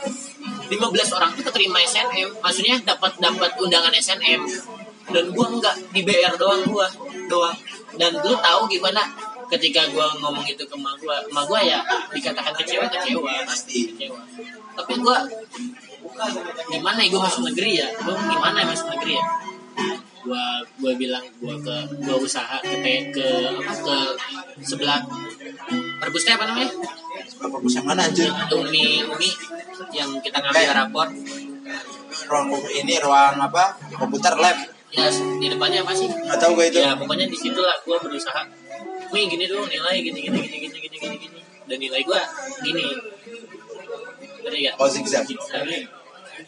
15 0.66 1.18
orang 1.18 1.30
tuh 1.38 1.44
keterima 1.46 1.78
SNM 1.84 2.42
maksudnya 2.42 2.76
dapat 2.82 3.22
dapat 3.22 3.52
undangan 3.62 3.94
SNM 3.94 4.42
dan 5.12 5.26
gua 5.36 5.48
enggak 5.52 5.76
di 5.94 6.02
BR 6.02 6.34
doang 6.40 6.64
gua 6.68 6.88
doang. 7.28 7.56
Dan 7.96 8.12
lu 8.24 8.36
tahu 8.36 8.62
gimana? 8.72 9.04
Ketika 9.46 9.86
gua 9.94 10.10
ngomong 10.20 10.42
itu 10.48 10.66
ke 10.66 10.74
emak 10.74 10.98
gua 11.04 11.22
emak 11.30 11.46
gua 11.46 11.62
ya 11.62 11.80
dikatakan 12.10 12.56
kecewa 12.58 12.90
kecewa 12.90 13.46
Pasti. 13.46 13.94
kecewa. 13.94 14.18
Tapi 14.74 14.94
gua 15.04 15.22
gimana 16.72 17.00
ya 17.04 17.10
gua 17.14 17.22
masuk 17.30 17.46
negeri 17.52 17.78
ya? 17.78 17.88
Gua 18.02 18.16
gimana 18.18 18.58
ya 18.64 18.68
masuk 18.74 18.90
negeri 18.96 19.16
ya 19.22 19.26
gua 20.26 20.60
gua 20.82 20.92
bilang 20.98 21.26
gua 21.40 21.56
ke 21.62 21.76
gua 22.02 22.16
usaha 22.18 22.58
ke 22.60 22.76
te- 22.82 23.08
ke 23.14 23.26
apa 23.62 23.96
ke 24.58 24.64
sebelah. 24.66 25.02
Perpusnya 26.02 26.36
apa 26.36 26.46
namanya? 26.50 26.72
Yang 27.66 27.86
mana 27.86 28.02
ada 28.10 28.26
umi 28.58 29.06
umi 29.06 29.30
yang 29.94 30.10
kita 30.20 30.42
ngambil 30.42 30.72
rapor. 30.74 31.08
Ruang 32.26 32.48
ini 32.74 32.94
ruang 33.00 33.38
apa? 33.38 33.78
Komputer 33.94 34.34
lab. 34.36 34.58
Ya 34.96 35.06
di 35.12 35.48
depannya 35.52 35.84
apa 35.84 35.92
sih? 35.92 36.08
Nggak 36.08 36.40
tahu 36.40 36.52
gue 36.58 36.66
itu. 36.72 36.80
Ya 36.82 36.96
pokoknya 36.96 37.28
di 37.28 37.38
situ 37.38 37.60
lah 37.60 37.78
gue 37.84 37.98
berusaha. 38.00 38.42
Umi 39.12 39.30
gini 39.30 39.46
dong 39.46 39.68
nilai 39.68 40.02
gini 40.02 40.20
gini 40.26 40.40
gini 40.42 40.58
gini 40.66 40.78
gini 40.82 40.98
gini 40.98 41.16
gini. 41.20 41.40
Dan 41.70 41.78
nilai 41.82 42.02
gue 42.02 42.22
gini. 42.64 42.86
Ngerti 44.46 44.58
gak? 44.70 44.74
Oh, 44.78 44.86
zigzag. 44.86 45.26
Zigzag. 45.26 45.66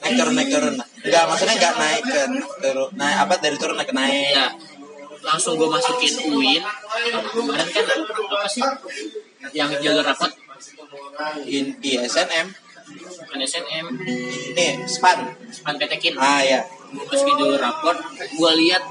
Naik 0.01 0.13
turun 0.17 0.33
naik 0.37 0.49
turun 0.53 0.75
nggak 0.77 1.23
maksudnya 1.29 1.55
nggak 1.57 1.75
naik 1.79 2.01
ke 2.05 2.21
turun 2.63 2.89
naik 2.97 3.17
apa 3.23 3.33
dari 3.41 3.57
turun 3.57 3.75
naik 3.77 3.89
ke 3.89 3.95
naik. 3.95 4.33
Ya 4.33 4.47
langsung 5.27 5.59
gue 5.59 5.67
masukin 5.67 6.13
UIN. 6.31 6.63
Kemarin 7.35 7.67
kan 7.67 7.99
apa 8.07 8.47
sih? 8.47 8.63
Yang 9.51 9.83
jalur 9.83 10.05
rapot? 10.05 10.31
In 11.49 11.75
ISNM 11.81 12.47
bukan 12.87 13.39
SNM 13.43 13.85
ini 14.07 14.87
span. 14.87 15.35
Span 15.51 15.75
petekin. 15.75 16.15
Ah 16.15 16.39
ya 16.45 16.63
gue 16.87 17.03
masukin 17.03 17.35
jalur 17.35 17.59
raport 17.59 17.99
gue 18.15 18.51
lihat 18.63 18.83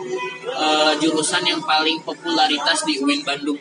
eh, 0.53 0.93
jurusan 1.01 1.43
yang 1.49 1.63
paling 1.65 1.97
popularitas 2.05 2.85
di 2.85 3.01
UIN 3.01 3.25
Bandung. 3.25 3.57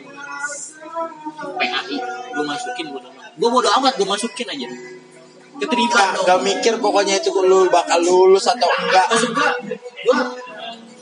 PAI 1.36 1.96
gue 2.32 2.44
masukin 2.44 2.86
gue 2.92 3.02
gue 3.36 3.48
bodo 3.52 3.68
amat 3.80 4.00
gue 4.00 4.08
masukin 4.08 4.48
aja 4.48 4.68
keterima. 5.60 6.16
Dong 6.16 6.24
nggak 6.24 6.40
mikir 6.44 6.74
pokoknya 6.80 7.20
itu 7.20 7.30
lu 7.44 7.68
bakal 7.68 8.00
lulus 8.00 8.46
atau 8.48 8.68
enggak. 8.68 9.06
Maksud 9.10 9.30
gue 9.32 9.50
gue 9.76 10.18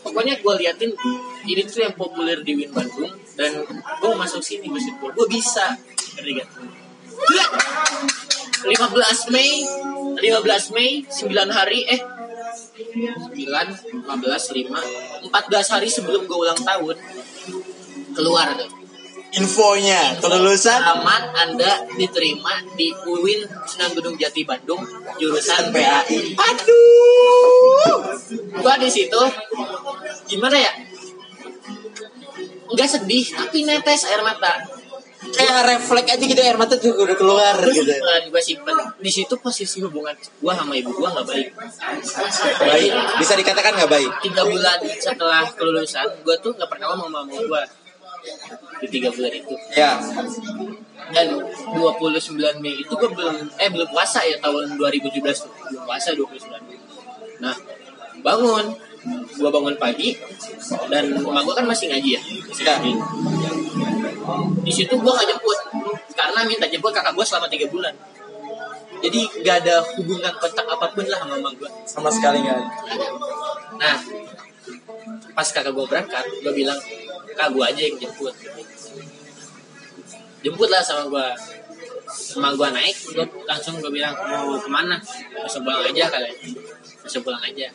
pokoknya 0.05 0.35
gue 0.39 0.53
liatin 0.61 0.91
ini 1.45 1.63
tuh 1.65 1.81
yang 1.85 1.95
populer 1.97 2.41
di 2.45 2.53
Win 2.55 2.71
Bandung 2.71 3.13
dan 3.35 3.51
gue 3.67 4.09
mau 4.15 4.23
masuk 4.23 4.41
sini 4.41 4.71
maksud 4.71 4.95
gue 4.99 5.11
gue 5.11 5.27
bisa. 5.29 5.75
Ngerti 6.19 6.31
gak? 6.39 6.49
Gila. 7.15 7.47
15 8.65 9.35
Mei 9.35 9.61
15 10.25 10.75
Mei 10.77 11.05
9 11.05 11.53
hari 11.53 11.85
eh 11.85 12.01
9 12.81 13.37
15 13.37 14.09
5 14.09 15.29
14 15.29 15.75
hari 15.75 15.89
sebelum 15.93 16.25
gue 16.25 16.39
ulang 16.39 16.57
tahun 16.57 16.97
keluar 18.17 18.57
tuh 18.57 18.84
Infonya 19.35 20.15
kelulusan 20.23 20.79
Selamat 20.79 21.25
Anda 21.35 21.83
diterima 21.99 22.55
di 22.79 22.95
UIN 22.95 23.43
Sunan 23.67 23.91
Gunung 23.99 24.15
Jati 24.15 24.47
Bandung 24.47 24.79
jurusan 25.19 25.75
PAI. 25.75 26.39
Aduh. 26.39 27.99
gua 28.63 28.75
di 28.79 28.87
situ 28.87 29.19
gimana 30.31 30.55
ya 30.55 30.73
nggak 32.71 32.89
sedih 32.89 33.27
tapi 33.35 33.67
netes 33.67 34.07
air 34.07 34.23
mata 34.23 34.55
Kayak 35.25 35.65
refleks 35.67 36.15
aja 36.15 36.21
gitu 36.21 36.37
air 36.45 36.55
mata 36.61 36.77
tuh 36.77 36.95
udah 36.95 37.17
keluar 37.17 37.57
gitu. 37.65 37.81
gue 38.29 38.43
simpen 38.45 38.77
di 39.01 39.09
situ 39.09 39.35
posisi 39.41 39.81
hubungan 39.83 40.15
gua 40.39 40.55
sama 40.55 40.79
ibu 40.79 40.95
gua 40.95 41.11
nggak 41.11 41.27
baik 41.27 41.49
Baik, 42.61 42.93
bisa 43.19 43.33
dikatakan 43.35 43.73
nggak 43.83 43.91
baik. 43.91 44.11
tiga 44.21 44.47
bulan 44.47 44.79
setelah 45.01 45.43
kelulusan 45.59 46.07
gua 46.23 46.37
tuh 46.39 46.55
nggak 46.55 46.69
pernah 46.71 46.95
ngomong 46.95 47.11
sama 47.11 47.41
gua 47.51 47.63
di 48.81 48.87
tiga 48.91 49.09
bulan 49.13 49.33
itu. 49.33 49.55
Ya. 49.75 49.97
dan 51.05 51.29
29 51.37 52.33
Mei 52.65 52.81
itu 52.81 52.89
gue 52.89 53.11
belum 53.13 53.37
eh 53.61 53.69
belum 53.69 53.89
puasa 53.93 54.25
ya 54.25 54.41
tahun 54.41 54.81
2017 54.81 55.21
tuh. 55.21 55.53
Belum 55.69 55.83
puasa 55.85 56.17
29 56.17 56.49
Mei. 56.69 56.79
Nah 57.41 57.55
bangun. 58.21 58.67
Gue 59.37 59.51
bangun 59.53 59.77
pagi 59.77 60.17
dan 60.89 61.13
emak 61.13 61.43
gue 61.45 61.55
kan 61.55 61.67
masih 61.69 61.93
ngaji 61.93 62.17
ya 62.17 62.21
masih 62.49 62.65
Ya. 62.65 62.73
ngaji. 62.81 62.93
Di 64.65 64.73
situ 64.73 64.95
gue 64.97 65.13
nggak 65.13 65.29
jemput 65.29 65.59
karena 66.17 66.41
minta 66.49 66.65
jemput 66.65 66.89
kakak 66.89 67.13
gue 67.13 67.25
selama 67.25 67.47
tiga 67.53 67.69
bulan. 67.69 67.93
Jadi 69.05 69.21
gak 69.45 69.61
ada 69.69 69.85
hubungan 70.01 70.33
kontak 70.41 70.65
apa 70.65 70.89
pun 70.97 71.05
lah 71.05 71.21
sama 71.21 71.37
gue 71.53 71.69
Sama 71.85 72.09
sekali 72.09 72.41
nggak. 72.41 72.57
nah 73.77 74.01
pas 75.37 75.45
kakak 75.53 75.77
gue 75.77 75.85
berangkat 75.85 76.25
gue 76.41 76.53
bilang 76.57 76.81
kak 77.35 77.49
gue 77.53 77.65
aja 77.65 77.83
yang 77.83 77.97
jemput 77.99 78.35
jemput 80.45 80.69
lah 80.71 80.83
sama 80.83 81.11
gue 81.11 81.27
sama 82.15 82.49
gue 82.55 82.69
naik 82.71 82.97
gue 83.11 83.27
langsung 83.45 83.81
gue 83.83 83.91
bilang 83.91 84.15
mau 84.15 84.55
ke 84.57 84.71
mana 84.71 84.97
langsung 85.35 85.67
pulang 85.67 85.83
aja 85.83 86.07
kalian 86.09 86.37
langsung 87.03 87.23
pulang 87.27 87.43
aja 87.43 87.69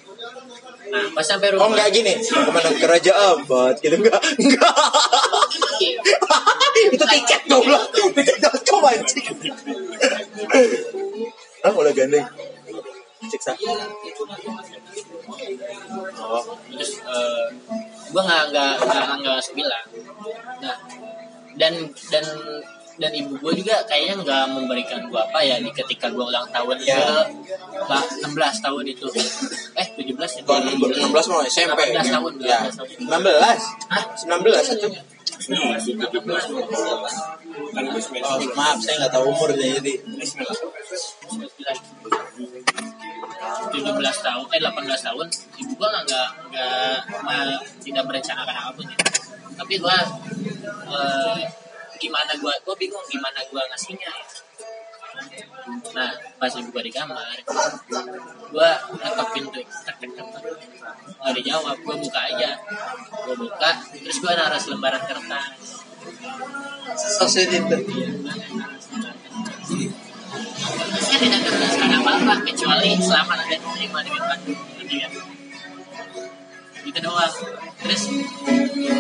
nah 0.90 1.06
pas 1.14 1.22
sampai 1.22 1.54
rumah 1.54 1.70
Oh 1.70 1.74
nggak 1.76 1.90
gini, 1.94 2.18
ke 2.18 2.50
mana 2.50 2.70
ke 2.74 2.88
Raja 2.90 3.14
Ampat 3.14 3.78
gitu 3.78 3.94
enggak? 4.02 4.18
Enggak. 4.42 4.74
Itu 6.90 7.06
tiket 7.06 7.42
goblok. 7.46 7.94
Tiket.com 7.94 8.82
anjing. 8.90 9.26
Ah, 11.62 11.70
udah 11.70 11.94
gandeng. 11.94 12.26
Siksa. 13.30 13.54
Oh, 16.18 16.44
terus 16.74 16.92
uh, 17.06 17.46
gue 18.10 18.22
nggak 18.22 18.44
nggak 18.52 18.72
nggak 18.82 19.06
nggak 19.22 19.34
langsung 19.38 19.56
bilang 19.56 19.86
nah 20.60 20.76
dan 21.56 21.74
dan 22.10 22.26
dan 23.00 23.12
ibu 23.16 23.32
gue 23.40 23.64
juga 23.64 23.80
kayaknya 23.88 24.20
nggak 24.20 24.44
memberikan 24.52 25.00
gue 25.08 25.16
apa 25.16 25.40
ya 25.40 25.56
di 25.56 25.72
ketika 25.72 26.12
gue 26.12 26.20
ulang 26.20 26.44
tahun 26.52 26.76
Ya. 26.84 27.00
ke 27.00 27.98
16 28.28 28.36
tahun 28.60 28.84
itu 28.86 29.08
eh 29.72 29.88
17 29.96 30.20
ya 30.20 30.42
Tahun 30.44 30.64
16 30.76 31.32
mau 31.32 31.40
SMP. 31.48 31.80
18 31.96 32.12
tahun 32.12 32.32
Ya. 32.44 32.60
18 32.68 32.76
tahun 32.76 32.88
19. 33.08 33.88
Hah? 33.88 34.04
19 34.20 34.76
itu. 34.76 34.88
kan 37.70 37.84
gue 37.88 38.02
sembilan 38.04 38.28
Oh, 38.30 38.38
maaf, 38.54 38.78
saya 38.84 38.96
nggak 39.02 39.14
tahu 39.16 39.26
umurnya 39.32 39.80
jadi. 39.80 39.94
17 43.50 44.26
tahun 44.26 44.46
eh 44.54 44.60
18 44.62 45.08
tahun 45.08 45.28
ibu 45.60 45.74
gua 45.78 45.90
nggak 45.92 46.06
nggak 46.06 46.28
tidak 47.82 48.04
merencanakan 48.06 48.56
apa 48.56 48.72
pun 48.76 48.86
ya. 48.86 48.98
Tapi 49.60 49.74
gua 49.82 49.98
eh, 50.90 51.40
gimana 52.00 52.32
gua 52.40 52.54
gua 52.64 52.76
bingung 52.78 53.04
gimana 53.10 53.40
gua 53.52 53.64
ngasihnya 53.74 54.10
ya. 54.10 54.26
nah 55.92 56.12
pas 56.40 56.54
ibu 56.56 56.70
gua 56.72 56.84
di 56.86 56.94
kamar 56.94 57.38
gua 58.54 58.70
ngetok 58.96 59.28
pintu 59.36 59.60
tek 59.84 59.96
tek 60.00 60.12
tek 60.16 60.26
nggak 61.20 61.34
dijawab 61.38 61.78
gua 61.84 61.96
buka 61.98 62.22
aja. 62.34 62.52
Gua 63.26 63.36
buka 63.36 63.72
terus 63.94 64.18
gua 64.24 64.34
naras 64.38 64.66
lembaran 64.72 65.04
kertas. 65.04 65.84
Sosial 66.96 67.52
itu. 67.54 67.78
Saya 71.00 71.18
tidak 71.26 71.40
menjelaskan 71.42 71.90
apa-apa 72.02 72.34
kecuali 72.46 72.90
selamat 73.02 73.38
ada 73.42 73.56
diterima 73.58 74.00
di 74.06 74.12
Bandung 74.14 74.60
gitu 74.78 74.94
ya. 74.94 75.10
Gitu 76.86 77.00
doang. 77.02 77.34
Terus 77.82 78.02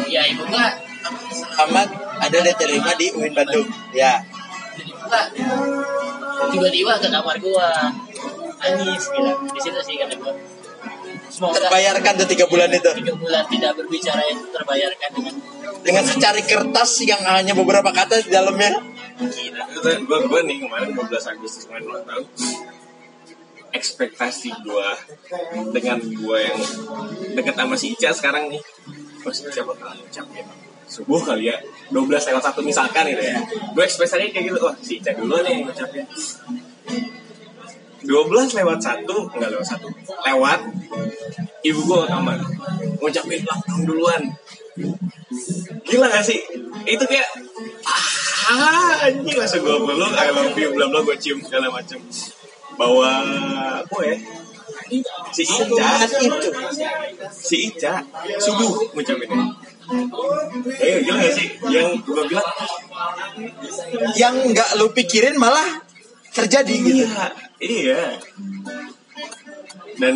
ya 0.10 0.22
ibu 0.30 0.44
gua 0.50 0.66
Ahmad 1.60 1.90
ada 2.20 2.38
diterima 2.42 2.92
di 2.98 3.14
UIN 3.14 3.34
Bandung. 3.38 3.68
Ya. 3.94 4.26
ibu 4.80 4.96
gua 5.06 5.22
tiba-tiba 6.50 6.94
ke 6.98 7.08
kamar 7.14 7.36
gua 7.38 7.70
nangis 8.60 9.06
gitu 9.12 9.32
di 9.54 9.60
situ 9.62 9.80
sih 9.86 9.96
kata 10.02 10.16
gua. 10.18 10.34
Semoga 11.30 11.62
Terbayarkan 11.62 12.14
tuh 12.26 12.28
tiga 12.28 12.46
bulan 12.50 12.74
itu. 12.74 12.90
tiga 13.06 13.14
bulan 13.14 13.46
tidak 13.46 13.72
berbicara 13.78 14.22
itu 14.26 14.50
terbayarkan 14.50 15.10
dengan 15.14 15.36
dengan 15.86 16.04
secari 16.04 16.42
kertas 16.42 16.92
yang 17.06 17.22
hanya 17.22 17.54
beberapa 17.54 17.94
kata 17.94 18.26
di 18.26 18.34
dalamnya. 18.34 18.82
Gila. 19.20 19.64
Gue 19.84 20.20
gue 20.32 20.42
nih 20.48 20.58
kemarin 20.64 20.90
12 20.96 21.32
Agustus 21.36 21.68
kemarin 21.68 21.86
ulang 21.92 22.06
tahun. 22.08 22.26
Ekspektasi 23.70 24.50
gue 24.64 24.88
dengan 25.76 26.00
gue 26.00 26.38
yang 26.40 26.60
deket 27.36 27.56
sama 27.60 27.76
si 27.76 27.94
Ica 27.94 28.10
sekarang 28.16 28.48
nih. 28.48 28.62
Oh 29.28 29.34
si 29.36 29.44
Ica 29.46 29.62
bakal 29.68 29.94
ngucapin 30.00 30.48
subuh 30.90 31.22
kali 31.22 31.54
ya 31.54 31.58
12 31.94 32.10
lewat 32.10 32.44
satu 32.50 32.66
misalkan 32.66 33.06
gitu 33.14 33.22
ya 33.22 33.38
gue 33.46 33.84
ekspektasinya 33.86 34.34
kayak 34.34 34.46
gitu 34.50 34.58
wah 34.58 34.74
si 34.82 34.98
Ica 34.98 35.14
dulu 35.14 35.38
nih 35.46 35.62
ngucapin 35.62 36.02
12 38.10 38.58
lewat 38.58 38.80
satu 38.82 39.30
enggak 39.38 39.50
lewat 39.54 39.68
satu 39.70 39.86
lewat 40.26 40.60
ibu 41.62 41.80
gue 41.86 42.02
kamar 42.10 42.42
ngucapin 42.98 43.40
ulang 43.46 43.62
tahun 43.70 43.82
duluan 43.86 44.22
gila 45.86 46.08
gak 46.10 46.26
sih 46.26 46.42
itu 46.90 47.06
kayak 47.06 47.30
ah 47.86 48.10
anjing. 48.50 49.38
Langsung 49.38 49.62
gue 49.62 49.78
peluk 49.86 50.14
I 50.14 50.30
love 50.34 50.58
you 50.58 50.70
bla 50.74 50.86
bla 50.90 51.00
gue 51.06 51.18
cium 51.22 51.40
segala 51.46 51.70
macem 51.70 52.00
bawa 52.80 53.10
apa 53.86 53.98
ya? 54.06 54.18
Si 55.30 55.44
Ica. 55.46 55.90
Itu. 56.08 56.50
si 57.30 57.58
Ica. 57.70 58.02
Subuh 58.42 58.90
ngucapinnya 58.94 59.70
eh 60.80 61.02
gila 61.02 61.18
gak 61.18 61.34
sih? 61.34 61.48
Yang 61.70 61.88
gue 62.06 62.24
bilang. 62.30 62.50
Yang 64.14 64.36
nggak 64.54 64.70
lu 64.78 64.88
pikirin 64.94 65.36
malah 65.42 65.82
terjadi 66.30 66.74
gitu. 66.78 67.10
iya 67.58 67.82
iya. 67.90 68.02
Dan 69.98 70.16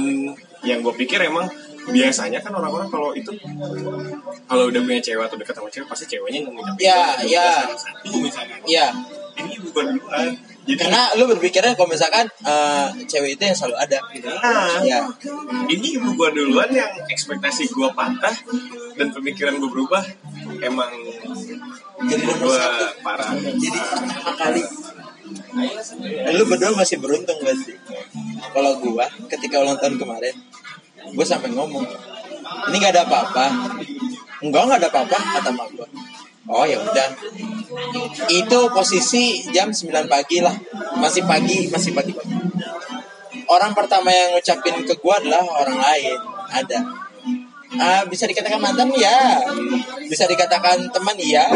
yang 0.64 0.80
gue 0.86 0.94
pikir 0.96 1.20
emang 1.26 1.50
biasanya 1.84 2.40
kan 2.40 2.54
orang-orang 2.54 2.88
kalau 2.88 3.12
itu 3.12 3.32
kalau 4.46 4.64
udah 4.70 4.82
punya 4.82 5.02
cewek 5.02 5.24
atau 5.26 5.36
dekat 5.36 5.54
sama 5.54 5.68
cewek 5.68 5.88
pasti 5.88 6.06
ceweknya 6.08 6.40
yang 6.40 6.54
ngucapin 6.54 6.80
Ya, 6.80 7.02
ya. 7.24 7.48
Iya. 8.64 8.88
ini 9.34 9.58
bukan 9.60 9.98
duluan 9.98 10.30
jadi 10.64 10.80
Karena 10.80 11.12
lu 11.20 11.28
berpikirnya 11.28 11.76
kalau 11.76 11.92
misalkan 11.92 12.24
eh, 12.24 12.88
cewek 13.04 13.36
itu 13.36 13.44
yang 13.44 13.52
selalu 13.52 13.76
ada 13.76 14.00
gitu. 14.16 14.32
Nah, 14.32 14.80
Ya. 14.80 15.04
ini 15.68 16.00
ibu 16.00 16.16
gua 16.16 16.32
duluan 16.32 16.72
yang 16.72 16.88
ekspektasi 17.04 17.68
gua 17.76 17.92
patah 17.92 18.32
dan 18.96 19.12
pemikiran 19.12 19.60
gua 19.60 19.68
berubah 19.68 20.04
emang 20.62 20.88
Jadi 22.00 22.22
nomor 22.22 22.48
gua 22.48 22.56
satu. 22.56 22.86
parah. 23.04 23.28
Jadi 23.36 23.76
pertama 23.76 24.32
kali. 24.40 24.64
Lu 26.32 26.44
berdua 26.48 26.72
masih 26.74 26.98
beruntung 26.98 27.38
gak 27.44 27.58
sih? 27.60 27.76
Kalau 28.56 28.72
gua 28.80 29.04
ketika 29.28 29.60
ulang 29.60 29.76
tahun 29.76 30.00
kemarin, 30.00 30.32
gua 31.12 31.26
sampai 31.28 31.52
ngomong, 31.52 31.84
ini 32.72 32.76
gak 32.80 32.96
ada 32.96 33.04
apa-apa. 33.04 33.46
Enggak 34.44 34.62
nggak 34.68 34.80
ada 34.84 34.90
apa-apa 34.92 35.18
kata 35.40 35.52
mak 35.56 35.68
gua. 35.76 35.88
Oh 36.52 36.68
ya 36.68 36.76
udah. 36.80 37.10
Itu 38.28 38.60
posisi 38.76 39.48
jam 39.56 39.72
9 39.72 40.12
pagi 40.12 40.44
lah. 40.44 40.52
Masih 41.00 41.24
pagi, 41.24 41.72
masih 41.72 41.96
pagi-pagi. 41.96 42.36
Orang 43.48 43.72
pertama 43.72 44.12
yang 44.12 44.36
ngucapin 44.36 44.84
ke 44.84 45.00
gua 45.00 45.24
adalah 45.24 45.48
orang 45.48 45.80
lain. 45.80 46.20
Ada. 46.52 46.80
Ah, 47.80 48.04
bisa 48.06 48.28
dikatakan 48.28 48.60
mantan 48.60 48.92
ya. 48.94 49.40
Bisa 50.12 50.28
dikatakan 50.28 50.92
teman 50.92 51.16
iya. 51.18 51.48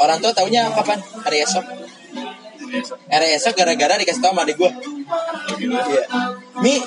Orang 0.00 0.18
tua 0.24 0.32
taunya 0.32 0.66
kapan? 0.72 0.98
Hari 0.98 1.38
esok. 1.44 1.64
Hari 3.12 3.28
esok 3.38 3.54
gara-gara 3.54 3.94
dikasih 4.00 4.22
tau 4.22 4.32
sama 4.34 4.42
adik 4.42 4.58
gue. 4.58 4.70
Iya. 5.58 6.04
Mi, 6.60 6.78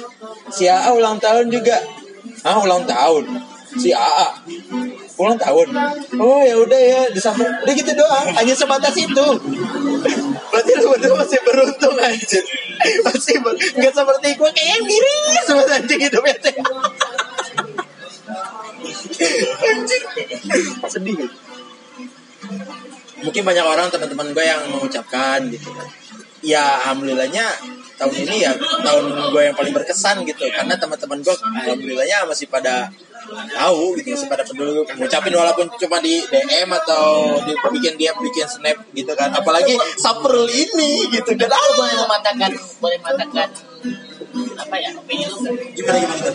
si 0.54 0.64
AA 0.70 0.90
ulang 0.94 1.18
tahun 1.18 1.50
juga. 1.50 1.78
ah 2.42 2.58
ulang 2.62 2.86
tahun. 2.86 3.24
Si 3.78 3.90
AA 3.94 4.28
ulang 5.22 5.38
tahun. 5.38 5.68
Oh 6.18 6.42
ya 6.42 6.56
udah 6.58 6.82
ya 6.82 7.02
disambut. 7.14 7.46
Udah 7.46 7.74
gitu 7.74 7.92
doang. 7.94 8.28
Hanya 8.34 8.54
sebatas 8.58 8.96
itu. 8.98 9.28
Berarti 10.52 10.72
lu 10.82 10.88
berdua 10.92 11.16
masih 11.22 11.40
beruntung 11.46 11.96
anjir. 12.02 12.44
Masih 13.06 13.36
ber... 13.46 13.54
nggak 13.54 13.94
seperti 13.94 14.28
gue 14.42 14.52
kayak 14.58 14.80
miris 14.84 15.44
sama 15.46 15.64
anjing 15.70 16.02
hidupnya 16.02 16.34
anjir 19.62 20.02
sedih. 20.90 21.18
Mungkin 23.22 23.44
banyak 23.46 23.66
orang 23.66 23.88
teman-teman 23.94 24.34
gue 24.34 24.46
yang 24.46 24.62
mengucapkan 24.74 25.46
gitu. 25.54 25.70
Ya 26.42 26.82
alhamdulillahnya 26.82 27.46
tahun 28.02 28.16
ini 28.26 28.36
ya 28.42 28.52
tahun 28.58 29.04
gue 29.30 29.42
yang 29.46 29.56
paling 29.56 29.74
berkesan 29.78 30.26
gitu. 30.26 30.50
Karena 30.50 30.74
teman-teman 30.74 31.22
gue 31.22 31.36
alhamdulillahnya 31.38 32.26
masih 32.26 32.50
pada 32.50 32.90
tahu 33.32 33.94
gitu 34.02 34.18
masih 34.18 34.28
pada 34.28 34.42
peduli 34.42 34.82
ngucapin 34.98 35.34
walaupun 35.38 35.70
cuma 35.78 36.02
di 36.02 36.20
DM 36.26 36.70
atau 36.74 37.38
di 37.46 37.54
bikin 37.54 37.94
dia 38.02 38.12
bikin 38.18 38.50
snap 38.50 38.82
gitu 38.98 39.14
kan. 39.14 39.30
Apalagi 39.30 39.78
Saprul 40.02 40.50
ini 40.50 41.14
gitu 41.14 41.38
kan. 41.38 41.54
Aku 41.54 41.72
boleh 41.78 41.96
mematakan 42.02 42.52
boleh 42.82 42.98
mematakan 42.98 43.50
apa 44.58 44.76
ya 44.80 44.90
opini 44.98 45.26
lu? 45.30 45.38
Gimana 45.78 45.98
gimana? 46.02 46.26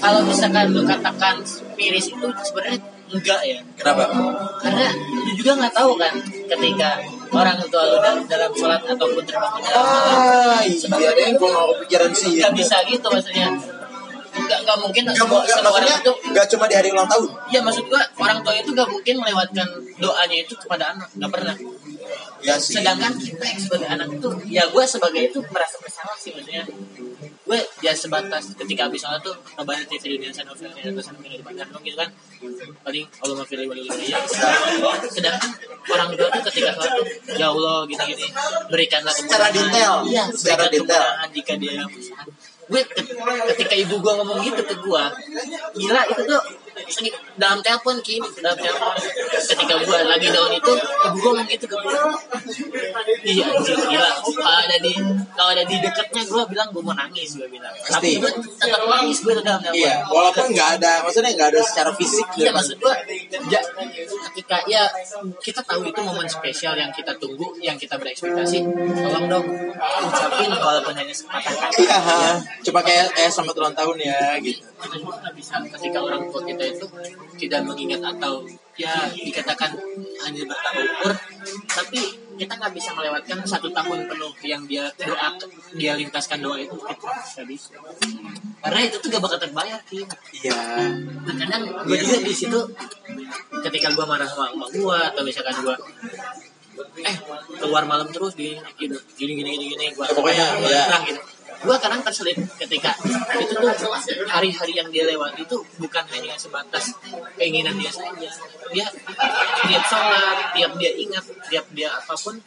Kalau 0.00 0.20
misalkan 0.24 0.66
lu 0.72 0.82
katakan 0.86 1.34
miris 1.76 2.08
itu 2.12 2.26
sebenarnya 2.46 2.78
enggak 3.10 3.40
ya. 3.42 3.58
kenapa? 3.74 4.04
Karena 4.62 4.86
lu 5.26 5.32
juga 5.34 5.50
nggak 5.58 5.74
tahu 5.74 5.92
kan 5.98 6.14
ketika 6.46 6.90
orang 7.30 7.56
tua 7.70 7.82
lu 7.86 7.96
dalam, 8.02 8.18
dalam 8.26 8.50
sholat 8.54 8.82
ataupun 8.82 9.22
terbangun 9.22 9.60
dalam 9.62 9.84
ah 9.86 10.62
iya 10.66 11.10
deh 11.14 11.26
gue 11.38 11.48
nggak 11.48 11.66
kepikiran 11.76 12.10
sih. 12.10 12.32
Nggak 12.42 12.54
bisa 12.58 12.76
gitu 12.90 13.06
maksudnya. 13.06 13.48
Nggak 14.30 14.58
nggak 14.62 14.78
mungkin 14.78 15.02
Nggak, 15.10 15.18
semua, 15.18 15.38
nggak, 15.42 15.56
semua 15.58 15.72
orang 15.74 15.90
itu 15.90 16.12
nggak 16.30 16.46
cuma 16.54 16.64
di 16.70 16.74
hari 16.78 16.88
ulang 16.94 17.08
tahun. 17.10 17.28
Iya 17.50 17.60
maksud 17.66 17.84
gua 17.90 18.02
orang 18.18 18.38
tua 18.46 18.54
itu 18.54 18.70
gak 18.70 18.88
mungkin 18.88 19.14
melewatkan 19.18 19.68
doanya 19.98 20.36
itu 20.38 20.54
kepada 20.54 20.84
anak. 20.94 21.08
Nggak 21.18 21.30
pernah. 21.34 21.54
ya 22.40 22.54
sih. 22.56 22.80
Sedangkan 22.80 23.12
kita 23.20 23.44
yang 23.44 23.60
sebagai 23.60 23.88
anak 23.90 24.08
itu 24.16 24.28
ya 24.48 24.64
gue 24.70 24.84
sebagai 24.86 25.22
itu 25.28 25.38
merasa 25.50 25.76
bersalah 25.82 26.16
sih 26.16 26.30
maksudnya 26.32 26.64
gue 27.50 27.58
ya 27.80 27.90
sebatas 27.92 28.54
ketika 28.54 28.86
habis 28.86 29.02
sholat 29.02 29.18
tuh 29.20 29.34
kabarnya 29.50 29.82
TV 29.84 30.14
dunia 30.14 30.30
sana 30.30 30.54
film 30.54 30.70
atau 30.70 31.02
sana 31.02 31.18
di 31.18 31.34
depan 31.34 31.58
dong 31.58 31.82
gitu 31.82 31.98
kan 31.98 32.06
paling 32.80 33.02
Allah 33.18 33.34
mafili 33.36 33.66
wali 33.66 33.82
ya 34.06 34.22
sedangkan 35.04 35.50
orang 35.88 36.08
tua 36.14 36.28
tuh 36.30 36.42
ketika 36.46 36.70
sholat 36.72 36.90
tuh 36.94 37.04
ya 37.34 37.50
Allah 37.50 37.82
gini 37.84 38.02
gini 38.08 38.26
berikanlah 38.66 39.10
Secara 39.10 39.50
detail. 39.50 40.06
iya 40.06 40.24
Secara 40.30 40.70
detail. 40.70 41.04
jika 41.28 41.52
dia 41.56 41.72
yang 41.76 41.90
gue 42.70 42.82
ke- 42.86 43.02
ketika 43.50 43.74
ibu 43.76 43.98
gue 43.98 44.12
ngomong 44.14 44.38
gitu 44.40 44.62
ke 44.62 44.74
gue 44.78 45.04
gila 45.76 46.02
itu 46.06 46.22
tuh 46.24 46.42
segi- 46.86 47.12
dalam 47.34 47.60
telepon 47.60 48.00
kini 48.00 48.24
dalam 48.38 48.56
telepon. 48.56 48.94
Ketika 49.30 49.74
gue 49.76 49.98
lagi 50.04 50.28
down 50.28 50.50
itu 50.50 50.72
ibu 50.72 51.16
gue 51.16 51.30
ngomong 51.30 51.46
gitu 51.46 51.66
ke 51.66 51.76
gue 51.76 51.92
iya 53.24 53.44
anjir 53.48 53.76
gila. 53.76 54.10
Kalau 54.20 54.58
ada 54.60 54.76
di 54.78 54.92
kalau 55.30 55.50
ada 55.50 55.64
di 55.64 55.76
dekatnya 55.76 56.22
gue 56.22 56.42
bilang 56.46 56.68
gue 56.70 56.82
mau 56.82 56.94
nangis 56.94 57.34
gue 57.34 57.48
bilang. 57.48 57.72
Pasti. 57.76 57.92
tapi 57.92 58.08
gue 58.18 58.30
tetap 58.56 58.82
nangis 58.82 59.18
gue 59.20 59.32
dalam 59.40 59.60
telepon. 59.60 59.76
iya 59.76 59.94
walaupun 60.04 60.46
nggak 60.50 60.70
ada 60.78 60.92
maksudnya 61.02 61.30
nggak 61.32 61.48
ada 61.50 61.60
secara 61.60 61.90
fisik 61.92 62.26
Iya 62.30 62.38
gitu. 62.40 62.50
maksud 62.52 62.76
gua 62.78 62.94
ja, 63.48 63.60
ketika 64.30 64.56
ya 64.66 64.84
kita 65.38 65.60
tahu 65.62 65.82
itu 65.82 66.00
momen 66.00 66.26
spesial 66.26 66.74
yang 66.74 66.90
kita 66.90 67.10
tunggu, 67.16 67.56
yang 67.58 67.74
kita 67.74 67.96
berekspektasi, 67.96 68.62
tolong 68.96 69.26
dong 69.26 69.46
ucapin 70.00 70.50
walaupun 70.50 70.94
hanya 70.94 71.10
sepatah 71.10 71.50
kata. 71.50 71.76
iya 71.76 71.98
cuma 72.62 72.80
kayak 72.80 73.10
eh 73.16 73.26
selamat 73.26 73.54
ulang 73.56 73.74
tahun 73.74 73.96
ya 73.98 74.20
gitu. 74.38 74.62
Kita 74.80 74.96
nggak 74.96 75.34
bisa 75.34 75.54
ketika 75.68 75.98
orang 76.00 76.24
tua 76.26 76.40
kita 76.42 76.62
itu 76.70 76.86
tidak 77.36 77.60
mengingat 77.66 78.00
atau 78.02 78.46
ya 78.78 79.10
dikatakan 79.12 79.76
hanya 80.24 80.42
bertambah 80.48 80.84
umur, 80.88 81.12
tapi 81.68 82.00
kita 82.40 82.56
nggak 82.56 82.72
bisa 82.72 82.96
melewatkan 82.96 83.44
satu 83.44 83.68
tahun 83.68 84.08
penuh 84.08 84.32
yang 84.40 84.64
dia 84.64 84.88
doa 84.96 85.36
dia 85.76 85.92
lintaskan 86.00 86.40
doa 86.40 86.56
itu. 86.56 86.72
Kita 86.72 86.96
nggak 87.04 87.46
bisa. 87.50 87.76
Karena 88.60 88.80
itu 88.84 88.96
tuh 89.00 89.08
gak 89.12 89.20
bakal 89.24 89.38
terbayar 89.40 89.80
Kim. 89.84 90.08
Iya. 90.40 90.56
Kadang 91.36 91.62
gue 91.84 91.96
juga 92.00 92.16
di 92.24 92.32
situ 92.32 92.60
ketika 93.60 93.92
gue 93.92 94.04
marah 94.08 94.24
sama 94.24 94.56
emak 94.56 94.70
gue 94.72 94.98
atau 95.12 95.22
misalkan 95.24 95.56
gue 95.60 95.76
eh 97.04 97.16
keluar 97.60 97.84
malam 97.84 98.08
terus 98.08 98.32
di 98.32 98.56
gini 98.80 98.96
gini 99.16 99.32
gini 99.36 99.50
gini, 99.52 99.66
gini 99.76 99.84
gue 99.92 100.04
Ya, 100.04 100.12
pokoknya, 100.16 100.46
ya. 100.64 100.84
gitu 101.04 101.20
gue 101.60 101.76
kadang 101.76 102.00
terselip 102.00 102.38
ketika 102.56 102.96
itu 103.36 103.52
tuh 103.52 103.68
hari-hari 104.32 104.72
yang 104.72 104.88
dia 104.88 105.04
lewati 105.04 105.44
itu 105.44 105.60
bukan 105.76 106.04
hanya 106.08 106.32
sebatas 106.40 106.96
keinginan 107.36 107.76
dia 107.76 107.92
saja. 107.92 108.30
Dia 108.72 108.86
tiap 109.68 109.84
sholat 109.84 110.56
tiap 110.56 110.72
dia 110.80 110.92
ingat 110.96 111.24
tiap 111.52 111.66
dia 111.76 111.92
apa 111.92 112.16
pun 112.16 112.40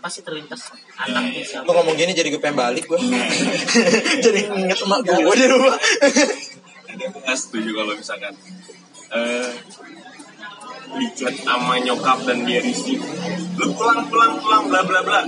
pasti 0.00 0.20
terlintas 0.24 0.72
anaknya 0.96 1.44
siapa. 1.44 1.64
Lu 1.68 1.72
ngomong 1.76 1.96
gini 1.96 2.12
jadi 2.16 2.28
gue 2.32 2.40
pengen 2.40 2.60
balik 2.60 2.84
gue 2.88 3.00
Jadi 4.24 4.40
inget 4.48 4.78
emak 4.84 5.00
gue 5.04 5.34
di 5.36 5.46
rumah. 5.48 5.76
Nggak 7.24 7.36
setuju 7.36 7.70
kalau 7.72 7.92
misalkan 7.96 8.32
eh 9.08 9.52
dicat 10.88 11.34
sama 11.44 11.76
nyokap 11.84 12.18
dan 12.24 12.48
dia 12.48 12.64
risih 12.64 12.96
lu 13.60 13.66
pulang 13.76 14.08
pulang 14.08 14.40
pulang 14.40 14.64
bla 14.72 14.80
bla 14.84 15.00
bla 15.04 15.20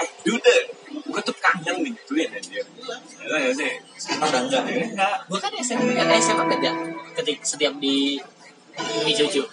eh 0.00 0.08
dude 0.24 0.56
gue 0.92 1.20
tuh 1.24 1.36
kangen 1.40 1.76
digituin 1.84 2.30
anjir 2.32 2.64
ya 3.28 3.36
ya 3.36 3.50
sih 3.52 3.72
Udah 4.18 4.40
enggak 4.44 4.62
enggak 4.66 5.16
gue 5.28 5.38
kan 5.38 5.52
SMA 5.60 5.92
kan 5.92 6.08
SMA 6.20 6.44
kerja 6.56 6.70
ketika 7.20 7.42
setiap 7.44 7.74
di 7.76 8.16
di 9.04 9.12
cucu 9.12 9.44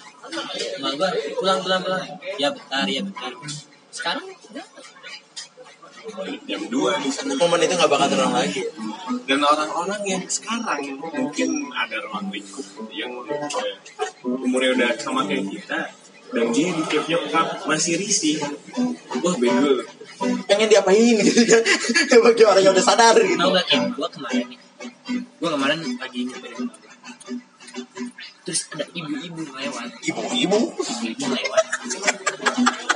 Mal 0.79 0.93
gue 0.93 1.09
pulang 1.37 1.59
pulang 1.63 1.81
pulang. 1.81 2.05
Ya 2.37 2.53
bentar 2.53 2.85
ya 2.85 3.01
bentar. 3.01 3.31
Sekarang 3.89 4.25
udah. 4.29 4.67
jam 6.49 6.61
2 6.65 7.05
di 7.05 7.09
sana 7.13 7.37
Momen 7.37 7.61
itu 7.61 7.75
gak 7.77 7.91
bakal 7.91 8.07
terulang 8.09 8.33
lagi. 8.33 8.65
Dan 9.29 9.45
orang-orang 9.45 10.01
yang 10.07 10.23
sekarang 10.25 10.97
mungkin 10.97 11.69
ada 11.69 12.01
ruang 12.01 12.33
lingkup 12.33 12.65
yang 12.89 13.13
eh, 13.29 13.45
umurnya 14.25 14.73
udah 14.73 14.91
sama 14.97 15.27
kayak 15.29 15.45
kita 15.53 15.79
dan 16.29 16.45
dia 16.53 16.69
di 16.73 16.83
tiap 16.89 17.05
nyokap 17.09 17.47
masih 17.67 18.01
risih. 18.01 18.41
Wah 19.21 19.35
bego 19.37 19.85
Pengen 20.19 20.67
diapain? 20.67 21.15
Gitu. 21.25 21.57
Kan 22.09 22.19
Bagi 22.23 22.43
orang 22.43 22.63
yang 22.63 22.73
udah 22.75 22.85
sadar 22.85 23.15
gitu. 23.15 23.39
Tau 23.39 23.51
gak 23.55 23.67
Kim 23.69 23.83
gue 23.95 24.09
kemarin 24.11 24.45
nih? 24.51 24.59
Gue 25.39 25.49
kemarin 25.49 25.77
lagi 25.99 26.19
gua. 26.27 26.39
terus 28.43 28.65
ada 28.73 28.85
ibu-ibu 28.97 29.41
lewat. 29.45 29.89
Ibu-ibu? 30.03 30.59
Ibu-ibu 30.73 31.25
lewat. 31.37 31.65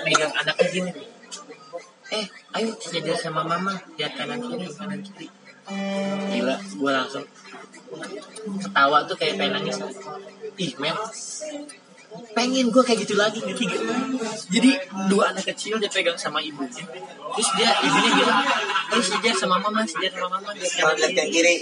Megang 0.04 0.34
anaknya 0.34 0.66
gini 0.74 0.90
nih. 0.92 1.08
Eh 2.14 2.26
ayo 2.60 2.70
sejajar 2.82 3.18
sama 3.18 3.42
mama. 3.48 3.74
Lihat 3.96 4.14
kanan 4.18 4.42
kiri 4.44 4.68
kanan 4.74 5.00
kiri. 5.02 5.28
Gila 6.34 6.56
gue 6.60 6.92
langsung 6.92 7.26
ketawa 8.60 9.06
tuh 9.08 9.16
kayak 9.16 9.40
pengen 9.40 9.62
nangis. 9.62 9.78
Ih 10.58 10.74
men 10.82 10.98
pengen 12.34 12.74
gue 12.74 12.84
kayak 12.84 13.06
gitu 13.06 13.16
lagi 13.16 13.40
ngerti 13.42 13.64
gak? 13.70 13.82
jadi 14.50 14.72
dua 15.06 15.34
anak 15.34 15.46
kecil 15.54 15.78
dia 15.78 15.90
pegang 15.90 16.18
sama 16.18 16.42
ibunya. 16.42 16.84
Terus 17.34 17.50
dia 17.58 17.70
ibunya 17.82 18.12
bilang 18.18 18.42
terus 18.90 19.06
sejajar 19.14 19.36
sama 19.38 19.58
mama 19.62 19.86
sejajar 19.86 20.22
sama 20.22 20.38
mama 20.38 20.50
lihat 20.58 20.72
kanan 20.74 20.96
Lihat 20.98 21.14
yang 21.14 21.30
kiri. 21.30 21.56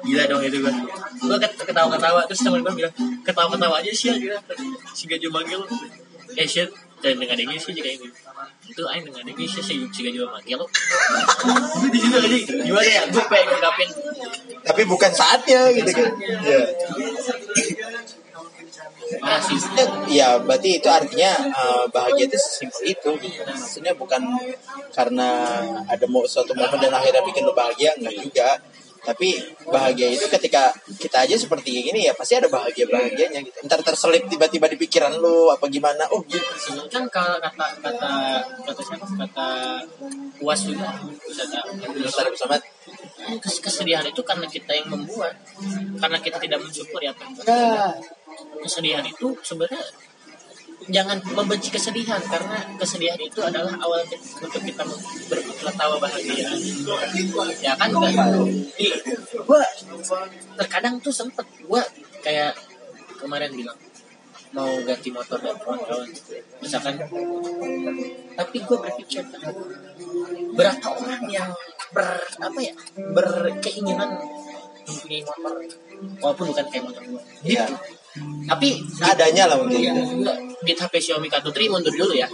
Gila 0.00 0.24
dong 0.28 0.42
itu 0.44 0.58
gue 0.60 0.72
gue 1.20 1.38
ketawa-ketawa. 1.40 2.20
Terus 2.28 2.40
temen 2.44 2.60
gue 2.64 2.74
bilang 2.76 2.94
ketawa-ketawa 3.24 3.74
aja 3.80 3.92
sih 3.92 4.12
ya. 4.12 4.36
Si 4.92 5.04
gajo 5.08 5.28
manggil. 5.32 5.60
Eh 6.38 6.46
shit 6.46 6.70
dan 7.00 7.16
dengan 7.16 7.36
ini 7.36 7.56
sih 7.56 7.72
juga 7.72 7.90
ini. 7.90 8.08
Itu 8.68 8.86
aing 8.86 9.04
dengan 9.08 9.24
ini 9.24 9.44
sih 9.48 9.60
si 9.64 9.74
si 9.88 10.00
gajo 10.04 10.28
manggil. 10.28 10.60
Itu 11.80 11.86
di 11.88 11.98
situ 12.00 12.16
aja 12.16 12.36
gimana 12.64 12.88
ya? 12.88 13.02
Gue 13.08 13.24
pengen 13.28 13.46
ngungkapin. 13.56 13.88
Tapi 14.60 14.82
bukan 14.84 15.12
saatnya 15.12 15.72
gitu 15.72 15.90
kan. 15.96 16.12
Iya 16.20 16.60
sih 19.18 19.58
Ya 20.10 20.38
berarti 20.38 20.78
itu 20.78 20.88
artinya 20.90 21.32
eh, 21.50 21.84
bahagia 21.90 22.30
itu 22.30 22.38
sesimpel 22.38 22.82
itu 22.94 23.10
Maksudnya 23.46 23.92
bukan 23.98 24.22
karena 24.94 25.28
ada 25.86 26.06
mau 26.06 26.26
suatu 26.26 26.54
momen 26.54 26.78
dan 26.78 26.94
akhirnya 26.94 27.22
bikin 27.26 27.46
lo 27.46 27.52
bahagia 27.52 27.94
Enggak 27.98 28.16
juga 28.20 28.50
tapi 29.00 29.32
bahagia 29.64 30.12
itu 30.12 30.28
ketika 30.28 30.76
kita 31.00 31.24
aja 31.24 31.32
seperti 31.40 31.72
gini 31.88 32.04
ya 32.04 32.12
pasti 32.12 32.36
ada 32.36 32.52
bahagia 32.52 32.84
bahagianya 32.84 33.40
gitu. 33.40 33.56
Ntar 33.64 33.80
terselip 33.80 34.28
tiba-tiba 34.28 34.68
di 34.68 34.76
pikiran 34.76 35.16
lu 35.16 35.48
apa 35.48 35.64
gimana? 35.72 36.04
Oh 36.12 36.20
gitu. 36.28 36.44
kan 36.92 37.08
kalau 37.08 37.40
kata 37.40 37.80
kata 37.80 38.12
kata 38.60 38.80
siapa 38.84 39.06
kata 39.08 39.48
puas 40.36 40.60
juga 40.68 40.88
kata 41.32 42.28
bersama 42.28 42.60
kes- 42.60 42.99
kesedihan 43.60 44.04
itu 44.04 44.20
karena 44.24 44.46
kita 44.46 44.72
yang 44.72 44.88
membuat 44.88 45.34
karena 45.98 46.18
kita 46.18 46.38
tidak 46.40 46.58
mensyukuri 46.60 47.06
apa 47.08 47.20
yang 47.26 47.34
ya, 47.44 47.88
kesedihan 48.64 49.04
itu 49.04 49.34
sebenarnya 49.42 49.82
jangan 50.88 51.20
membenci 51.36 51.68
kesedihan 51.68 52.18
karena 52.24 52.56
kesedihan 52.80 53.20
itu 53.20 53.38
adalah 53.44 53.76
awal 53.78 54.00
kita- 54.08 54.40
untuk 54.40 54.62
kita 54.64 54.82
berketawa 55.28 56.00
bahagia. 56.00 56.48
Ya 57.60 57.76
kan? 57.76 57.92
Gua 57.92 58.08
gua 59.44 59.62
terkadang 60.56 60.96
tuh 61.04 61.12
sempet 61.12 61.44
gua 61.68 61.84
kayak 62.24 62.56
kemarin 63.20 63.52
bilang 63.52 63.76
mau 64.50 64.66
ganti 64.82 65.14
motor 65.14 65.38
dan 65.38 65.54
kawan-kawan. 65.62 66.10
Misalkan 66.58 66.98
tapi 68.34 68.56
gue 68.58 68.78
berpikir 68.82 69.22
berapa 70.58 70.88
orang 70.90 71.22
yang 71.30 71.50
ber 71.90 72.06
apa 72.38 72.58
ya 72.62 72.74
berkeinginan 72.96 74.10
mempunyai 74.86 75.22
motor 75.26 75.54
walaupun 76.22 76.44
bukan 76.54 76.66
kayak 76.70 76.84
motor 76.86 77.02
gue 77.04 77.22
Iya. 77.44 77.64
tapi 78.50 78.82
Adanya 79.06 79.46
lah 79.46 79.56
mungkin. 79.62 79.94
Enggak, 79.94 80.36
di 80.66 80.72
HP 80.74 80.94
Xiaomi 80.98 81.30
K3 81.30 81.46
mundur 81.70 81.94
dulu 81.94 82.10
ya. 82.10 82.26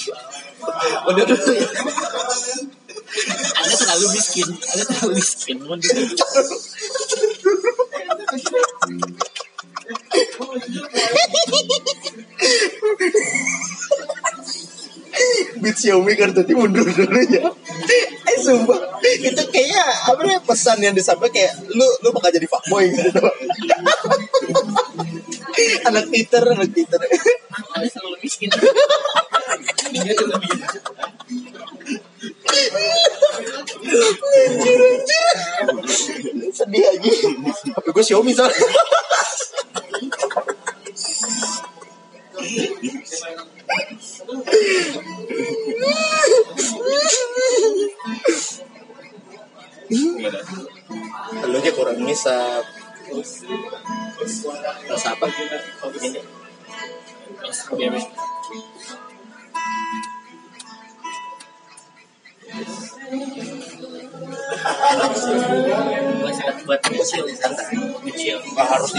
Udah 1.12 1.24
dulu 1.28 1.52
ya. 1.52 1.68
Anda 3.60 3.74
terlalu 3.76 4.06
miskin. 4.16 4.48
Anda 4.48 4.84
terlalu 4.88 5.12
miskin. 5.20 5.56
Mundur 5.60 5.90
dulu. 5.92 6.14
Beat 15.60 15.76
Xiaomi 15.76 16.12
tadi 16.16 16.52
mundur 16.56 16.88
dulu 16.88 17.20
ya. 17.28 17.52
Sumpah 18.50 18.78
itu 19.22 19.42
kayaknya 19.54 19.84
apa 20.10 20.18
namanya 20.26 20.42
pesan 20.42 20.82
yang 20.82 20.90
disampaikan 20.90 21.30
kayak 21.30 21.52
lu 21.70 21.86
lu 22.02 22.10
bakal 22.10 22.34
jadi 22.34 22.46
fuckboy 22.50 22.90
gitu. 22.98 23.22
anak 25.86 26.04
Twitter, 26.10 26.42
anak 26.50 26.68
Twitter. 26.74 26.98
Anda 26.98 27.86
terlalu 27.86 28.18
miskin. 28.26 28.50
Sedih 36.50 36.82
aja. 36.90 37.10
Tapi 37.78 37.88
gue 37.94 38.04
Xiaomi 38.04 38.32
soalnya. 38.34 38.66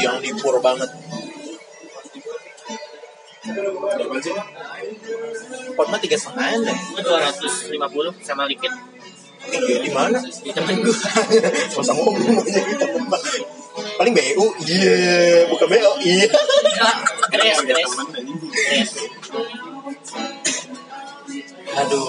Yang 0.01 0.17
dipur 0.19 0.57
banget. 0.59 0.89
Berapa 3.41 4.17
sih? 4.21 4.33
Pot 5.73 5.87
mah 5.89 5.99
tiga 6.01 6.17
setengah 6.17 6.61
deh. 6.61 6.77
Gue 6.97 7.01
250 7.05 8.25
sama 8.25 8.45
liquid 8.45 8.73
Iya, 9.41 9.77
di 9.81 9.89
mana? 9.89 10.21
di 10.21 10.51
temen 10.53 10.85
gue. 10.85 10.93
Masa 11.81 11.91
ngomong 11.97 12.13
aja 12.45 12.61
kita 12.61 12.85
teman. 12.93 13.21
Paling 13.97 14.13
BU, 14.13 14.45
iya, 14.69 14.95
bukan 15.49 15.65
BO, 15.65 15.91
iya. 16.05 16.29
Anjing. 17.33 17.65
gres. 17.65 17.93
Aduh, 21.71 22.05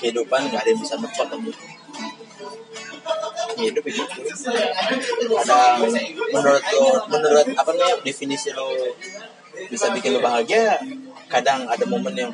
kehidupan 0.00 0.48
gak 0.48 0.64
ada 0.64 0.68
yang 0.72 0.80
bisa 0.80 0.96
tepat 0.96 1.28
aja. 1.28 1.52
Hidup 3.56 3.84
itu. 3.88 4.02
Ada 5.36 5.80
menurut 6.32 6.64
lo, 6.76 6.86
menurut 7.08 7.46
apa 7.56 7.70
namanya 7.72 7.96
definisi 8.04 8.52
lo 8.52 8.68
bisa 9.72 9.88
bikin 9.96 10.16
lo 10.16 10.20
bahagia, 10.20 10.76
kadang 11.32 11.64
ada 11.64 11.84
momen 11.88 12.12
yang 12.12 12.32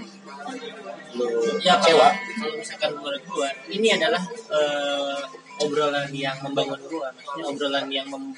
lo 1.15 1.29
ya 1.61 1.77
kecewa. 1.79 2.09
kalau 2.41 2.55
misalkan 2.57 2.91
menurut 2.97 3.23
gua 3.29 3.49
ini 3.69 3.89
adalah 3.95 4.23
eh, 4.49 5.21
obrolan 5.61 6.09
yang 6.11 6.37
membangun 6.41 6.81
gua 6.89 7.13
maksudnya 7.13 7.45
obrolan 7.53 7.87
yang 7.93 8.07
mem, 8.09 8.33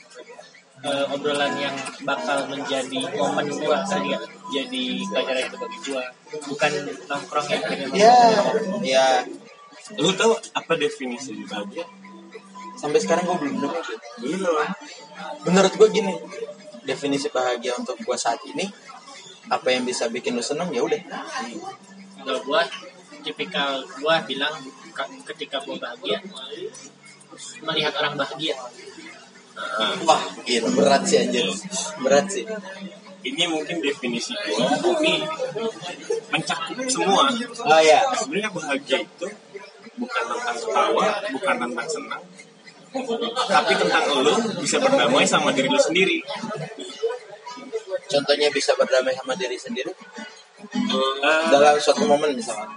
eh, 0.82 1.07
obrolan 1.14 1.55
yang 1.55 1.74
bakal 2.03 2.51
menjadi 2.51 3.01
momen 3.14 3.47
gua 3.62 3.87
tadi 3.87 4.11
ya 4.11 4.18
jadi 4.51 4.85
pelajaran 5.07 5.43
itu 5.47 5.57
bagi 5.57 5.78
gua 5.87 6.05
bukan 6.51 6.70
nongkrong 7.07 7.47
yang 7.49 7.62
pengen 7.62 7.89
Ya, 7.95 8.18
ya 8.82 9.07
Lu 10.01 10.11
tahu 10.16 10.32
apa 10.57 10.72
definisi 10.80 11.37
bahagia? 11.45 11.85
Sampai 12.85 13.01
sekarang 13.01 13.24
gue 13.24 13.37
belum 13.41 13.57
nemu. 13.64 13.78
Belum. 14.20 14.68
Menurut 15.49 15.72
gue 15.72 15.89
gini, 15.89 16.12
definisi 16.85 17.32
bahagia 17.32 17.72
untuk 17.80 17.97
gue 17.97 18.16
saat 18.20 18.45
ini 18.45 18.68
apa 19.49 19.68
yang 19.72 19.85
bisa 19.85 20.09
bikin 20.09 20.37
lo 20.37 20.45
seneng 20.45 20.72
ya 20.72 20.80
udah. 20.80 21.01
Kalau 22.24 22.41
gua 22.49 22.64
tipikal 23.20 23.85
gua 24.01 24.24
bilang 24.24 24.53
ka- 24.97 25.09
ketika 25.32 25.61
gua 25.64 25.76
bahagia 25.76 26.20
melihat 27.61 27.93
orang 28.01 28.16
bahagia. 28.16 28.57
Wah 30.09 30.22
gila 30.49 30.68
berat 30.72 31.03
sih 31.05 31.20
anjir. 31.20 31.45
Berat 32.01 32.26
sih. 32.32 32.49
Ini 33.24 33.49
mungkin 33.49 33.80
definisi 33.80 34.32
gua, 34.37 34.68
tapi 34.76 35.24
mencakup 36.32 36.76
semua. 36.89 37.28
oh 37.68 37.80
ya 37.80 38.01
Sebenarnya 38.16 38.49
bahagia 38.53 38.99
itu 39.01 39.28
bukan 40.01 40.22
tentang 40.28 40.57
ketawa, 40.57 41.07
bukan 41.32 41.55
tentang 41.68 41.89
senang, 41.89 42.22
tapi 43.51 43.72
tentang 43.74 44.05
lu 44.22 44.34
bisa 44.62 44.76
berdamai 44.78 45.26
sama 45.26 45.51
diri 45.51 45.68
lu 45.68 45.80
sendiri. 45.80 46.18
contohnya 48.05 48.47
bisa 48.53 48.76
berdamai 48.78 49.16
sama 49.16 49.34
diri 49.34 49.59
sendiri? 49.59 49.90
Eh, 50.74 51.42
dalam 51.51 51.74
suatu 51.82 52.07
momen 52.07 52.36
misalnya 52.36 52.70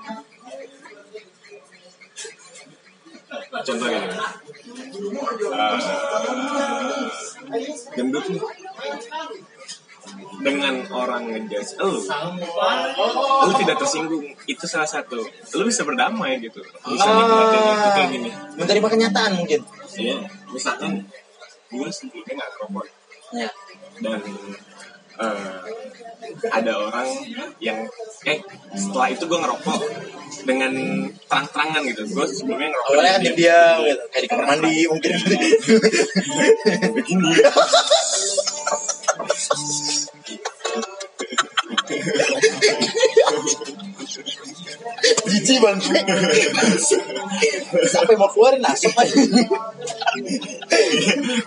contohnya. 3.64 4.02
Eh, 7.48 7.74
gendut 7.96 8.26
nih. 8.32 8.42
Dengan 10.40 10.88
orang 10.96 11.24
ngejudge 11.36 11.76
lu 11.84 12.00
lu 13.48 13.52
tidak 13.60 13.76
tersinggung. 13.84 14.26
Itu 14.48 14.66
salah 14.66 14.88
satu. 14.88 15.20
Lu 15.60 15.64
bisa 15.68 15.84
berdamai 15.84 16.40
gitu. 16.40 16.64
Bisa 16.64 17.10
nikmatin 17.12 17.62
itu 17.62 17.90
kayak 17.92 18.10
gini. 18.16 18.30
Menerima 18.56 18.88
kenyataan 18.88 19.32
mungkin 19.36 19.62
Iya, 19.98 20.18
misalkan 20.54 20.92
gue 21.68 21.90
sebelumnya 21.92 22.34
nggak 22.38 22.50
ngerokok 22.56 22.86
ya 23.36 23.50
dan 24.00 24.22
eh, 25.18 25.60
ada 26.54 26.74
orang 26.80 27.10
yang 27.58 27.84
eh 28.24 28.40
setelah 28.78 29.08
itu 29.12 29.26
gue 29.26 29.40
ngerokok 29.42 29.80
dengan 30.46 30.72
terang-terangan 31.28 31.82
gitu. 31.92 32.02
Gue 32.14 32.26
sebelumnya 32.30 32.70
ngerokok 32.72 32.92
awalnya 32.94 33.12
kan 33.18 33.22
diam 33.36 33.78
gitu 33.84 34.04
kayak 34.14 34.24
di 34.24 34.30
kamar 34.30 34.46
mandi 34.48 34.76
mungkin. 34.88 35.12
Begini 36.96 37.32
biji 45.28 45.56
bang. 45.60 45.78
Sampai 47.94 48.16
mau 48.16 48.32
keluarin 48.32 48.64
asap 48.64 48.96
aja. 48.96 49.16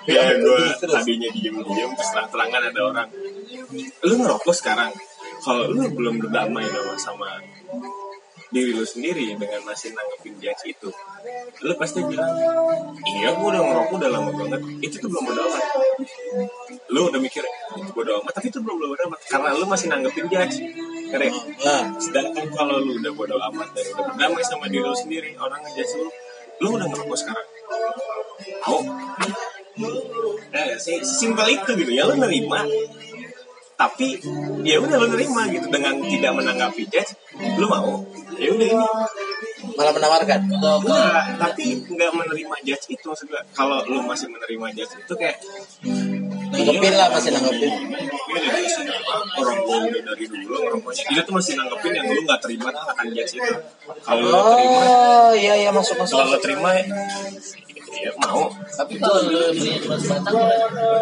Ya 0.06 0.36
gue 0.38 0.62
tadinya 0.78 1.28
diem-diem 1.32 1.90
terus 1.94 2.10
terang-terangan 2.14 2.62
ada 2.70 2.80
orang. 2.82 3.08
Lu 4.06 4.14
ngerokok 4.20 4.54
sekarang? 4.54 4.92
Kalau 5.40 5.70
lu 5.72 5.88
belum 5.90 6.20
berdamai 6.20 6.66
sama 7.00 7.40
diri 8.50 8.74
lu 8.74 8.82
sendiri 8.82 9.38
dengan 9.38 9.62
masih 9.62 9.94
nanggepin 9.94 10.34
judge 10.42 10.74
itu 10.74 10.90
lu 11.62 11.74
pasti 11.78 12.02
bilang 12.02 12.34
iya 13.06 13.30
gue 13.30 13.46
udah 13.46 13.62
ngerokok 13.62 13.94
udah 13.94 14.10
lama 14.10 14.30
banget. 14.34 14.60
Itu 14.82 14.96
tuh 14.98 15.08
belum 15.12 15.24
bodo 15.30 15.40
amat. 15.46 15.64
Lu 16.90 17.00
udah 17.06 17.20
mikir 17.22 17.44
itu 17.78 17.90
bodo 17.94 18.10
amat 18.22 18.32
tapi 18.34 18.50
itu 18.50 18.58
belum 18.58 18.76
bodo 18.80 19.02
amat. 19.06 19.20
Karena 19.30 19.48
lu 19.54 19.64
masih 19.70 19.86
nanggepin 19.92 20.26
judge 20.26 20.56
keren 21.10 21.34
nah 21.62 21.82
sedangkan 21.98 22.46
kalau 22.54 22.82
lu 22.82 22.98
udah 22.98 23.12
bodo 23.14 23.36
amat 23.38 23.68
dan 23.74 23.84
udah 23.94 24.04
berdamai 24.14 24.42
sama 24.46 24.66
diri 24.70 24.86
lu 24.86 24.94
sendiri 24.94 25.30
orang 25.38 25.62
ngejudge 25.66 25.94
lu 25.98 26.08
lu 26.60 26.68
udah 26.76 26.86
ngerokok 26.90 27.18
sekarang. 27.18 27.46
Mau? 28.66 28.78
Eh 30.50 30.76
sih 30.76 30.98
simpel 31.00 31.46
itu 31.54 31.70
gitu 31.78 31.92
ya 31.94 32.04
lu 32.10 32.18
nerima. 32.18 32.66
Tapi 33.80 34.20
ya 34.60 34.76
udah 34.76 34.96
lu 35.00 35.06
nerima 35.08 35.48
gitu. 35.48 35.66
Dengan 35.72 35.94
tidak 36.04 36.32
menanggapi 36.36 36.82
judge 36.90 37.14
lu 37.56 37.66
mau 37.70 38.04
ya 38.40 38.48
udah 38.56 38.66
ini 38.66 38.76
malah 39.76 39.92
menawarkan 39.92 40.40
Enggak, 40.48 41.24
tapi 41.36 41.64
nggak 41.84 42.10
menerima 42.16 42.56
judge 42.64 42.86
itu 42.88 43.04
maksud 43.04 43.28
gue 43.28 43.42
kalau 43.52 43.84
lu 43.84 44.00
masih 44.08 44.32
menerima 44.32 44.66
judge 44.72 44.94
itu 44.96 45.14
kayak 45.20 45.36
nanggepin 46.50 46.92
lah 46.96 47.08
masih 47.12 47.30
nanggepin 47.36 47.72
Ini 48.30 48.40
dari 48.46 48.62
SMA, 48.70 48.94
orang 49.42 49.58
gue 49.66 49.76
udah 49.90 50.02
dari 50.06 50.24
dulu 50.30 50.54
ngerokoknya. 50.62 51.02
Dia 51.10 51.22
tuh 51.26 51.34
masih 51.34 51.52
nanggepin 51.58 51.92
yang 51.98 52.06
lu 52.06 52.22
gak 52.22 52.40
terima 52.46 52.70
akan 52.70 53.06
judge 53.10 53.34
itu. 53.42 53.54
Kalau 54.06 54.22
lu 54.22 54.38
terima, 54.54 54.82
oh 54.86 55.32
iya 55.34 55.54
iya 55.66 55.70
masuk 55.74 55.98
masuk 55.98 56.14
kalau 56.14 56.30
lu 56.30 56.38
terima 56.38 56.70
ya 56.78 58.10
mau. 58.22 58.46
Tapi 58.54 58.94
kalau 59.02 59.18
lu 59.26 59.50
cuma 59.82 59.96
sebatang, 59.98 60.34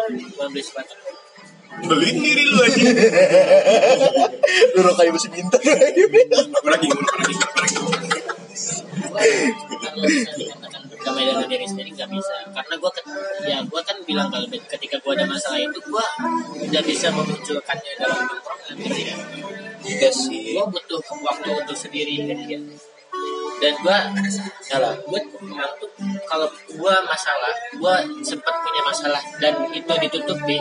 cuma 0.09 0.45
beli 0.49 0.63
sebatang. 0.65 0.99
Beliin 1.79 2.17
diri 2.19 2.43
lu 2.49 2.57
aja. 2.65 2.89
lu 4.75 4.79
rokok 4.83 5.05
ibu 5.05 5.19
seminta 5.21 5.57
Gue 5.59 6.71
lagi, 6.73 6.87
dengan 11.29 11.47
diri 11.47 11.65
sendiri 11.65 11.89
nggak 11.95 12.09
bisa 12.11 12.35
karena 12.51 12.73
gue 12.75 12.91
ya 13.47 13.57
gue 13.63 13.81
kan 13.81 13.97
bilang 14.03 14.27
kalau 14.27 14.47
ketika 14.49 14.95
gue 14.99 15.11
ada 15.15 15.25
masalah 15.25 15.59
itu 15.61 15.79
gue 15.79 16.05
tidak 16.67 16.83
bisa 16.83 17.07
memunculkannya 17.13 17.91
dalam 17.97 18.25
gitu 18.75 18.99
ya 18.99 19.15
iya 19.87 20.09
sih 20.11 20.57
gue 20.57 20.65
butuh 20.67 20.99
waktu 21.23 21.49
untuk 21.53 21.77
sendiri 21.77 22.27
gitu 22.27 22.43
ya 22.49 22.59
dan 23.59 23.73
gue 23.83 23.97
salah 24.63 24.93
gue 24.95 25.19
tuh 25.79 25.91
kalau 26.27 26.47
gue 26.51 26.93
masalah 27.07 27.53
gue 27.75 27.95
sempat 28.23 28.53
punya 28.63 28.81
masalah 28.83 29.21
dan 29.39 29.53
itu 29.75 29.93
ditutupi 30.07 30.57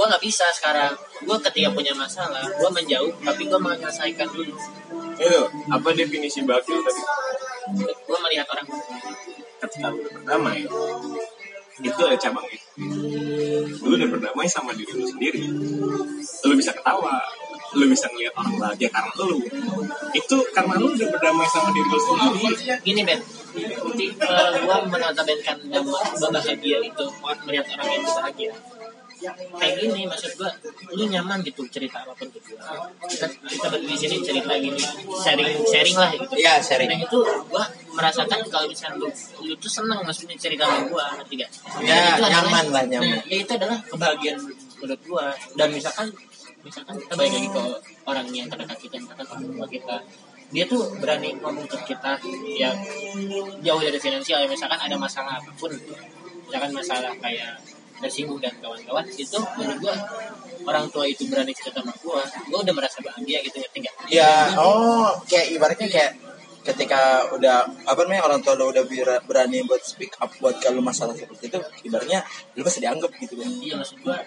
gue 0.00 0.06
nggak 0.08 0.24
bisa 0.24 0.48
sekarang 0.56 0.96
gue 1.20 1.36
ketika 1.44 1.68
punya 1.76 1.92
masalah 1.92 2.40
gue 2.40 2.70
menjauh 2.72 3.12
tapi 3.20 3.44
gue 3.44 3.60
menyelesaikan 3.60 4.32
dulu 4.32 4.56
Itu, 5.20 5.44
apa 5.68 5.92
definisi 5.92 6.40
bahagia 6.48 6.80
tadi? 6.80 7.02
gue 7.84 8.18
melihat 8.24 8.48
orang 8.48 8.64
Ketika 9.60 9.92
lu 9.92 10.00
berdamai, 10.00 10.64
itu 11.84 12.00
ada 12.00 12.16
cabangnya. 12.16 12.60
Lu 13.84 13.92
udah 13.92 14.08
berdamai 14.08 14.48
sama 14.48 14.72
diri 14.72 14.88
lu 14.96 15.04
sendiri. 15.04 15.44
Lu 16.48 16.56
bisa 16.56 16.72
ketawa, 16.72 17.20
lu 17.76 17.84
bisa 17.84 18.08
ngeliat 18.08 18.32
orang 18.40 18.56
bahagia 18.56 18.88
karena 18.88 19.12
lu. 19.20 19.36
Itu 20.16 20.48
karena 20.56 20.80
lu 20.80 20.96
udah 20.96 21.08
berdamai 21.12 21.44
sama 21.52 21.76
diri 21.76 21.88
lu 21.92 22.00
sendiri. 22.00 22.80
gini 22.80 23.04
Ben 23.04 23.20
uh, 23.60 24.50
gue 24.54 24.76
menotabenkan 24.90 25.56
gue 25.66 26.28
bahagia 26.30 26.78
itu 26.82 27.04
melihat 27.46 27.66
orang 27.74 27.88
yang 27.90 28.04
bahagia 28.06 28.52
kayak 29.52 29.74
gini 29.76 30.02
maksud 30.04 30.32
gue 30.34 30.50
lu 30.92 31.04
nyaman 31.06 31.38
gitu 31.40 31.62
cerita 31.68 32.00
apa 32.00 32.12
pun 32.12 32.26
gue 32.26 32.40
kita 32.40 33.26
kita 33.46 33.66
berdua 33.68 33.88
di 33.88 33.96
sini 33.96 34.16
cerita 34.20 34.52
gini 34.56 34.80
sharing 35.14 35.50
sharing 35.64 35.96
lah 35.96 36.08
gitu. 36.10 36.24
Iya, 36.34 36.54
sharing. 36.58 36.88
nah 36.88 36.98
itu 36.98 37.18
gue 37.22 37.64
merasakan 37.90 38.40
kalau 38.46 38.66
misalnya 38.66 38.96
lu 38.96 39.08
lu 39.42 39.54
tuh 39.56 39.70
seneng 39.70 40.00
maksudnya 40.00 40.34
cerita 40.34 40.64
sama 40.64 40.84
gue 40.84 41.04
ngerti 41.18 41.34
gak 41.38 41.50
Ya, 41.80 41.96
itu 42.16 42.22
adalah- 42.22 42.30
nyaman 42.32 42.64
lah, 42.70 42.82
nyaman. 42.86 43.08
nah, 43.12 43.22
ya 43.24 43.36
itu 43.38 43.52
adalah 43.52 43.78
kebahagiaan 43.84 44.38
menurut 44.80 45.00
gue 45.00 45.26
dan 45.54 45.68
misalkan 45.70 46.06
misalkan 46.60 46.94
kita 46.96 47.12
balik 47.14 47.32
lagi 47.32 47.48
ke 47.48 47.62
orang 48.04 48.26
yang 48.30 48.48
terdekat 48.48 48.78
kita 48.78 48.94
misalkan 48.98 49.26
orang 49.26 49.44
tua 49.48 49.66
kita 49.66 49.96
dia 50.50 50.64
tuh 50.66 50.82
berani 50.98 51.30
ngomong 51.38 51.62
ke 51.64 51.78
kita 51.86 52.18
ya 52.58 52.74
jauh 53.60 53.78
dari 53.78 53.96
finansial. 53.96 54.42
Ya 54.42 54.48
misalkan 54.50 54.76
ada 54.76 54.96
masalah 54.98 55.38
apa 55.38 55.46
pun 55.54 55.70
misalkan 56.42 56.74
masalah 56.74 57.14
kayak 57.16 57.54
tersinggung 58.00 58.40
dan 58.40 58.52
kawan-kawan 58.58 59.04
itu 59.12 59.38
menurut 59.56 59.78
gua 59.84 59.96
orang 60.66 60.86
tua 60.92 61.04
itu 61.08 61.28
berani 61.28 61.52
cerita 61.52 61.80
sama 61.84 61.92
gua 62.00 62.24
gua 62.48 62.58
udah 62.64 62.74
merasa 62.74 62.98
bahagia 63.04 63.38
gitu 63.44 63.56
ngerti 63.60 63.78
nggak? 63.84 63.94
Ya 64.10 64.56
oh 64.56 65.12
kayak 65.28 65.46
ibaratnya 65.54 65.88
kayak 65.88 66.10
ketika 66.60 67.24
udah 67.34 67.64
apa 67.88 68.00
namanya 68.04 68.28
orang 68.30 68.40
tua 68.44 68.54
lo 68.54 68.70
udah 68.70 68.84
berani 69.24 69.64
buat 69.64 69.80
speak 69.80 70.14
up 70.20 70.28
buat 70.38 70.60
kalau 70.60 70.84
masalah 70.84 71.16
seperti 71.16 71.48
itu 71.50 71.58
ibaratnya 71.88 72.20
lu 72.54 72.62
pasti 72.62 72.84
dianggap 72.84 73.10
gitu 73.16 73.34
kan 73.40 73.48
iya 73.48 73.74
maksud 73.80 73.96
gua 74.04 74.20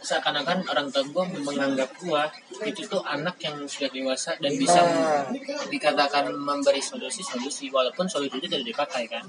seakan-akan 0.00 0.64
orang 0.66 0.88
tua 0.88 1.04
gua 1.12 1.24
menganggap 1.28 1.92
gua 2.00 2.26
itu 2.64 2.88
tuh 2.88 3.04
anak 3.04 3.36
yang 3.44 3.60
sudah 3.68 3.92
dewasa 3.92 4.34
dan 4.40 4.52
bisa 4.56 4.80
Ah. 4.80 5.28
dikatakan 5.68 6.32
memberi 6.32 6.80
solusi 6.80 7.20
solusi 7.20 7.68
walaupun 7.68 8.08
solusi 8.08 8.40
itu 8.40 8.48
tidak 8.48 8.64
dipakai 8.64 9.04
kan 9.06 9.22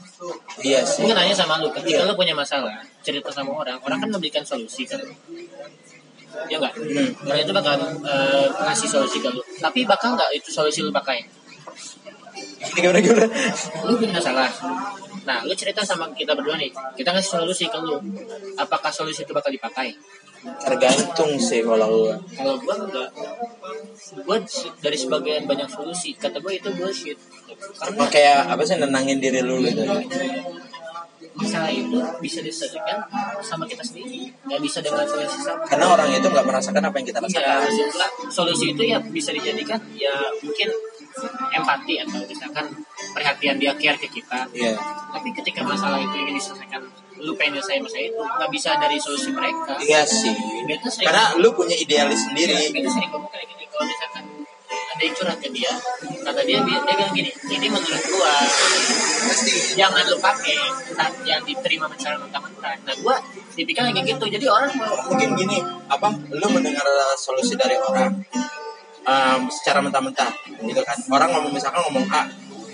iya 0.63 0.81
sih 0.87 1.03
Mungkin 1.03 1.17
nanya 1.17 1.35
sama 1.35 1.59
lu, 1.59 1.67
ketika 1.73 2.05
lu 2.05 2.13
punya 2.13 2.31
masalah, 2.31 2.77
cerita 3.01 3.27
sama 3.33 3.51
orang, 3.51 3.75
orang 3.81 3.99
kan 3.99 4.09
memberikan 4.13 4.45
solusi 4.45 4.85
kan. 4.87 5.01
Ya 6.47 6.61
enggak? 6.61 6.77
Hmm. 6.77 7.09
Orang 7.27 7.41
itu 7.43 7.51
bakal 7.51 7.73
eh, 8.05 8.47
ngasih 8.47 8.87
solusi 8.87 9.17
ke 9.19 9.27
lu. 9.27 9.41
Tapi 9.59 9.83
bakal 9.83 10.15
nggak 10.15 10.31
itu 10.37 10.53
solusi 10.53 10.85
lu 10.85 10.93
pakai? 10.93 11.25
Gimana 12.77 12.99
gimana 13.01 13.27
Lu 13.87 13.93
punya 13.97 14.13
masalah. 14.17 14.49
Nah, 15.21 15.45
lu 15.45 15.53
cerita 15.53 15.85
sama 15.85 16.09
kita 16.17 16.33
berdua 16.33 16.57
nih. 16.57 16.73
Kita 16.97 17.13
ngasih 17.13 17.41
solusi 17.41 17.69
ke 17.69 17.77
lu. 17.77 17.97
Apakah 18.57 18.89
solusi 18.89 19.25
itu 19.25 19.33
bakal 19.33 19.53
dipakai? 19.53 19.93
tergantung 20.41 21.37
sih 21.37 21.61
kalau 21.61 22.09
gua 22.09 22.17
Kalau 22.33 22.57
gua 22.65 22.75
enggak. 22.81 23.09
Gua 24.25 24.37
dari 24.81 24.97
sebagian 24.97 25.45
banyak 25.45 25.69
solusi, 25.69 26.17
kata 26.17 26.41
gua 26.41 26.49
itu 26.49 26.73
bullshit. 26.73 27.17
Karena 27.77 28.09
kayak 28.09 28.49
apa 28.49 28.61
sih 28.65 28.81
nenangin 28.81 29.21
diri 29.21 29.45
lu 29.45 29.61
gitu 29.61 29.85
masalah 31.31 31.71
itu 31.71 31.97
bisa 32.21 32.39
diselesaikan 32.43 33.01
sama 33.41 33.65
kita 33.65 33.81
sendiri. 33.81 34.29
Nggak 34.45 34.61
bisa 34.61 34.77
dengan 34.83 35.07
solusi 35.07 35.37
sama. 35.41 35.63
karena 35.65 35.85
orang 35.89 36.07
itu 36.13 36.27
nggak 36.27 36.45
merasakan 36.45 36.83
apa 36.85 36.95
yang 37.01 37.07
kita 37.07 37.19
Iya, 37.21 37.27
rasakan 37.27 37.55
maksudnya 37.65 38.07
solusi 38.29 38.65
itu 38.75 38.83
ya 38.85 38.97
bisa 38.99 39.29
dijadikan 39.31 39.79
ya 39.95 40.13
mungkin 40.43 40.69
empati 41.51 41.95
atau 42.01 42.19
misalkan 42.25 42.65
perhatian 43.11 43.55
dia 43.59 43.73
care 43.75 43.99
ke 43.99 44.07
kita. 44.09 44.47
iya. 44.55 44.73
Tapi 45.11 45.29
ketika 45.35 45.61
masalah 45.67 45.99
itu 45.99 46.15
ingin 46.15 46.35
diselesaikan, 46.39 46.81
lu 47.21 47.35
pengen 47.35 47.59
nyelesain 47.59 47.81
masalah 47.83 48.05
itu 48.07 48.21
nggak 48.21 48.49
bisa 48.51 48.69
dari 48.79 48.97
solusi 48.97 49.29
mereka. 49.35 49.73
iya 49.83 50.01
sih. 50.07 50.33
Beta 50.65 50.87
sering, 50.89 51.07
karena 51.11 51.25
lu 51.37 51.49
punya 51.53 51.75
idealis 51.75 52.25
sendiri. 52.25 52.71
Beta 52.71 52.89
sering 52.89 53.09
ngomong 53.11 53.29
kayak 53.29 53.45
gini 53.51 53.63
kalau 53.69 53.85
misalkan 53.85 54.23
ada 54.71 55.01
yang 55.01 55.15
curhat 55.15 55.39
ke 55.39 55.49
dia, 55.55 55.71
kata 56.21 56.41
dia 56.45 56.59
dia 56.61 56.77
dia 56.83 56.95
bilang 56.95 57.13
gini, 57.15 57.31
ini 57.47 57.67
menurut 57.67 58.03
gua 58.11 58.33
jangan 59.73 60.03
lu 60.05 60.17
pakai 60.19 60.57
yang 61.25 61.41
diterima 61.47 61.87
secara 61.95 62.19
mentah-mentah. 62.19 62.75
Nah 62.85 62.95
gua 63.01 63.15
tipikal 63.55 63.87
kayak 63.91 64.05
gitu, 64.07 64.25
jadi 64.27 64.45
orang 64.47 64.71
mau 64.77 64.95
mungkin 65.11 65.35
gini 65.35 65.57
apa 65.91 66.07
lu 66.31 66.47
mendengar 66.53 66.85
solusi 67.19 67.55
dari 67.59 67.75
orang 67.75 68.19
um, 69.05 69.41
secara 69.51 69.79
mentah-mentah. 69.83 70.31
Gitu 70.61 70.81
kan. 70.81 70.97
Orang 71.09 71.29
ngomong 71.33 71.53
misalkan 71.53 71.81
ngomong 71.87 72.05
A 72.11 72.25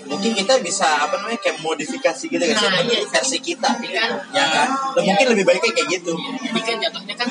mungkin 0.08 0.32
kita 0.32 0.54
bisa 0.64 0.88
apa 1.04 1.20
namanya 1.20 1.38
kayak 1.44 1.60
modifikasi 1.60 2.24
gitu 2.24 2.40
kan. 2.40 2.56
Nah, 2.56 2.80
iya. 2.88 3.04
versi 3.04 3.38
kita. 3.38 3.68
Tapi 3.76 3.88
kan? 3.92 4.10
Ya 4.32 4.44
kan? 4.48 4.68
Lu 4.96 5.00
mungkin 5.04 5.26
lebih 5.36 5.44
baiknya 5.44 5.72
kayak 5.76 5.88
gitu. 6.00 6.12
Jadi 6.16 6.60
kan 6.64 6.76
jatuhnya 6.80 7.14
kan 7.14 7.28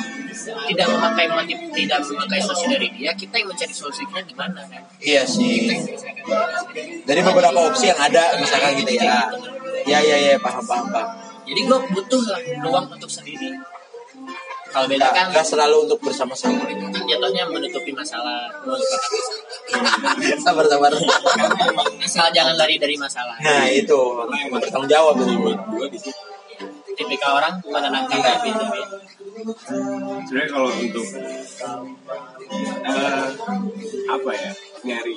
tidak 0.69 0.87
memakai 0.93 1.25
motif, 1.33 1.57
tidak 1.73 1.99
memakai 2.05 2.39
solusi 2.45 2.65
dari 2.69 2.87
dia, 2.93 3.11
kita 3.17 3.35
yang 3.41 3.49
mencari 3.49 3.73
solusinya 3.73 4.21
gimana 4.23 4.61
kan? 4.69 4.81
iya 5.01 5.25
sih. 5.25 5.73
Dari 7.03 7.21
beberapa 7.25 7.59
opsi 7.65 7.89
yang 7.89 7.99
ada 7.99 8.37
misalkan 8.37 8.77
gitu 8.77 8.93
ya. 9.01 9.25
Ya 9.89 9.99
ya 10.03 10.17
ya 10.21 10.37
paham 10.37 10.63
paham 10.63 10.87
paham. 10.93 11.09
Jadi 11.47 11.61
gue 11.63 11.79
butuh 11.95 12.23
lah 12.27 12.41
ruang 12.59 12.85
untuk 12.91 13.07
sendiri. 13.07 13.55
Kalau 14.67 14.85
beda 14.85 15.05
nggak 15.09 15.13
kan, 15.15 15.25
nggak 15.31 15.45
selalu 15.47 15.87
untuk 15.87 15.99
bersama-sama 16.03 16.63
kan 16.67 16.77
jatuhnya 17.07 17.43
menutupi 17.47 17.91
masalah, 17.95 18.51
menutupi 18.63 19.17
masalah. 19.17 20.15
sabar 20.43 20.65
sabar 20.67 20.91
Asal 22.03 22.27
jangan 22.31 22.55
lari 22.55 22.75
dari 22.79 22.95
masalah. 22.95 23.35
nah 23.39 23.67
itu 23.67 23.99
bertanggung 24.51 24.91
jawab 24.91 25.15
gitu 25.19 25.33
situ. 25.99 26.11
Tipikal 26.97 27.37
orang 27.37 27.61
menenangkan 27.61 28.19
diri 28.41 28.57
beda 28.57 28.97
sebenarnya 30.25 30.49
kalau 30.49 30.69
untuk 30.73 31.07
eh, 32.87 33.27
apa 34.07 34.29
ya 34.33 34.51
nyari 34.81 35.15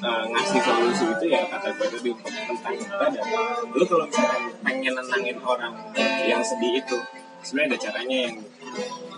eh, 0.00 0.22
ngasih 0.32 0.60
solusi 0.64 1.04
itu 1.12 1.24
ya 1.28 1.40
kata 1.44 1.68
gue 1.76 1.86
tadi 1.92 2.08
untuk 2.08 2.24
tentang 2.32 2.74
kita 2.76 3.04
dan 3.12 3.24
lu 3.76 3.84
kalau 3.84 4.04
misalkan 4.08 4.42
pengen 4.64 4.92
nenangin 4.96 5.38
orang 5.44 5.74
yang 6.24 6.40
sedih 6.40 6.80
itu 6.80 6.98
sebenarnya 7.44 7.76
ada 7.76 7.78
caranya 7.78 8.16
yang 8.28 8.34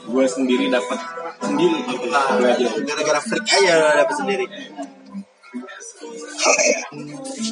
gue 0.03 0.25
sendiri 0.27 0.67
dapat 0.69 0.99
sendiri 1.41 1.79
gitu. 1.87 2.07
Belajar 2.11 2.71
gara-gara 2.83 3.21
freak 3.23 3.47
aja 3.47 4.03
dapet 4.03 4.17
sendiri. 4.19 4.47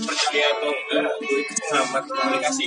Percaya 0.04 0.46
atau 0.58 0.70
enggak. 0.72 1.14
Gue 1.22 1.38
itu 1.46 1.52
pengamat 1.70 2.04
komunikasi. 2.10 2.66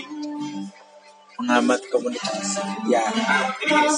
Pengamat 1.34 1.82
komunikasi. 1.92 2.62
Ya 2.88 3.04
jadi 3.60 3.74
guys 3.74 3.98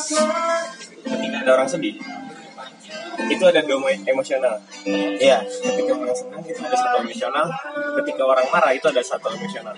ketika 1.06 1.38
ada 1.46 1.52
orang 1.54 1.70
sedih. 1.70 1.96
Itu 3.16 3.44
ada 3.48 3.64
dua 3.64 3.96
emosional. 3.96 4.60
Ya 5.22 5.40
ketika 5.46 5.92
orang 5.94 6.18
senang 6.18 6.42
itu 6.44 6.60
ada 6.60 6.78
satu 6.78 6.96
emosional. 7.06 7.46
Ketika 8.02 8.24
orang 8.26 8.48
marah 8.50 8.74
itu 8.74 8.88
ada 8.90 9.02
satu 9.06 9.28
emosional. 9.32 9.76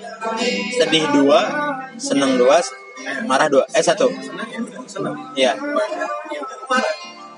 Sedih 0.74 1.06
dua 1.12 1.42
seneng 2.00 2.40
dua 2.40 2.64
marah 3.26 3.48
dua 3.48 3.64
eh 3.74 3.84
satu. 3.84 4.08
Senang. 4.88 5.16
Ya 5.34 5.56
marah 6.68 6.96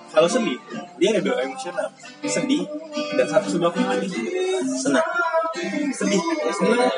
kalau 0.10 0.26
sedih 0.26 0.58
dia 0.98 1.16
ada 1.16 1.22
dua 1.22 1.46
emosional. 1.46 1.88
Sedih 2.26 2.66
dan 3.16 3.28
satu 3.30 3.48
sudah 3.58 3.70
lagi 3.74 4.10
senang. 4.66 5.06
Sedih. 5.94 6.22
Senang 6.54 6.92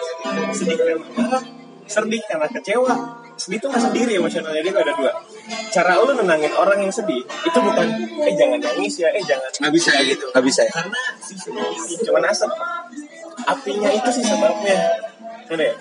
sedih. 0.55 0.75
Karena 0.79 0.95
marah 1.17 1.43
sedih 1.91 2.21
karena 2.23 2.47
kecewa. 2.47 2.95
Sedih 3.35 3.57
itu 3.57 3.67
nggak 3.67 3.83
sendiri 3.83 4.11
emosionalnya 4.15 4.61
dia 4.63 4.73
ada 4.73 4.93
dua. 4.95 5.11
Cara 5.71 5.99
lu 5.99 6.13
nenangin 6.15 6.53
orang 6.55 6.79
yang 6.79 6.93
sedih 6.93 7.19
itu 7.23 7.57
bukan 7.59 7.87
eh 8.23 8.33
jangan 8.37 8.59
nangis 8.63 8.95
ya 9.01 9.09
eh 9.11 9.23
jangan. 9.23 9.51
Nggak 9.59 9.73
bisa 9.75 9.89
ya 9.97 10.01
gitu. 10.07 10.25
Nggak 10.31 10.45
bisa 10.47 10.61
ya. 10.63 10.71
Karena 10.71 11.01
si 11.19 11.33
sedih 11.35 11.67
ini 11.67 11.95
cuma 12.05 12.19
asap. 12.23 12.51
Apinya 13.41 13.89
itu 13.91 14.09
sih 14.13 14.23
sebabnya. 14.23 14.79
Udah. 15.51 15.67
Ya? 15.67 15.75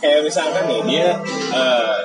kayak 0.00 0.20
misalkan 0.24 0.64
nih 0.64 0.80
dia 0.88 1.06
eh, 1.52 1.96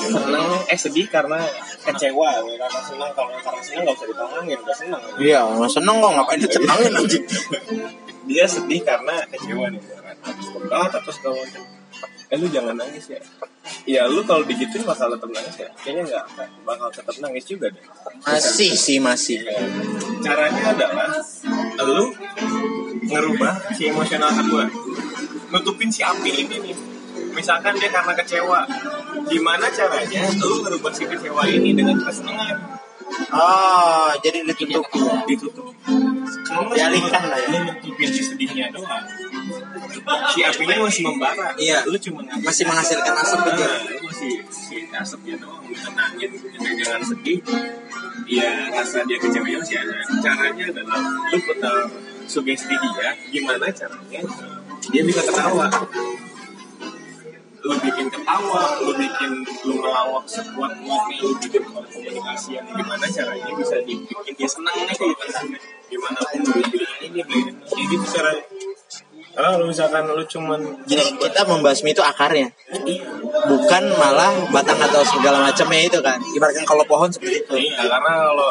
seneng. 0.00 0.48
Eh 0.70 0.78
sedih 0.78 1.06
karena 1.12 1.40
kecewa 1.84 2.28
karena 2.40 2.80
senang 2.80 3.10
kalau 3.12 3.36
karena 3.36 3.60
senang 3.60 3.82
nggak 3.84 3.96
usah 4.00 4.08
ditenangin 4.08 4.58
udah 4.64 4.76
senang 4.76 5.00
iya 5.20 5.40
nggak 5.44 5.68
seneng 5.68 5.96
kok 6.00 6.12
ngapain 6.16 6.40
dicenangin 6.40 6.92
anjing 6.96 7.24
dia 8.24 8.44
sedih 8.48 8.80
karena 8.80 9.14
kecewa 9.28 9.68
nih 9.68 9.82
berdoa 10.24 10.88
terus 10.88 11.16
segala 11.20 11.36
macam. 11.44 11.62
Eh 12.32 12.36
lu 12.40 12.46
jangan 12.48 12.74
nangis 12.74 13.04
ya. 13.12 13.20
Ya 13.84 14.02
lu 14.08 14.24
kalau 14.24 14.40
digituin 14.48 14.80
bakal 14.88 15.12
tetap 15.12 15.28
nangis 15.28 15.56
ya? 15.60 15.68
Kayaknya 15.76 16.02
nggak 16.08 16.24
nggak 16.32 16.48
bakal 16.64 16.88
tetap 16.88 17.14
nangis 17.20 17.44
juga 17.44 17.68
deh. 17.68 17.84
Masih 18.24 18.72
sih 18.72 18.98
masih. 18.98 19.44
Ya, 19.44 19.60
caranya 20.24 20.72
adalah 20.72 21.08
lu 21.84 22.16
ngerubah 23.04 23.76
si 23.76 23.92
emosional 23.92 24.32
kedua 24.32 24.64
nutupin 25.52 25.92
si 25.92 26.00
api 26.00 26.30
ini 26.32 26.56
nih 26.58 26.76
misalkan 27.34 27.74
dia 27.76 27.90
karena 27.90 28.12
kecewa 28.14 28.60
gimana 29.28 29.66
caranya 29.74 30.22
lu 30.40 30.62
ngerubah 30.62 30.92
si 30.94 31.04
kecewa 31.04 31.42
ini 31.50 31.74
dengan 31.74 31.98
kesenangan 32.00 32.58
oh 33.34 34.10
jadi 34.22 34.46
ditutup. 34.46 34.86
Ditutup. 35.28 35.74
Kalau 36.44 36.70
lu 36.70 36.74
Dialihkan 36.74 37.22
lah 37.28 37.38
ya. 37.38 37.48
lu 37.50 37.58
nutupin 37.68 38.08
si 38.10 38.22
sedihnya 38.22 38.70
doang. 38.72 39.04
Si 40.32 40.40
apinya 40.42 40.76
masih 40.86 41.02
membara. 41.06 41.52
Iya. 41.58 41.84
lu 41.86 41.96
cuma 42.00 42.24
masih 42.42 42.64
menghasilkan 42.66 43.14
asap. 43.20 43.40
gitu. 43.44 43.62
Nah, 43.64 43.78
lu 43.84 43.98
masih 44.08 44.32
si 44.48 44.76
asapnya 44.90 45.34
doang 45.38 45.62
lu 45.66 45.76
tenangin 45.76 46.30
jangan 46.80 47.02
sedih. 47.04 47.38
Ya 48.24 48.72
rasa 48.72 49.04
dia 49.04 49.18
kecewa 49.20 49.46
masih 49.60 49.76
ada. 49.78 49.94
Caranya 50.22 50.64
adalah 50.72 51.00
lu 51.30 51.38
putar 51.44 51.76
sugesti 52.24 52.72
dia 52.72 53.12
gimana 53.28 53.68
caranya 53.68 54.20
dia 54.88 55.02
bisa 55.04 55.20
ketawa 55.28 55.68
lu 57.64 57.74
bikin 57.80 58.06
ketawa, 58.12 58.76
lu 58.84 58.92
bikin 58.92 59.30
lu 59.64 59.72
ngelawak 59.80 60.24
sekuat 60.28 60.72
mungkin, 60.84 61.16
lu 61.24 61.32
bikin 61.40 61.62
komunikasi 61.64 62.60
yang 62.60 62.66
gimana 62.68 63.06
caranya 63.08 63.50
bisa 63.56 63.76
dibikin 63.80 64.32
dia 64.36 64.48
senang 64.48 64.76
nih 64.84 64.92
gitu. 64.92 65.06
Gimana 65.88 66.18
pun 66.28 66.40
lu 66.44 66.60
beli 66.68 66.86
ini 67.00 67.20
beli 67.24 67.40
ini, 67.48 67.52
Kayak 67.64 67.86
gitu 67.88 68.04
caranya. 68.12 68.44
Karena 69.34 69.48
kalau 69.50 69.66
misalkan 69.66 70.02
lu 70.06 70.24
cuman 70.28 70.60
jadi 70.86 71.04
kita 71.18 71.40
membasmi 71.42 71.90
itu 71.90 71.98
akarnya 71.98 72.54
bukan 73.50 73.82
malah 73.98 74.30
batang 74.54 74.78
atau 74.78 75.02
segala 75.02 75.42
macamnya 75.42 75.90
itu 75.90 75.98
kan 75.98 76.22
ibaratkan 76.22 76.62
kalau 76.62 76.86
pohon 76.86 77.10
seperti 77.10 77.42
itu 77.42 77.52
Iya, 77.66 77.82
karena 77.90 78.30
kalau 78.30 78.50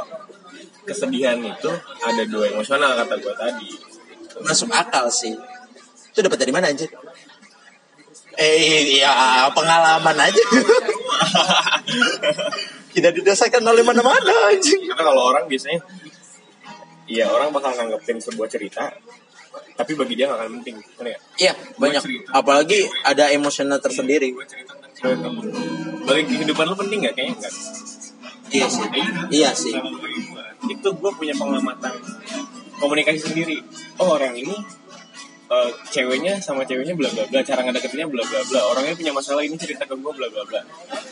kesedihan 0.83 1.39
itu 1.39 1.71
ada 2.03 2.23
dua 2.27 2.51
emosional 2.51 2.99
kata 2.99 3.15
gue 3.15 3.31
tadi. 3.39 3.69
masuk 4.43 4.67
akal 4.75 5.07
sih 5.07 5.31
itu 6.11 6.19
dapat 6.19 6.35
dari 6.43 6.51
mana 6.51 6.67
anjir 6.67 6.91
eh 8.33 8.97
ya 8.97 9.45
pengalaman 9.53 10.17
aja 10.17 10.43
tidak 12.93 13.11
didasarkan 13.17 13.61
oleh 13.65 13.81
mana-mana 13.81 14.53
anjing 14.53 14.85
Karena 14.85 15.03
kalau 15.09 15.33
orang 15.33 15.49
biasanya, 15.49 15.81
iya 17.09 17.25
orang 17.25 17.49
bakal 17.49 17.73
nganggepin 17.73 18.21
sebuah 18.21 18.45
cerita, 18.45 18.93
tapi 19.73 19.97
bagi 19.97 20.13
dia 20.13 20.29
gak 20.29 20.37
akan 20.45 20.61
penting. 20.61 20.75
Bener 21.01 21.17
ya? 21.17 21.19
iya 21.49 21.53
banyak 21.81 22.01
apalagi 22.29 22.85
ada 23.01 23.33
emosional 23.33 23.81
tersendiri 23.81 24.29
cerita 24.45 24.73
kamu. 25.01 25.41
Bagi 26.05 26.23
kehidupan 26.29 26.65
lu 26.69 26.75
penting 26.77 27.09
gak? 27.09 27.13
Kayaknya 27.17 27.33
enggak. 27.41 27.53
iya 28.53 28.67
sih 28.69 28.85
iya 29.33 29.49
sih 29.57 29.73
Kalau 29.73 29.97
bagi 29.97 30.21
gua, 30.29 30.45
itu 30.69 30.89
gue 30.93 31.11
punya 31.17 31.33
pengamatan 31.33 31.93
komunikasi 32.77 33.19
sendiri. 33.33 33.57
Oh 33.97 34.13
orang 34.13 34.37
ini 34.37 34.53
eh, 35.53 35.69
ceweknya 35.93 36.41
sama 36.41 36.65
ceweknya 36.65 36.97
bla 36.97 37.09
bla 37.13 37.23
bla 37.29 37.39
cara 37.45 37.61
ngedeketinnya 37.61 38.07
bla 38.09 38.23
bla 38.25 38.41
bla. 38.41 38.61
Orangnya 38.73 38.93
punya 38.97 39.13
masalah 39.13 39.45
ini 39.45 39.55
cerita 39.61 39.85
ke 39.85 39.93
gue 39.93 40.13
bla 40.13 40.27
bla 40.33 40.43
bla. 40.49 40.61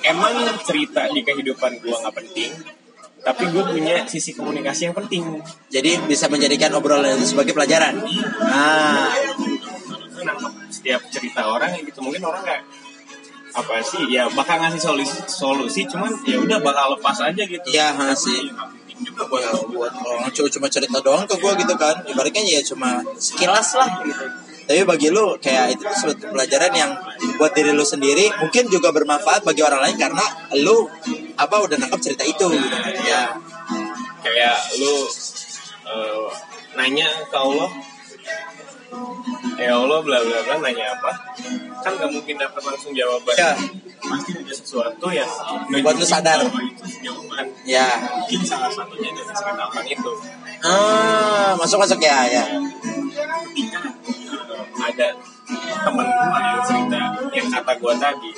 Emang 0.01 0.33
cerita 0.65 1.05
di 1.13 1.21
kehidupan 1.21 1.77
gue 1.77 1.93
nggak 1.93 2.15
penting 2.15 2.51
tapi 3.21 3.53
gue 3.53 3.61
punya 3.61 4.01
sisi 4.09 4.33
komunikasi 4.33 4.89
yang 4.89 4.97
penting. 4.97 5.45
Jadi 5.69 6.01
bisa 6.09 6.25
menjadikan 6.25 6.73
obrolan 6.73 7.21
itu 7.21 7.37
sebagai 7.37 7.53
pelajaran? 7.53 8.01
Nah 8.49 9.13
setiap 10.71 11.01
cerita 11.13 11.45
orang 11.45 11.77
gitu 11.85 12.01
mungkin 12.01 12.25
orang 12.25 12.41
kayak 12.41 12.63
apa 13.51 13.83
sih 13.83 14.07
ya 14.07 14.31
bakal 14.31 14.63
ngasih 14.63 14.79
solusi 14.79 15.17
solusi 15.27 15.81
cuman 15.83 16.07
ya 16.23 16.39
udah 16.39 16.57
bakal 16.63 16.97
lepas 16.97 17.19
aja 17.21 17.43
gitu. 17.43 17.67
Ha, 17.67 18.15
sih. 18.15 18.49
Buat 19.01 19.71
buat 19.71 19.93
orang 19.93 20.29
cuma 20.33 20.49
cuma 20.49 20.67
cerita 20.69 20.97
doang 21.01 21.25
ke 21.25 21.35
gue 21.37 21.51
gitu 21.65 21.73
kan. 21.77 21.95
Ibaratnya 22.05 22.41
ya 22.41 22.61
cuma 22.61 23.01
sekilas 23.17 23.77
lah 23.77 23.89
gitu. 24.05 24.25
Tapi 24.61 24.81
bagi 24.87 25.09
lu 25.11 25.35
kayak 25.41 25.75
itu 25.75 25.83
tuh 25.83 25.97
suatu 25.97 26.31
pelajaran 26.31 26.71
yang 26.71 26.91
buat 27.35 27.51
diri 27.51 27.75
lu 27.75 27.83
sendiri 27.83 28.29
mungkin 28.39 28.69
juga 28.71 28.93
bermanfaat 28.93 29.43
bagi 29.43 29.65
orang 29.65 29.83
lain 29.83 29.97
karena 29.97 30.25
lu 30.61 30.87
apa 31.35 31.55
udah 31.65 31.75
nangkep 31.81 31.99
cerita 31.99 32.23
itu 32.23 32.47
gitu 32.47 32.77
kan. 32.77 32.93
Ya. 33.03 33.23
Kayak 34.21 34.57
lu 34.79 34.95
eh, 35.89 36.27
nanya 36.77 37.09
ke 37.27 37.35
Allah 37.35 37.69
ya 39.57 39.73
Allah 39.77 39.99
bla 40.03 40.17
bla 40.21 40.37
bla 40.45 40.55
nanya 40.61 40.85
apa? 40.97 41.11
Kan 41.81 41.91
gak 41.97 42.11
mungkin 42.11 42.35
dapat 42.37 42.61
langsung 42.61 42.91
jawaban. 42.91 43.35
Ya. 43.37 43.53
pasti 44.01 44.33
ada 44.33 44.53
sesuatu 44.53 45.07
yang 45.13 45.29
Buat 45.69 45.95
lu 45.95 46.05
sadar. 46.05 46.39
itu 46.41 46.85
jawaban. 47.05 47.45
Ya. 47.63 47.87
Mungkin 48.27 48.41
salah 48.43 48.71
satunya 48.73 49.13
dari 49.13 49.31
orang 49.55 49.87
itu. 49.87 50.11
Ah 50.61 51.55
masuk 51.57 51.77
masuk 51.81 51.99
ya. 52.03 52.27
Ya 52.27 52.43
ada 54.81 55.07
temen 55.85 56.07
gue 56.07 56.39
yang 56.41 56.61
cerita 56.65 56.99
yang 57.31 57.47
kata 57.51 57.73
gue 57.77 57.93
tadi 57.99 58.31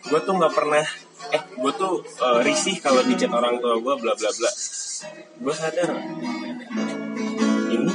gue 0.00 0.20
tuh 0.24 0.34
nggak 0.34 0.54
pernah 0.54 0.84
eh 1.30 1.42
gue 1.44 1.72
tuh 1.76 2.00
eh, 2.02 2.38
risih 2.46 2.76
kalau 2.80 3.04
di 3.04 3.14
chat 3.14 3.30
orang 3.30 3.60
tua 3.60 3.76
gue 3.78 3.94
bla 4.00 4.12
bla 4.16 4.30
bla. 4.32 4.50
Gue 5.40 5.54
sadar 5.54 5.88
ini 7.70 7.94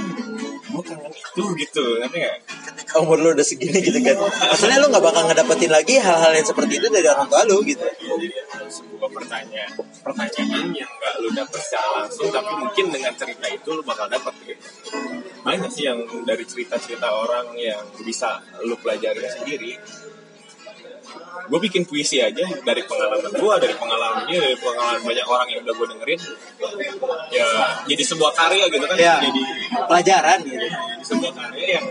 itu 0.93 1.43
gitu 1.57 1.83
gak? 2.05 2.35
ketika 2.45 2.93
umur 3.01 3.17
lu 3.17 3.29
udah 3.33 3.45
segini 3.45 3.81
gitu 3.81 3.97
kan. 4.05 4.15
Maksudnya 4.21 4.77
lu 4.81 4.87
nggak 4.93 5.03
bakal 5.03 5.23
ngedapetin 5.25 5.71
lagi 5.73 5.97
hal-hal 5.97 6.31
yang 6.31 6.45
seperti 6.45 6.77
itu 6.77 6.87
dari 6.93 7.07
orang 7.09 7.27
tua 7.27 7.41
lu 7.49 7.57
gitu. 7.65 7.81
Jadi 7.81 8.27
ada 8.53 8.67
sebuah 8.69 9.09
pertanyaan 9.09 9.71
pertanyaan 10.05 10.67
yang 10.73 10.91
gak 11.01 11.13
lu 11.21 11.29
dapet 11.33 11.59
secara 11.61 12.05
langsung 12.05 12.29
tapi 12.29 12.51
mungkin 12.53 12.85
dengan 12.93 13.13
cerita 13.17 13.45
itu 13.49 13.69
lu 13.73 13.81
bakal 13.81 14.05
dapet 14.05 14.33
gitu. 14.45 14.65
Banyak 15.41 15.69
sih 15.69 15.85
yang 15.89 15.99
dari 16.25 16.45
cerita-cerita 16.45 17.09
orang 17.09 17.53
yang 17.57 17.85
bisa 18.01 18.41
lu 18.65 18.77
pelajari 18.77 19.25
sendiri 19.29 19.73
gue 21.45 21.59
bikin 21.69 21.85
puisi 21.85 22.17
aja 22.17 22.41
dari 22.65 22.81
pengalaman 22.89 23.29
gue 23.29 23.53
dari 23.61 23.75
pengalaman 23.77 24.23
dia 24.25 24.39
dari 24.41 24.57
pengalaman 24.57 25.01
banyak 25.05 25.27
orang 25.29 25.47
yang 25.53 25.61
udah 25.61 25.75
gue 25.77 25.87
dengerin. 25.93 26.19
Ya 27.29 27.45
jadi 27.85 28.03
sebuah 28.03 28.31
karya 28.33 28.65
gitu 28.73 28.85
kan 28.89 28.97
Ya. 28.97 29.15
jadi, 29.21 29.41
pelajaran 29.85 30.39
gitu. 30.41 30.67
sebuah 31.05 31.31
karya 31.37 31.65
yang 31.79 31.85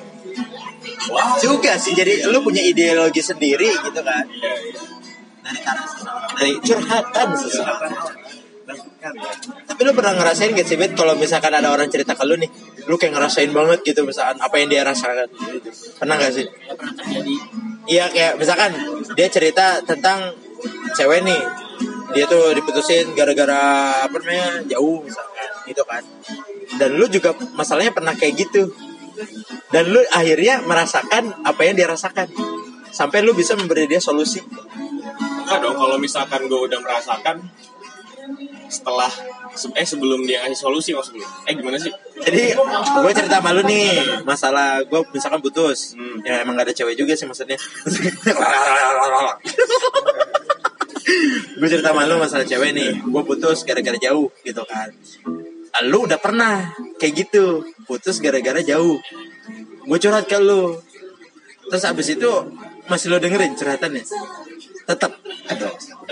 wah. 1.14 1.38
Juga 1.38 1.78
sih 1.78 1.94
jadi 1.94 2.26
lu 2.28 2.42
punya 2.42 2.62
ideologi 2.64 3.22
sendiri 3.22 3.70
gitu 3.70 4.00
kan. 4.02 4.24
Iya 4.26 4.52
iya. 4.58 4.80
Dari 5.44 5.60
karya 5.60 5.86
dari 6.34 6.54
curhatan 6.58 7.28
sesuatu. 7.38 7.94
Tapi 9.68 9.80
lu 9.84 9.92
pernah 9.92 10.16
ngerasain 10.16 10.56
gak 10.56 10.64
sih, 10.64 10.80
Bet, 10.80 10.96
kalau 10.96 11.12
misalkan 11.20 11.52
ada 11.52 11.68
orang 11.68 11.92
cerita 11.92 12.16
ke 12.16 12.24
lu 12.24 12.40
nih, 12.40 12.48
lu 12.84 12.94
kayak 13.00 13.16
ngerasain 13.16 13.50
banget 13.50 13.80
gitu, 13.82 14.04
misalkan 14.04 14.36
apa 14.40 14.54
yang 14.60 14.68
dia 14.68 14.82
rasakan. 14.84 15.28
Gitu. 15.28 15.68
Pernah 15.96 16.14
gak 16.20 16.32
sih? 16.36 16.46
ya 16.46 17.20
Iya, 17.84 18.04
kayak 18.08 18.32
misalkan 18.40 18.72
dia 19.12 19.28
cerita 19.28 19.80
tentang 19.84 20.32
cewek 20.96 21.20
nih, 21.24 21.42
dia 22.16 22.24
tuh 22.24 22.56
diputusin 22.56 23.12
gara-gara 23.12 24.04
apa 24.08 24.16
namanya 24.20 24.64
jauh 24.68 25.04
misalkan, 25.04 25.48
gitu 25.68 25.84
kan. 25.84 26.00
Dan 26.80 26.96
lu 26.96 27.04
juga 27.12 27.36
masalahnya 27.52 27.92
pernah 27.92 28.16
kayak 28.16 28.40
gitu. 28.40 28.72
Dan 29.70 29.92
lu 29.92 30.00
akhirnya 30.10 30.64
merasakan 30.64 31.44
apa 31.44 31.60
yang 31.62 31.76
dia 31.76 31.86
rasakan. 31.86 32.28
Sampai 32.94 33.20
lu 33.20 33.34
bisa 33.36 33.58
memberi 33.58 33.84
dia 33.90 34.00
solusi. 34.00 34.40
Enggak 35.44 35.60
dong, 35.60 35.76
kalau 35.76 36.00
misalkan 36.00 36.48
gue 36.48 36.56
udah 36.56 36.80
merasakan 36.80 37.36
setelah 38.72 39.12
se- 39.12 39.33
eh 39.54 39.86
sebelum 39.86 40.26
dia 40.26 40.42
ngasih 40.44 40.58
solusi 40.66 40.90
maksudnya. 40.92 41.26
Eh 41.46 41.54
gimana 41.54 41.78
sih? 41.78 41.92
Jadi 42.20 42.54
gue 43.00 43.12
cerita 43.14 43.38
sama 43.38 43.54
lu 43.54 43.62
nih 43.66 44.22
masalah 44.26 44.82
gue 44.82 45.00
misalkan 45.14 45.40
putus, 45.40 45.94
Hmm. 45.94 46.18
ya 46.26 46.42
emang 46.42 46.58
gak 46.58 46.70
ada 46.70 46.74
cewek 46.74 46.94
juga 46.98 47.14
sih 47.14 47.26
maksudnya. 47.28 47.58
gue 51.54 51.68
cerita 51.70 51.94
sama 51.94 52.08
lu 52.08 52.18
masalah 52.18 52.44
cewek 52.46 52.70
nih, 52.74 52.90
gue 53.00 53.22
putus 53.22 53.62
gara-gara 53.62 53.98
jauh 53.98 54.28
gitu 54.42 54.62
kan. 54.66 54.90
Lu 55.90 56.06
udah 56.06 56.18
pernah 56.22 56.70
kayak 57.02 57.26
gitu, 57.26 57.66
putus 57.86 58.18
gara-gara 58.22 58.62
jauh. 58.62 58.98
Gue 59.84 59.98
curhat 60.00 60.26
ke 60.26 60.38
lu. 60.38 60.78
Terus 61.64 61.84
abis 61.88 62.14
itu 62.14 62.30
masih 62.84 63.08
lo 63.08 63.16
dengerin 63.16 63.56
curhatannya 63.56 64.04
tetap 64.84 65.12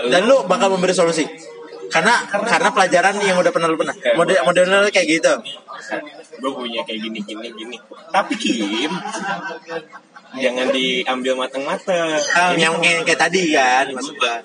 dan 0.09 0.21
lu 0.25 0.45
bakal 0.49 0.73
memberi 0.73 0.93
solusi 0.93 1.25
karena 1.93 2.13
karena 2.25 2.69
pelajaran 2.73 3.15
yang 3.21 3.37
udah 3.37 3.53
pernah 3.53 3.69
lu 3.69 3.77
pernah. 3.77 3.93
Model 4.17 4.41
modelnya 4.41 4.89
kayak 4.89 5.07
gitu. 5.21 5.33
Gue 6.41 6.51
punya 6.57 6.81
kayak 6.81 6.99
gini 7.05 7.19
gini 7.21 7.47
gini. 7.53 7.77
Tapi 8.09 8.33
Kim 8.41 8.91
jangan 10.33 10.73
diambil 10.73 11.33
mateng-mateng. 11.37 12.17
Yang, 12.57 12.73
yang 12.81 13.05
kayak 13.05 13.21
tadi 13.21 13.53
kan 13.53 13.85
maksud 13.93 14.17
nggak 14.17 14.39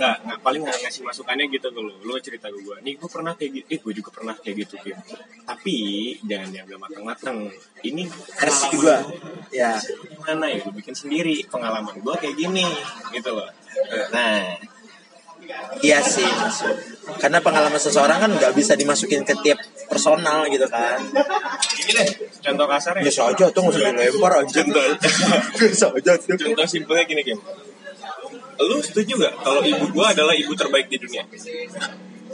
nggak 0.00 0.16
paling 0.40 0.64
nggak 0.64 0.78
ngasih 0.80 1.04
masukannya 1.04 1.44
gitu 1.52 1.68
ke 1.68 1.80
lu. 1.84 1.92
Lu 2.00 2.16
cerita 2.24 2.48
ke 2.48 2.56
gue 2.56 2.76
nih 2.80 2.96
gue 2.96 3.10
pernah 3.12 3.36
kayak 3.36 3.50
gitu 3.52 3.66
eh 3.68 3.78
gue 3.84 3.92
juga 3.92 4.10
pernah 4.16 4.34
kayak 4.40 4.56
gitu 4.64 4.74
Kim. 4.80 4.96
Tapi 5.44 5.76
jangan 6.24 6.48
diambil 6.48 6.76
mateng-mateng. 6.80 7.52
Ini 7.84 8.08
versi 8.08 8.66
gua. 8.80 9.04
ya. 9.52 9.76
Gimana 9.84 10.48
ya? 10.48 10.64
Gue 10.64 10.72
bikin 10.80 10.96
sendiri 10.96 11.44
pengalaman 11.52 12.00
gue 12.00 12.14
kayak 12.16 12.36
gini. 12.40 12.64
Gitu 13.12 13.30
loh. 13.36 13.52
Nah 14.16 14.56
iya 15.84 15.98
sih 16.02 16.24
masuk 16.26 16.96
karena 17.22 17.38
pengalaman 17.38 17.78
seseorang 17.78 18.18
kan 18.18 18.30
nggak 18.34 18.52
bisa 18.58 18.74
dimasukin 18.74 19.22
ke 19.22 19.30
tiap 19.46 19.62
personal 19.86 20.42
gitu 20.50 20.66
kan. 20.66 20.98
Ini 21.86 21.90
deh 21.94 22.08
contoh 22.42 22.66
kasarnya. 22.66 23.02
Biasa 23.06 23.20
aja 23.30 23.44
tuh 23.54 23.60
nggak 23.62 23.78
usah 23.78 23.92
dilempar 23.94 24.32
aja 24.42 24.58
contoh. 24.66 24.82
Biasa 25.62 25.86
aja 25.94 26.12
tuh. 26.18 26.34
Contoh 26.34 26.66
simpelnya 26.66 27.04
gini 27.06 27.22
Kim. 27.22 27.38
Lu 28.58 28.76
setuju 28.82 29.22
nggak 29.22 29.34
kalau 29.38 29.62
ibu 29.62 29.86
gue 29.86 30.06
adalah 30.06 30.34
ibu 30.34 30.52
terbaik 30.58 30.90
di 30.90 30.98
dunia? 30.98 31.22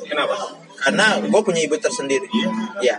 Kenapa? 0.09 0.35
Karena 0.81 1.21
gue 1.21 1.41
punya 1.45 1.61
ibu 1.61 1.77
tersendiri. 1.77 2.27
Ya 2.81 2.97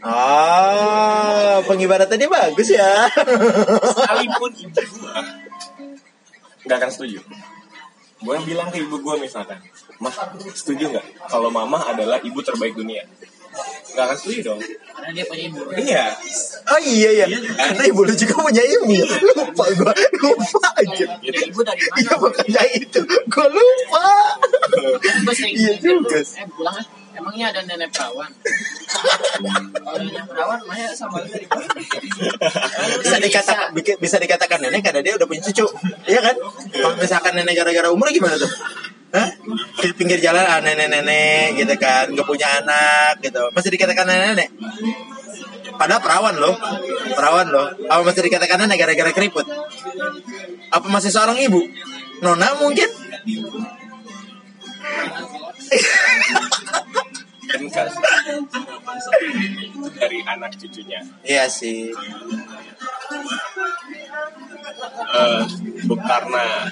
Ah, 0.00 1.60
pengibaratannya 1.68 2.24
bagus 2.24 2.72
ya. 2.72 3.04
sekalipun 3.84 4.50
ibu 4.56 4.80
gue 4.80 5.12
nggak 6.64 6.76
akan 6.76 6.90
setuju 6.92 7.20
gue 8.20 8.36
bilang 8.44 8.68
ke 8.68 8.84
ibu 8.84 9.00
gue 9.00 9.14
misalkan 9.20 9.56
mah 10.00 10.12
setuju 10.52 10.92
nggak? 10.92 11.06
Kalau 11.28 11.48
mama 11.52 11.80
adalah 11.88 12.20
ibu 12.20 12.40
terbaik 12.40 12.76
dunia. 12.76 13.04
Nggak 13.92 14.04
akan 14.06 14.16
setuju 14.16 14.40
dong. 14.52 14.60
Karena 14.60 15.10
dia 15.12 15.24
punya 15.26 15.44
ibu. 15.50 15.60
Iya. 15.74 16.04
Oh 16.70 16.80
iya 16.80 17.10
ya, 17.24 17.26
karena 17.58 17.82
ibu 17.90 18.00
lu 18.06 18.14
juga 18.14 18.34
punya 18.38 18.62
ibu. 18.62 18.94
Lupa 19.34 19.64
gue, 19.74 19.94
lupa 20.22 20.68
aja. 20.78 21.06
Ya, 21.18 21.32
ibu 21.50 21.60
dari 21.66 21.82
mana? 21.90 21.98
Iya 21.98 22.14
makanya 22.22 22.62
itu, 22.78 23.00
gue 23.04 23.46
lupa. 23.50 24.08
Iya 25.40 25.72
dulu, 25.82 26.06
juga. 26.06 26.18
eh 26.22 26.46
pulang 26.54 26.76
ah 26.78 26.99
emangnya 27.16 27.46
ada 27.54 27.60
nenek 27.66 27.90
perawan 27.92 28.30
kalau 29.80 29.98
nenek 29.98 30.24
perawan 30.28 30.60
Maya 30.66 30.90
sama 30.92 31.22
dari 31.24 31.46
Bisa 33.00 33.16
dikatakan, 33.16 33.72
bisa 33.74 34.16
dikatakan 34.20 34.58
nenek 34.60 34.82
karena 34.84 35.00
dia 35.00 35.14
udah 35.16 35.26
punya 35.26 35.42
cucu, 35.50 35.66
iya 36.06 36.20
kan? 36.20 36.36
Kalau 36.74 36.94
misalkan 36.98 37.32
nenek 37.38 37.54
gara-gara 37.56 37.88
umur 37.88 38.10
gimana 38.12 38.36
tuh? 38.36 38.50
Hah? 39.10 39.26
Di 39.82 39.90
pinggir 39.98 40.22
jalan 40.22 40.46
ah, 40.46 40.62
nenek-nenek 40.62 41.58
gitu 41.58 41.74
kan, 41.82 42.06
gak 42.14 42.26
punya 42.26 42.62
anak 42.62 43.18
gitu. 43.18 43.42
Masih 43.50 43.74
dikatakan 43.74 44.06
nenek-nenek. 44.06 44.48
Padahal 45.74 46.02
perawan 46.04 46.36
loh, 46.38 46.54
perawan 47.16 47.48
loh. 47.50 47.66
Apa 47.90 48.06
masih 48.06 48.22
dikatakan 48.22 48.62
nenek 48.62 48.78
gara-gara 48.78 49.10
keriput? 49.10 49.46
Apa 50.70 50.86
masih 50.86 51.10
seorang 51.10 51.40
ibu? 51.42 51.58
Nona 52.22 52.54
mungkin? 52.60 52.86
Kan 57.50 57.60
nggak 57.66 57.86
dari 59.98 60.18
anak 60.22 60.54
cucunya. 60.54 61.00
Iya 61.22 61.44
sih. 61.50 61.90
eh 65.10 65.42
bu- 65.90 65.98
karena 65.98 66.70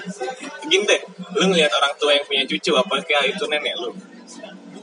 gini 0.65 0.87
deh 0.87 1.01
lu 1.35 1.51
ngeliat 1.51 1.67
orang 1.75 1.93
tua 1.99 2.15
yang 2.15 2.23
punya 2.23 2.43
cucu 2.47 2.71
apakah 2.73 3.21
itu 3.27 3.43
nenek 3.51 3.75
lu 3.75 3.91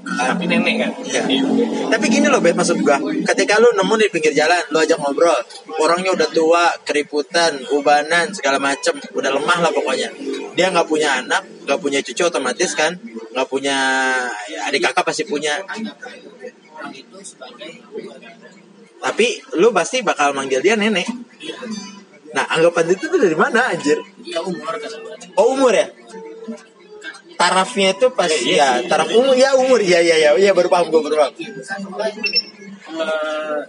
tapi 0.07 0.45
nenek 0.47 0.75
kan 0.79 0.91
Iya. 1.03 1.23
Tapi 1.91 2.05
gini 2.07 2.27
loh, 2.31 2.39
Bet, 2.39 2.55
maksud 2.55 2.79
gua. 2.83 2.99
Ketika 3.03 3.59
lu 3.59 3.75
nemu 3.75 3.95
di 3.99 4.07
pinggir 4.11 4.35
jalan, 4.35 4.63
lu 4.71 4.79
ajak 4.79 4.99
ngobrol. 5.03 5.35
Orangnya 5.83 6.15
udah 6.15 6.29
tua, 6.31 6.65
keriputan, 6.87 7.59
ubanan, 7.75 8.31
segala 8.31 8.63
macem. 8.63 8.95
Udah 9.15 9.31
lemah 9.35 9.59
lah 9.67 9.71
pokoknya. 9.75 10.11
Dia 10.55 10.71
nggak 10.71 10.87
punya 10.87 11.23
anak, 11.23 11.43
nggak 11.67 11.79
punya 11.83 11.99
cucu 12.03 12.23
otomatis 12.27 12.75
kan. 12.79 12.95
Nggak 13.35 13.49
punya, 13.51 13.77
ya, 14.47 14.59
adik 14.71 14.87
kakak 14.87 15.05
pasti 15.07 15.27
punya. 15.27 15.59
Tapi 19.03 19.27
lu 19.59 19.71
pasti 19.75 20.03
bakal 20.03 20.35
manggil 20.35 20.63
dia 20.63 20.75
nenek. 20.79 21.07
Nah, 22.35 22.45
anggapan 22.53 22.93
itu 22.93 23.09
tuh 23.09 23.17
dari 23.17 23.37
mana 23.39 23.73
anjir? 23.73 23.97
ya 24.27 24.43
umur 24.43 24.75
Oh, 25.39 25.57
umur 25.57 25.73
ya? 25.73 25.89
Tarafnya 27.37 27.89
itu 27.93 28.07
pas 28.13 28.33
iya 28.33 28.81
ya, 28.81 28.89
taraf 28.89 29.09
umur 29.13 29.37
ya 29.37 29.53
umur 29.55 29.81
ya 29.81 30.01
ya 30.01 30.17
ya 30.17 30.31
ya 30.41 30.53
baru 30.57 30.69
paham 30.73 30.89
gue 30.89 31.01
baru 31.05 31.17
paham. 31.21 31.33
eh, 32.97 33.61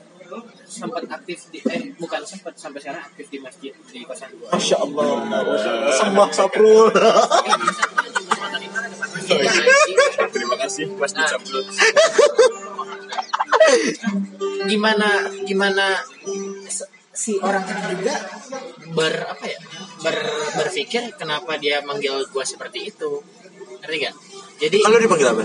sempat 0.67 1.03
aktif 1.07 1.47
di 1.51 1.59
eh 1.67 1.91
bukan 1.95 2.21
sempat 2.23 2.53
sampai 2.55 2.79
sekarang 2.83 3.03
aktif 3.03 3.27
di 3.27 3.39
masjid 3.39 3.71
di 3.71 4.03
kosan 4.03 4.29
gue 4.35 4.47
Masya 4.51 4.77
Allah, 4.83 5.07
sembah 5.95 6.29
saprul. 6.31 6.91
terima 10.31 10.55
kasih 10.59 10.85
mas 10.95 11.11
Nah. 11.15 11.25
Dicaplut. 11.27 11.65
gimana 14.67 15.09
gimana 15.43 15.85
si 17.11 17.33
orang 17.41 17.65
itu 17.65 17.83
juga 17.97 18.15
ber 18.93 19.13
apa 19.25 19.45
ya 19.49 19.59
ber, 20.05 20.15
berpikir 20.61 21.17
kenapa 21.17 21.57
dia 21.57 21.81
manggil 21.81 22.21
gua 22.29 22.45
seperti 22.45 22.93
itu 22.93 23.23
ngerti 23.79 23.97
gak 24.01 24.15
jadi 24.57 24.77
Kalau 24.81 24.97
dipanggil 24.97 25.27
apa? 25.29 25.43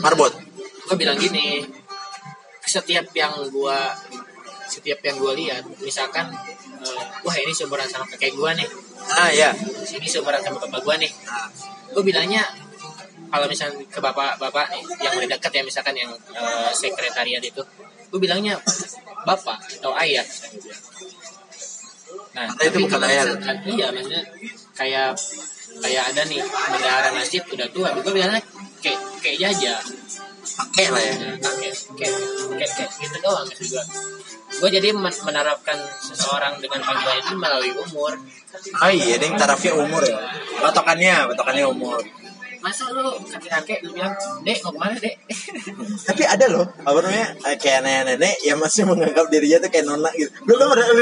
Marbot. 0.00 0.32
gue 0.86 0.96
bilang 0.96 1.14
gini 1.16 1.66
setiap 2.60 3.06
yang 3.12 3.34
gua 3.50 3.90
setiap 4.66 5.02
yang 5.02 5.18
gua 5.18 5.34
lihat 5.34 5.62
misalkan 5.78 6.30
eh, 6.80 7.04
wah 7.20 7.34
ini 7.34 7.50
seumuran 7.50 7.86
sama 7.86 8.06
kakek 8.06 8.34
gua 8.34 8.54
nih 8.54 8.66
Ah 9.10 9.30
ya. 9.30 9.50
ini 9.90 10.06
seumuran 10.06 10.38
sama 10.38 10.58
bapak 10.60 10.82
gua 10.82 10.94
nih 10.94 11.10
gue 11.90 12.02
bilangnya 12.02 12.46
kalau 13.26 13.46
misalnya 13.46 13.82
ke 13.86 13.98
bapak-bapak 13.98 14.66
nih 14.70 14.82
yang 15.00 15.14
udah 15.14 15.28
deket 15.30 15.52
ya 15.52 15.62
misalkan 15.62 15.94
yang 15.94 16.10
eh, 16.30 16.70
sekretariat 16.70 17.42
itu 17.42 17.62
gue 18.10 18.18
bilangnya 18.18 18.54
bapak 19.22 19.58
atau 19.78 19.90
ayah 19.98 20.26
nah 22.30 22.46
Karena 22.54 22.70
itu 22.70 22.78
bukan 22.86 23.00
ayah. 23.06 23.24
iya 23.66 23.86
maksudnya 23.90 24.22
kayak 24.74 25.10
kayak 25.78 26.02
ada 26.10 26.22
nih 26.26 26.42
bendahara 26.42 27.08
masjid 27.14 27.42
udah 27.46 27.68
tua 27.70 27.88
gue 27.94 28.12
bilangnya 28.12 28.42
kayak 28.82 28.98
kayak 29.22 29.38
jaja 29.38 29.74
Pakai 30.40 30.88
lah 30.88 31.02
ya. 31.04 31.14
Nah, 31.36 31.52
kayak 31.60 31.74
kayak 32.56 32.90
gitu 32.96 33.16
doang 33.22 33.44
maksud 33.44 33.70
gue 33.70 33.84
gue 34.50 34.68
jadi 34.72 34.88
men- 34.92 35.22
menerapkan 35.22 35.78
seseorang 36.00 36.58
dengan 36.58 36.80
panggilan 36.82 37.16
itu 37.22 37.34
melalui 37.36 37.72
umur 37.76 38.12
Oh 38.82 38.90
iya, 38.90 39.14
ding 39.14 39.38
tarafnya 39.38 39.78
umur 39.78 40.02
ya. 40.02 40.18
Patokannya, 40.58 41.30
patokannya 41.32 41.64
umur. 41.70 42.02
Masa 42.60 42.92
lu 42.92 43.16
kakek-kakek 43.24 43.80
lu 43.88 43.96
bilang 43.96 44.12
dek 44.44 44.60
mau 44.64 44.72
ke 44.72 44.78
mana 44.80 44.96
dek 45.00 45.14
Tapi 46.08 46.22
ada 46.26 46.46
loh, 46.50 46.66
apa 46.84 46.98
namanya, 47.00 47.28
eh, 47.48 47.56
kayak 47.56 47.80
nenek-nenek 47.84 48.36
yang 48.44 48.58
masih 48.60 48.84
menganggap 48.84 49.26
dirinya 49.32 49.62
tuh 49.64 49.70
kayak 49.72 49.86
nona 49.86 50.10
gitu. 50.16 50.30
Belum 50.44 50.66
pernah. 50.68 50.86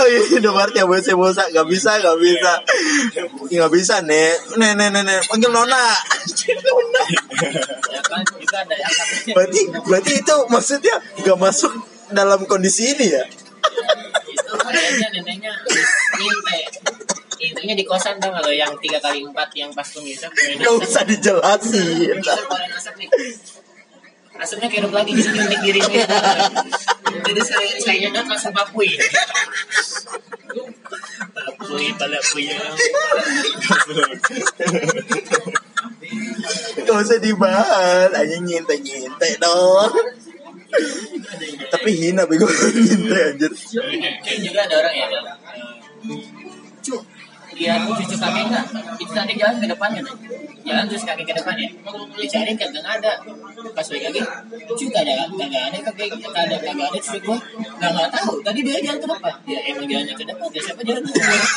Oh 0.00 0.06
iya, 0.08 0.40
udah 0.40 0.52
marah 0.56 0.72
ya 0.72 0.88
bosa 0.88 1.12
bosa, 1.12 1.44
nggak 1.52 1.66
bisa, 1.68 2.00
nggak 2.00 2.16
bisa, 2.16 2.52
nggak 3.52 3.70
bisa 3.74 3.94
nek, 4.00 4.56
nenek 4.56 4.88
nenek, 4.96 5.20
panggil 5.28 5.52
nona. 5.52 5.76
nona. 5.76 7.02
ya 7.92 8.00
kan 8.00 8.24
ada 8.24 8.74
Berarti, 9.36 9.60
berarti 9.84 10.12
itu 10.24 10.36
maksudnya 10.48 10.96
nggak 11.20 11.36
masuk 11.36 11.72
dalam 12.08 12.48
kondisi 12.48 12.96
ini 12.96 13.06
ya? 13.12 13.24
itu 14.40 14.52
neneknya 15.12 15.52
habis 15.52 15.88
nginte 16.16 16.58
intinya 17.50 17.74
di 17.74 17.84
kosan 17.84 18.16
dong 18.22 18.30
kalau 18.30 18.52
yang 18.54 18.70
tiga 18.78 19.02
kali 19.02 19.26
empat 19.26 19.50
yang 19.58 19.70
pas 19.74 19.86
tuh 19.86 20.00
mulai 20.00 20.16
Nggak 20.56 20.74
usah 20.78 21.02
dijelasin. 21.02 22.16
Asapnya 24.40 24.72
hidup 24.72 24.94
lagi 24.94 25.12
jadi 25.12 25.36
nyuntik 25.36 25.60
diri 25.60 25.80
nih 25.84 26.00
jadi 27.30 27.40
saya 27.44 27.68
saya 27.78 27.96
nyedot 28.06 28.26
langsung 28.26 28.54
bakui 28.54 28.90
bakui 31.34 31.86
pada 31.98 32.18
punya 32.32 32.58
Gak 36.80 36.96
usah 37.06 37.22
dibahas, 37.22 38.10
aja 38.10 38.36
nyintai-nyintai 38.42 39.38
dong. 39.38 39.94
Tapi 41.70 41.90
hina 41.94 42.26
bego 42.26 42.50
nyintai 42.86 43.30
anjir. 43.30 43.52
kayak 44.24 44.38
juga 44.42 44.66
ada 44.66 44.74
orang 44.82 44.94
ya 44.98 45.06
bilang, 47.60 47.76
"Eh, 47.76 47.84
cu 47.84 47.92
lihat 47.92 48.08
cucu 48.08 48.16
kakek 48.16 48.44
nggak? 48.48 48.64
Itu 48.96 49.12
tadi 49.12 49.32
jalan 49.36 49.56
ke 49.60 49.66
depannya 49.68 50.00
nih 50.00 50.16
jalan 50.60 50.84
terus 50.86 51.04
kakek 51.08 51.26
ke 51.26 51.34
depan 51.36 51.54
ya 51.56 51.68
dicari 52.16 52.52
kagak 52.56 52.84
ada. 52.84 53.12
Pas 53.76 53.86
balik 53.88 54.02
lagi 54.08 54.20
cucu 54.68 54.84
gak 54.92 55.02
ada 55.04 55.28
kagak 55.34 55.62
ada 55.72 55.78
kakek 55.90 56.08
kagak 56.20 56.42
ada 56.48 56.56
kagak 56.60 56.86
ada 56.88 56.98
cucu 57.00 57.18
gua. 57.24 57.38
Nggak 57.80 57.90
nggak 57.96 58.10
tahu. 58.12 58.32
Tadi 58.44 58.60
dia 58.64 58.80
jalan 58.80 58.98
ke 59.00 59.08
depan. 59.08 59.34
Ya 59.48 59.58
emang 59.72 59.86
jalannya 59.88 60.14
ke 60.16 60.24
depan 60.24 60.48
ya 60.52 60.60
siapa? 60.64 60.80
Jalan 60.84 61.02
ke 61.04 61.12
depan 61.12 61.36
kan? 61.36 61.48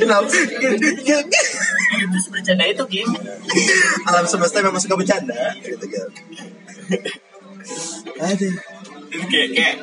Kenapa? 0.00 0.28
Terus 0.28 2.26
bercanda 2.30 2.64
itu 2.66 2.84
game. 2.90 3.12
Alam 4.10 4.24
semesta 4.26 4.58
memang 4.60 4.80
suka 4.82 4.98
bercanda 4.98 5.34
gitu 5.62 5.86
kan. 5.88 6.08
Aduh. 8.28 8.54
Itu 9.14 9.24
kayak 9.30 9.48
kayak 9.54 9.76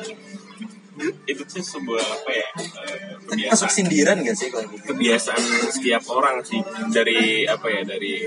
itu 1.24 1.42
tuh 1.48 1.64
sebuah 1.64 2.04
apa 2.04 2.30
ya 2.30 2.46
eh, 2.52 3.16
Tapi 3.24 3.48
masuk 3.48 3.64
kebiasaan 3.64 3.72
sindiran 3.72 4.16
gak 4.22 4.36
sih 4.36 4.52
kalau 4.52 4.68
gitu? 4.70 4.92
kebiasaan 4.92 5.42
setiap 5.72 6.04
orang 6.12 6.44
sih 6.44 6.60
dari 6.92 7.48
apa 7.48 7.66
ya 7.72 7.82
dari 7.82 8.22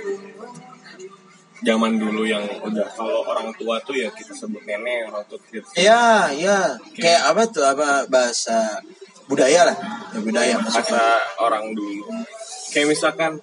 zaman 1.62 2.02
dulu 2.02 2.26
yang 2.28 2.44
udah 2.44 2.90
kalau 2.94 3.22
orang 3.24 3.54
tua 3.56 3.80
tuh 3.86 3.96
ya 3.96 4.10
kita 4.12 4.34
sebut 4.36 4.66
nenek 4.66 5.08
orang 5.08 5.24
tua 5.30 5.40
kita 5.46 5.66
Iya, 5.78 6.34
iya. 6.36 6.60
Kayak 6.98 7.22
apa 7.32 7.42
tuh? 7.48 7.64
Apa 7.64 8.10
bahasa 8.12 8.82
budaya 9.26 9.62
lah. 9.68 9.78
Ya, 10.14 10.20
budaya 10.22 10.56
kata 10.62 11.06
orang 11.42 11.74
dulu 11.76 12.06
kayak 12.72 12.92
misalkan 12.92 13.40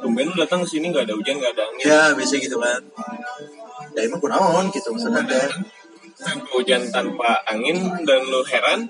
tumben 0.00 0.28
lu 0.28 0.36
datang 0.36 0.64
ke 0.64 0.68
sini 0.76 0.88
nggak 0.92 1.04
ada 1.08 1.14
hujan 1.16 1.36
nggak 1.40 1.52
ada 1.56 1.64
angin 1.68 1.84
Ya, 1.86 2.00
biasa 2.16 2.34
gitu 2.40 2.56
kan. 2.60 2.82
Ya 3.94 4.00
emang 4.08 4.20
kunaon 4.20 4.68
gitu 4.74 4.90
maksudnya 4.92 5.22
teh. 5.24 5.48
hujan 6.54 6.88
tanpa 6.88 7.42
angin 7.44 7.76
dan 8.06 8.20
lu 8.30 8.40
heran 8.46 8.86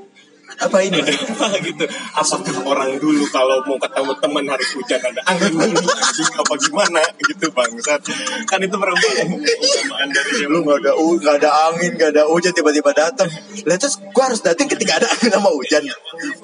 Apa 0.55 0.79
ini? 0.87 1.03
ada 1.03 1.11
apa 1.11 1.47
gitu? 1.63 1.85
Apakah 2.15 2.57
orang 2.63 2.91
dulu 3.03 3.25
kalau 3.35 3.59
mau 3.67 3.79
ketemu 3.79 4.13
teman 4.23 4.45
harus 4.47 4.69
hujan 4.79 5.01
ada 5.03 5.21
angin 5.27 5.51
dulu 5.51 5.79
anjing? 5.91 6.31
Apa 6.39 6.55
gimana? 6.59 7.03
Gitu 7.19 7.47
bangsat. 7.51 8.01
Kan 8.47 8.63
itu 8.63 8.77
perumpamaan 8.79 9.29
perumpamaan 9.43 10.09
dari 10.15 10.47
lu 10.47 10.63
nggak 10.63 10.79
ada 10.85 10.93
u 10.95 11.19
nggak 11.19 11.37
ada 11.43 11.51
angin 11.71 11.91
nggak 11.99 12.11
ada 12.15 12.23
hujan 12.31 12.53
tiba-tiba 12.55 12.91
datang 12.95 13.29
lah 13.65 13.77
terus 13.81 13.97
gua 14.15 14.31
harus 14.31 14.41
datang 14.45 14.67
ketika 14.71 15.03
ada 15.03 15.09
angin 15.11 15.31
sama 15.35 15.51
hujan. 15.51 15.83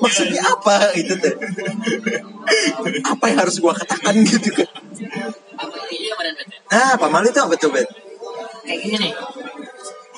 Maksudnya 0.03 0.43
apa? 0.43 0.91
Itu 0.99 1.15
teh 1.19 1.35
apa 3.07 3.25
yang 3.31 3.39
harus 3.47 3.57
gua 3.63 3.73
katakan 3.79 4.15
gitu 4.27 4.51
kan? 4.59 4.69
Nah 6.71 6.95
pamali 6.99 7.31
itu 7.31 7.41
apa 7.41 7.55
tuh 7.55 7.71
bet 7.71 7.87
Kayak 8.61 8.81
gini. 8.87 8.97
nih. 9.09 9.13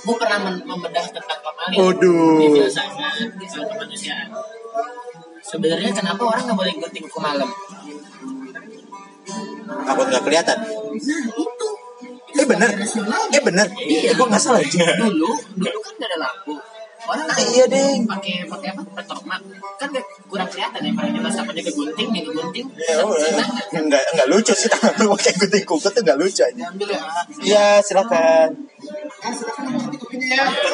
Gue 0.03 0.17
pernah 0.19 0.39
membedah 0.43 1.05
tentang 1.15 1.39
pamali. 1.43 1.75
Waduh. 1.79 2.39
Di 2.43 2.47
filsafat, 2.59 3.31
di 3.39 3.47
soal 3.47 3.67
kemanusiaan. 3.71 4.29
Sebenarnya 5.43 5.91
kenapa 5.95 6.23
orang 6.27 6.43
nggak 6.49 6.59
boleh 6.59 6.75
gunting 6.81 7.07
ke 7.07 7.19
malam? 7.23 7.51
takut 9.83 10.07
nggak 10.09 10.25
kelihatan 10.25 10.59
eh 12.33 12.47
bener 12.49 12.71
eh 13.33 13.43
bener 13.45 13.67
eh 13.77 14.13
gua 14.17 14.27
nggak 14.31 14.43
salah 14.43 14.61
aja 14.63 14.85
Dulu, 14.99 15.31
dulu 15.59 15.79
kan 15.85 15.93
nggak 16.01 16.11
ada 16.11 16.19
lampu. 16.19 16.55
Orang 17.03 17.27
iya, 17.51 17.67
Ding. 17.67 18.07
pakai 18.07 18.47
pakai 18.47 18.69
apa? 18.75 18.83
Petromak. 18.95 19.41
Kan 19.81 19.91
nggak 19.91 20.07
kurang 20.31 20.47
kelihatan 20.47 20.81
ya. 20.87 20.91
Makanya 20.95 21.21
masa 21.25 21.43
pada 21.43 21.59
kegunting, 21.59 22.09
yang 22.15 22.27
kegunting. 22.31 22.67
Ya, 22.79 23.03
udah. 23.03 23.63
nggak 23.73 24.05
nggak 24.15 24.29
lucu 24.29 24.53
sih 24.53 24.69
tangan 24.69 24.93
lu 25.01 25.17
pakai 25.17 25.33
gunting 25.41 25.65
kuku 25.65 25.89
tuh 25.89 26.03
nggak 26.05 26.19
lucu 26.21 26.43
aja 26.45 26.65
Ambil 26.69 26.89
ya. 26.93 27.01
iya 27.41 27.67
silakan 27.81 28.69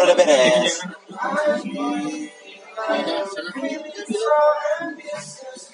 udah 0.02 0.16
beres 0.18 0.74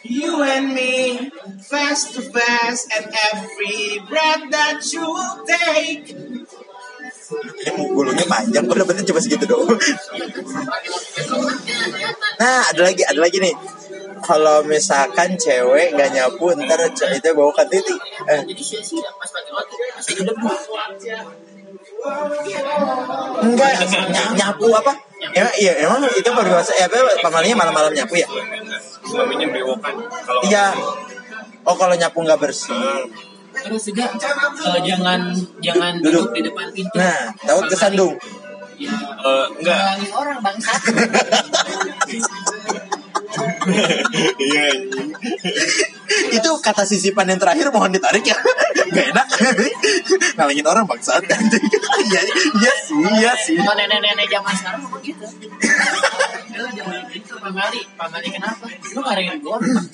You 0.04 0.42
and 0.42 0.74
me, 0.74 1.30
fast 1.68 2.12
to 2.14 2.22
fast, 2.22 2.88
and 2.92 3.08
every 3.32 4.00
breath 4.08 4.44
that 4.52 4.80
you 4.92 5.08
take. 5.48 6.12
Ini 7.64 7.82
bulunya 7.90 8.26
panjang 8.28 8.64
kok 8.68 8.76
dapetnya 8.76 9.04
cuma 9.08 9.20
segitu 9.20 9.44
doang. 9.48 9.78
Nah 12.40 12.60
ada 12.68 12.82
lagi 12.84 13.02
ada 13.04 13.20
lagi 13.20 13.38
nih. 13.40 13.54
Kalau 14.24 14.64
misalkan 14.64 15.36
cewek 15.36 15.92
nggak 15.96 16.10
nyapu 16.16 16.52
ntar 16.64 16.80
cewek 16.96 17.20
itu 17.20 17.28
bawa 17.36 17.52
ke 17.52 17.64
titik 17.68 18.00
eh. 18.28 18.40
Enggak 23.44 23.72
ny- 23.88 24.32
nyapu 24.36 24.66
apa? 24.72 24.92
Emang 25.32 25.54
iya 25.56 25.72
emang 25.88 26.04
itu 26.12 26.28
baru 26.28 26.60
bahasa 26.60 26.76
ya 26.76 26.84
apa 26.84 27.00
pamalinya 27.24 27.64
malam-malam 27.64 27.92
nyapu 27.96 28.20
ya? 28.20 28.28
Suaminya 29.04 29.48
iya. 30.44 30.72
oh 31.64 31.76
kalau 31.76 31.96
nyapu 31.96 32.20
nggak 32.20 32.40
bersih 32.40 33.08
Terus 33.64 33.82
juga 33.88 34.04
eh, 34.12 34.80
jangan 34.84 35.20
jangan 35.58 35.92
Duduk. 36.04 36.28
duduk 36.28 36.36
di 36.36 36.40
depan 36.44 36.66
pintu. 36.68 36.96
nah 37.00 37.32
takut 37.40 37.64
kesandung. 37.72 38.14
Ya, 38.74 38.90
Eh, 39.24 39.46
enggak. 39.62 39.80
Orang 40.12 40.38
bangsat. 40.44 40.80
iya 44.38 44.64
itu 46.30 46.50
kata 46.62 46.84
sisipan 46.86 47.26
yang 47.26 47.40
terakhir 47.40 47.72
mohon 47.72 47.90
ditarik 47.90 48.22
ya. 48.22 48.36
Gak 48.94 49.06
enak. 49.10 49.26
Ngalangin 50.36 50.66
orang 50.68 50.84
bangsat. 50.84 51.24
Iya 51.24 52.20
iya 52.60 52.72
sih 52.84 52.98
iya 53.16 53.32
sih. 53.34 53.56
Kalau 53.56 53.74
nenek-nenek 53.74 54.28
zaman 54.28 54.54
sekarang 54.54 54.80
ngomong 54.84 55.02
Pamali. 57.44 57.80
Pamali 57.92 58.28
kenapa? 58.32 58.64
Lu 58.96 59.00
ngarengin 59.04 59.36
gua. 59.44 59.60
Dan 59.60 59.84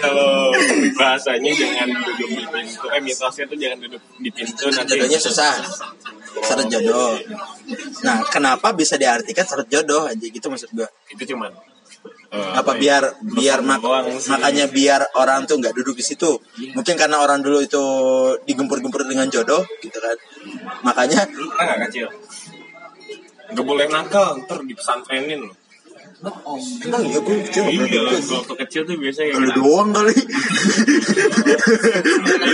kalau 0.00 0.48
bahasanya 0.96 1.52
jangan 1.52 1.88
duduk 1.92 2.28
di 2.32 2.44
pintu. 2.48 2.86
Eh 2.88 3.00
mitosnya 3.04 3.44
tuh 3.44 3.60
jangan 3.60 3.78
duduk 3.84 4.00
di 4.16 4.30
pintu 4.32 4.72
nanti. 4.72 4.96
Jodohnya 4.96 5.20
susah. 5.20 5.52
Seret 6.40 6.64
jodoh. 6.72 7.20
Nah 8.08 8.24
kenapa 8.32 8.72
bisa 8.72 8.96
diartikan 8.96 9.44
seret 9.44 9.68
jodoh? 9.68 10.08
Aja 10.08 10.24
gitu 10.24 10.48
maksud 10.48 10.72
gua. 10.72 10.88
Itu 11.12 11.36
cuman 11.36 11.52
eh, 12.32 12.52
apa 12.56 12.72
ya, 12.72 12.80
biar 12.80 13.02
biar 13.20 13.58
mak- 13.60 13.84
makanya 14.32 14.64
biar 14.72 15.12
orang 15.20 15.44
tuh 15.44 15.60
nggak 15.60 15.76
duduk 15.76 16.00
di 16.00 16.04
situ. 16.08 16.40
Mungkin 16.72 16.96
karena 16.96 17.20
orang 17.20 17.44
dulu 17.44 17.60
itu 17.60 17.84
digempur-gempur 18.48 19.04
dengan 19.04 19.28
jodoh 19.28 19.60
gitu 19.84 20.00
kan. 20.00 20.16
Makanya 20.88 21.28
lu 21.36 21.52
pernah 21.52 21.76
nggak 21.76 21.92
kecil 21.92 22.08
nggak 23.52 23.66
boleh 23.66 23.86
nakal 23.88 24.40
ntar 24.44 24.58
dipesantrenin 24.64 25.40
loh 25.48 25.56
Bohong. 26.22 26.62
emang 26.86 27.02
iya 27.02 27.18
gue 27.18 27.36
kecil 27.50 27.62
nggak 27.66 27.82
iya 27.82 27.98
pernah 27.98 28.38
waktu 28.38 28.54
kecil 28.62 28.82
tuh 28.86 28.94
biasanya 28.94 29.30
lu 29.34 29.38
kayak 29.42 29.58
doang 29.58 29.90
kali 29.90 30.14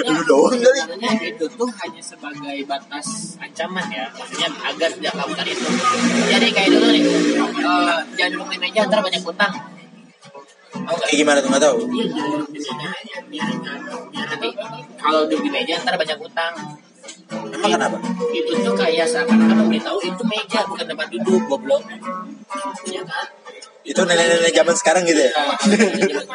lu 0.09 0.23
doang 0.25 0.57
kali 0.57 0.81
itu 1.29 1.45
tuh 1.53 1.69
hanya 1.69 2.01
sebagai 2.01 2.57
batas 2.65 3.37
ancaman 3.37 3.85
ya, 3.93 4.09
maksudnya 4.17 4.49
agar 4.73 4.89
tidak 4.89 5.13
melakukan 5.21 5.47
itu. 5.53 5.69
Jadi 6.33 6.49
kayak 6.49 6.69
dulu 6.73 6.87
nih, 6.89 7.03
eh, 7.05 7.99
jangan 8.17 8.31
duduk 8.33 8.49
di 8.49 8.59
meja 8.59 8.81
ntar 8.89 9.01
banyak 9.05 9.23
utang. 9.23 9.53
Tahu 9.53 10.95
nggak? 10.97 11.09
kayak 11.09 11.19
gimana 11.21 11.39
tuh 11.45 11.49
nggak 11.53 11.65
tahu 11.65 11.77
Iya, 11.93 13.19
di 13.29 13.39
nanti 14.17 14.49
kalau 14.97 15.21
duduk 15.29 15.41
di 15.45 15.51
meja 15.53 15.75
ntar 15.85 15.95
banyak 16.01 16.19
utang. 16.25 16.53
Emang 17.29 17.71
kenapa 17.75 17.97
Itu 18.33 18.53
tuh 18.65 18.75
kayak 18.77 19.07
seakan-akan 19.09 19.57
memberitahu 19.67 19.99
itu 20.05 20.23
meja 20.27 20.61
bukan 20.69 20.85
tempat 20.89 21.07
duduk, 21.13 21.43
goblok. 21.49 21.83
Ya 22.89 23.03
kan? 23.05 23.27
itu 23.89 24.01
nenek-nenek 24.05 24.53
zaman 24.53 24.75
sekarang 24.77 25.03
gitu 25.09 25.17
ya 25.17 25.33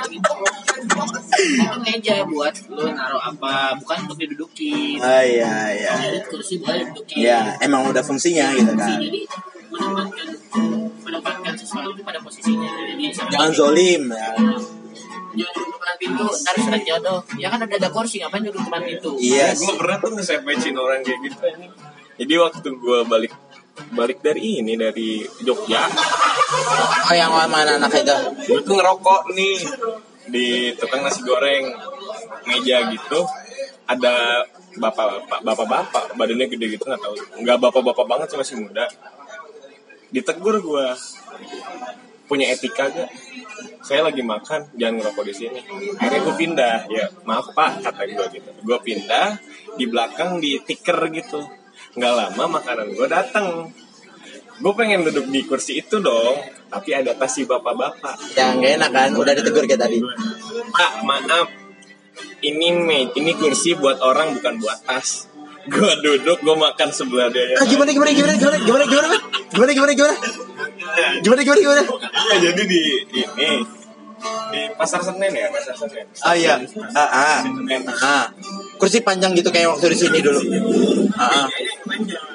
itu 0.09 1.77
meja 1.85 2.15
buat 2.25 2.53
lu 2.73 2.89
naruh 2.89 3.21
apa, 3.21 3.77
bukan 3.77 4.09
untuk 4.09 4.17
didudukin. 4.25 4.97
ah 4.97 5.21
iya 5.21 5.69
iya 5.69 5.93
kursi 6.25 6.57
boleh 6.57 6.81
didudukin. 6.89 7.21
ya 7.21 7.53
emang 7.61 7.85
udah 7.93 8.01
fungsinya 8.01 8.49
gitu 8.57 8.73
kan 8.73 8.97
jadi 8.97 9.21
menempatkan 9.69 10.27
menempatkan 11.05 11.53
sesuatu 11.53 11.93
pada 12.01 12.17
posisinya 12.25 12.69
jadi 12.89 13.03
jangan 13.29 13.51
zolim 13.53 14.09
ya 14.09 14.33
duduk 15.33 15.67
depan 15.73 15.95
pintu 15.97 16.25
ntar 16.29 16.55
seret 16.61 16.83
jodoh 16.85 17.19
ya 17.41 17.49
kan 17.49 17.59
ada 17.65 17.73
ada 17.73 17.89
kursi 17.89 18.21
ngapain 18.21 18.45
duduk 18.45 18.61
depan 18.61 18.81
pintu? 18.85 19.09
Iya. 19.17 19.57
Gue 19.57 19.73
pernah 19.81 19.97
tuh 19.97 20.09
nge-sepecin 20.13 20.75
orang 20.77 21.01
kayak 21.01 21.19
gitu. 21.25 21.37
Jadi 22.13 22.33
waktu 22.37 22.69
gue 22.69 22.99
balik 23.09 23.33
balik 23.97 24.21
dari 24.21 24.61
ini 24.61 24.77
dari 24.77 25.25
Jogja. 25.41 25.89
Oh 27.09 27.15
yang 27.17 27.33
mana 27.33 27.81
anak 27.81 27.93
itu? 27.97 28.17
Gue 28.45 28.59
tuh 28.61 28.77
ngerokok 28.77 29.33
nih 29.33 29.57
di 30.29 30.71
tukang 30.77 31.01
nasi 31.01 31.25
goreng 31.25 31.73
meja 32.45 32.85
gitu. 32.93 33.25
Ada 33.89 34.45
bapak-bapak 34.77 35.39
bapak-bapak 35.43 36.03
badannya 36.15 36.47
gede 36.47 36.77
gitu 36.77 36.85
nggak 36.85 37.01
tahu. 37.01 37.15
Nggak 37.41 37.57
bapak-bapak 37.59 38.05
banget 38.05 38.27
sih 38.29 38.37
masih 38.37 38.55
muda. 38.61 38.85
Ditegur 40.13 40.61
gue 40.61 40.85
punya 42.25 42.49
etika 42.51 42.89
gak 42.89 43.11
saya 43.83 43.99
lagi 44.07 44.23
makan 44.23 44.71
jangan 44.79 44.95
ngerokok 45.03 45.23
di 45.27 45.33
sini. 45.35 45.59
Akhirnya 45.99 46.19
gue 46.23 46.35
pindah. 46.39 46.77
Ya 46.87 47.05
maaf 47.27 47.51
pak 47.51 47.83
kata 47.83 48.03
gue 48.07 48.25
gitu. 48.39 48.49
Gue 48.63 48.79
pindah 48.79 49.37
di 49.75 49.85
belakang 49.91 50.39
di 50.39 50.57
tiker 50.63 51.11
gitu. 51.11 51.43
Nggak 51.99 52.13
lama 52.15 52.43
makanan 52.59 52.95
gue 52.95 53.07
datang 53.11 53.69
gue 54.53 54.73
pengen 54.77 55.01
duduk 55.03 55.27
di 55.33 55.43
kursi 55.43 55.81
itu 55.81 55.97
dong 55.97 56.37
tapi 56.69 56.89
ada 56.95 57.13
tas 57.13 57.29
si 57.35 57.45
bapak-bapak. 57.45 58.33
Yang 58.33 58.53
gak 58.63 58.71
enak 58.81 58.89
kan? 58.89 59.09
Udah 59.13 59.33
ditegur 59.37 59.65
kayak 59.69 59.81
tadi. 59.85 60.01
Pak, 60.73 60.93
maaf. 61.05 61.47
Ini 62.43 62.67
me, 62.75 63.13
ini 63.13 63.31
kursi 63.37 63.77
buat 63.77 64.01
orang 64.01 64.33
bukan 64.39 64.57
buat 64.57 64.79
tas. 64.81 65.29
Gua 65.69 65.95
duduk, 66.01 66.41
gua 66.43 66.59
makan 66.59 66.89
sebelah 66.91 67.29
dia. 67.31 67.55
ah, 67.55 67.63
gimana 67.63 67.93
gimana 67.93 68.11
gimana 68.11 68.33
gimana 68.35 68.57
gimana 68.57 68.83
gimana 68.89 69.07
gimana 69.53 69.71
gimana 69.71 69.91
gimana 69.95 70.15
gimana 71.19 71.41
gimana 71.41 71.59
gimana 71.59 71.81
Ya, 72.31 72.37
jadi 72.41 72.61
di 72.63 72.81
ini 73.11 73.49
di 74.49 74.61
pasar 74.73 75.01
Senen 75.01 75.29
ya, 75.29 75.49
pasar 75.49 75.75
Senen. 75.75 76.05
ah 76.21 76.33
iya 76.33 76.55
ah 76.93 77.09
ah 77.09 77.39
Senen. 77.41 77.81
ah 77.89 78.25
kursi 78.77 79.01
panjang 79.01 79.33
gitu 79.33 79.49
kayak 79.49 79.69
waktu 79.69 79.91
di 79.91 79.97
sini 79.97 80.19
dulu 80.19 80.39
ah, 81.13 81.43
ah. 81.43 81.47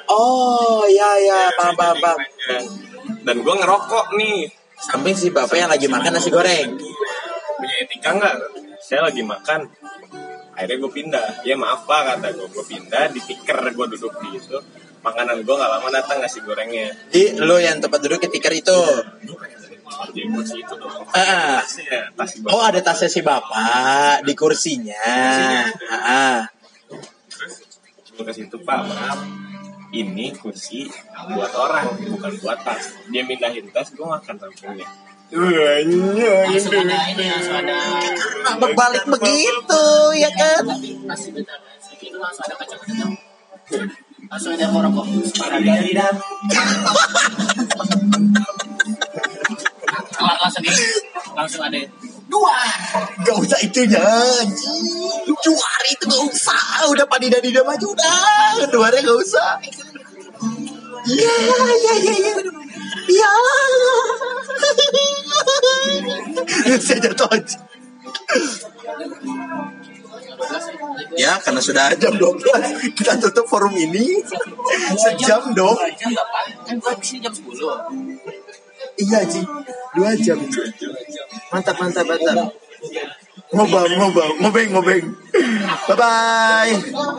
oh 0.07 0.83
ya 0.85 1.17
ya 1.17 1.49
paham 1.53 1.75
paham 1.75 1.97
paham 1.97 2.19
Dan 3.19 3.35
gua 3.41 3.55
ngerokok 3.55 4.15
nih. 4.15 4.47
samping 4.79 5.11
si 5.11 5.27
bapak 5.29 5.57
yang 5.57 5.67
lagi 5.67 5.85
makan 5.85 6.11
nasi 6.13 6.29
goreng 6.29 6.71
Punya 7.59 7.75
etika 7.83 8.15
nggak? 8.15 8.35
Saya 8.79 9.03
lagi 9.03 9.19
makan. 9.19 9.67
Akhirnya 10.55 10.79
gue 10.79 10.87
pindah. 10.89 11.27
Ya 11.43 11.59
maaf 11.59 11.83
pak 11.83 12.15
kata 12.15 12.31
gue. 12.31 12.47
Gue 12.47 12.63
pindah 12.63 13.11
di 13.11 13.19
tiker 13.19 13.59
gue 13.67 13.85
duduk 13.91 14.15
di 14.23 14.39
itu. 14.39 14.55
Makanan 14.99 15.35
gue 15.47 15.55
nggak 15.55 15.71
lama 15.71 15.87
datang 15.91 16.17
nasi 16.19 16.43
gorengnya. 16.43 16.91
jadi 17.11 17.39
lo 17.39 17.55
yang 17.55 17.79
tempat 17.79 17.99
duduk 18.03 18.19
ketika 18.27 18.51
itu 18.51 18.79
Di 20.09 20.23
kursi 20.31 20.63
itu 20.63 20.73
dong. 20.79 21.05
ah. 21.11 21.59
Tasnya, 21.59 22.11
tas 22.15 22.31
di 22.35 22.39
Oh 22.47 22.61
ada 22.63 22.79
tasnya 22.79 23.09
si 23.11 23.19
bapak 23.23 24.23
di 24.23 24.33
kursinya. 24.35 25.03
Ah, 25.91 26.47
gue 28.19 28.27
ke 28.27 28.35
situ 28.35 28.59
pak 28.67 28.83
maaf 28.83 29.23
ini 29.95 30.35
kursi 30.35 30.91
buat 31.31 31.55
orang 31.55 31.87
bukan 32.03 32.31
buat 32.43 32.59
tas 32.67 32.99
dia 33.07 33.23
mindahin 33.23 33.63
tas 33.71 33.95
gue 33.95 34.03
makan 34.03 34.35
sampingnya 34.35 34.83
langsung 35.31 36.75
ada 36.75 36.99
ini 37.15 37.25
langsung 37.31 37.55
ada 37.63 37.79
berbalik 38.59 39.07
begitu 39.07 39.83
ya 40.19 40.29
kan? 40.35 40.67
itu 40.75 42.17
langsung 42.19 42.43
ada 42.43 42.55
kaca-kaca 42.59 43.07
langsung 44.29 44.53
korok 44.53 45.09
dari 45.65 45.91
dan 45.97 46.13
langsung 50.37 50.61
di 50.61 50.69
langsung 51.33 51.61
ada 51.65 51.81
dua 52.29 52.57
Gak 53.25 53.37
usah 53.41 53.59
itunya. 53.65 54.05
Juara 55.43 55.85
itu 55.89 56.05
gak 56.05 56.23
usah. 56.29 56.87
Udah 56.93 57.05
padi 57.09 57.27
dari 57.29 57.49
dia 57.49 57.65
maju 57.65 57.89
udah. 57.89 58.69
Duarnya 58.69 59.01
gak 59.01 59.17
usah. 59.17 59.49
Iya 61.09 61.33
iya 61.73 61.93
iya 61.99 62.13
iya. 62.13 62.33
Iya. 63.09 63.31
Saya 66.85 66.99
jatuh 67.09 67.29
aja. 67.33 67.57
Ya, 71.19 71.35
karena 71.43 71.61
sudah 71.61 71.91
jam 71.99 72.15
12 72.15 72.95
Kita 72.95 73.19
tutup 73.19 73.45
forum 73.49 73.73
ini. 73.75 74.23
Sejam 74.95 75.51
dong. 75.53 75.77
Jam 75.77 76.09
nggak 76.11 76.27
paling 76.31 76.57
kan 76.63 76.75
gua 76.79 76.93
di 76.95 77.05
sini 77.05 77.19
jam 77.25 77.33
10 77.33 77.45
Iya 78.99 79.19
Ji. 79.27 79.41
Dua 79.95 80.11
jam. 80.19 80.39
Mantap 81.51 81.75
mantap 81.79 82.05
mantap. 82.07 82.37
Ngobam 83.51 83.89
ngobam. 83.97 84.31
Ngobeng 84.43 84.69
ngobeng. 84.75 85.05
Bye 85.87 85.95
bye 85.97 87.15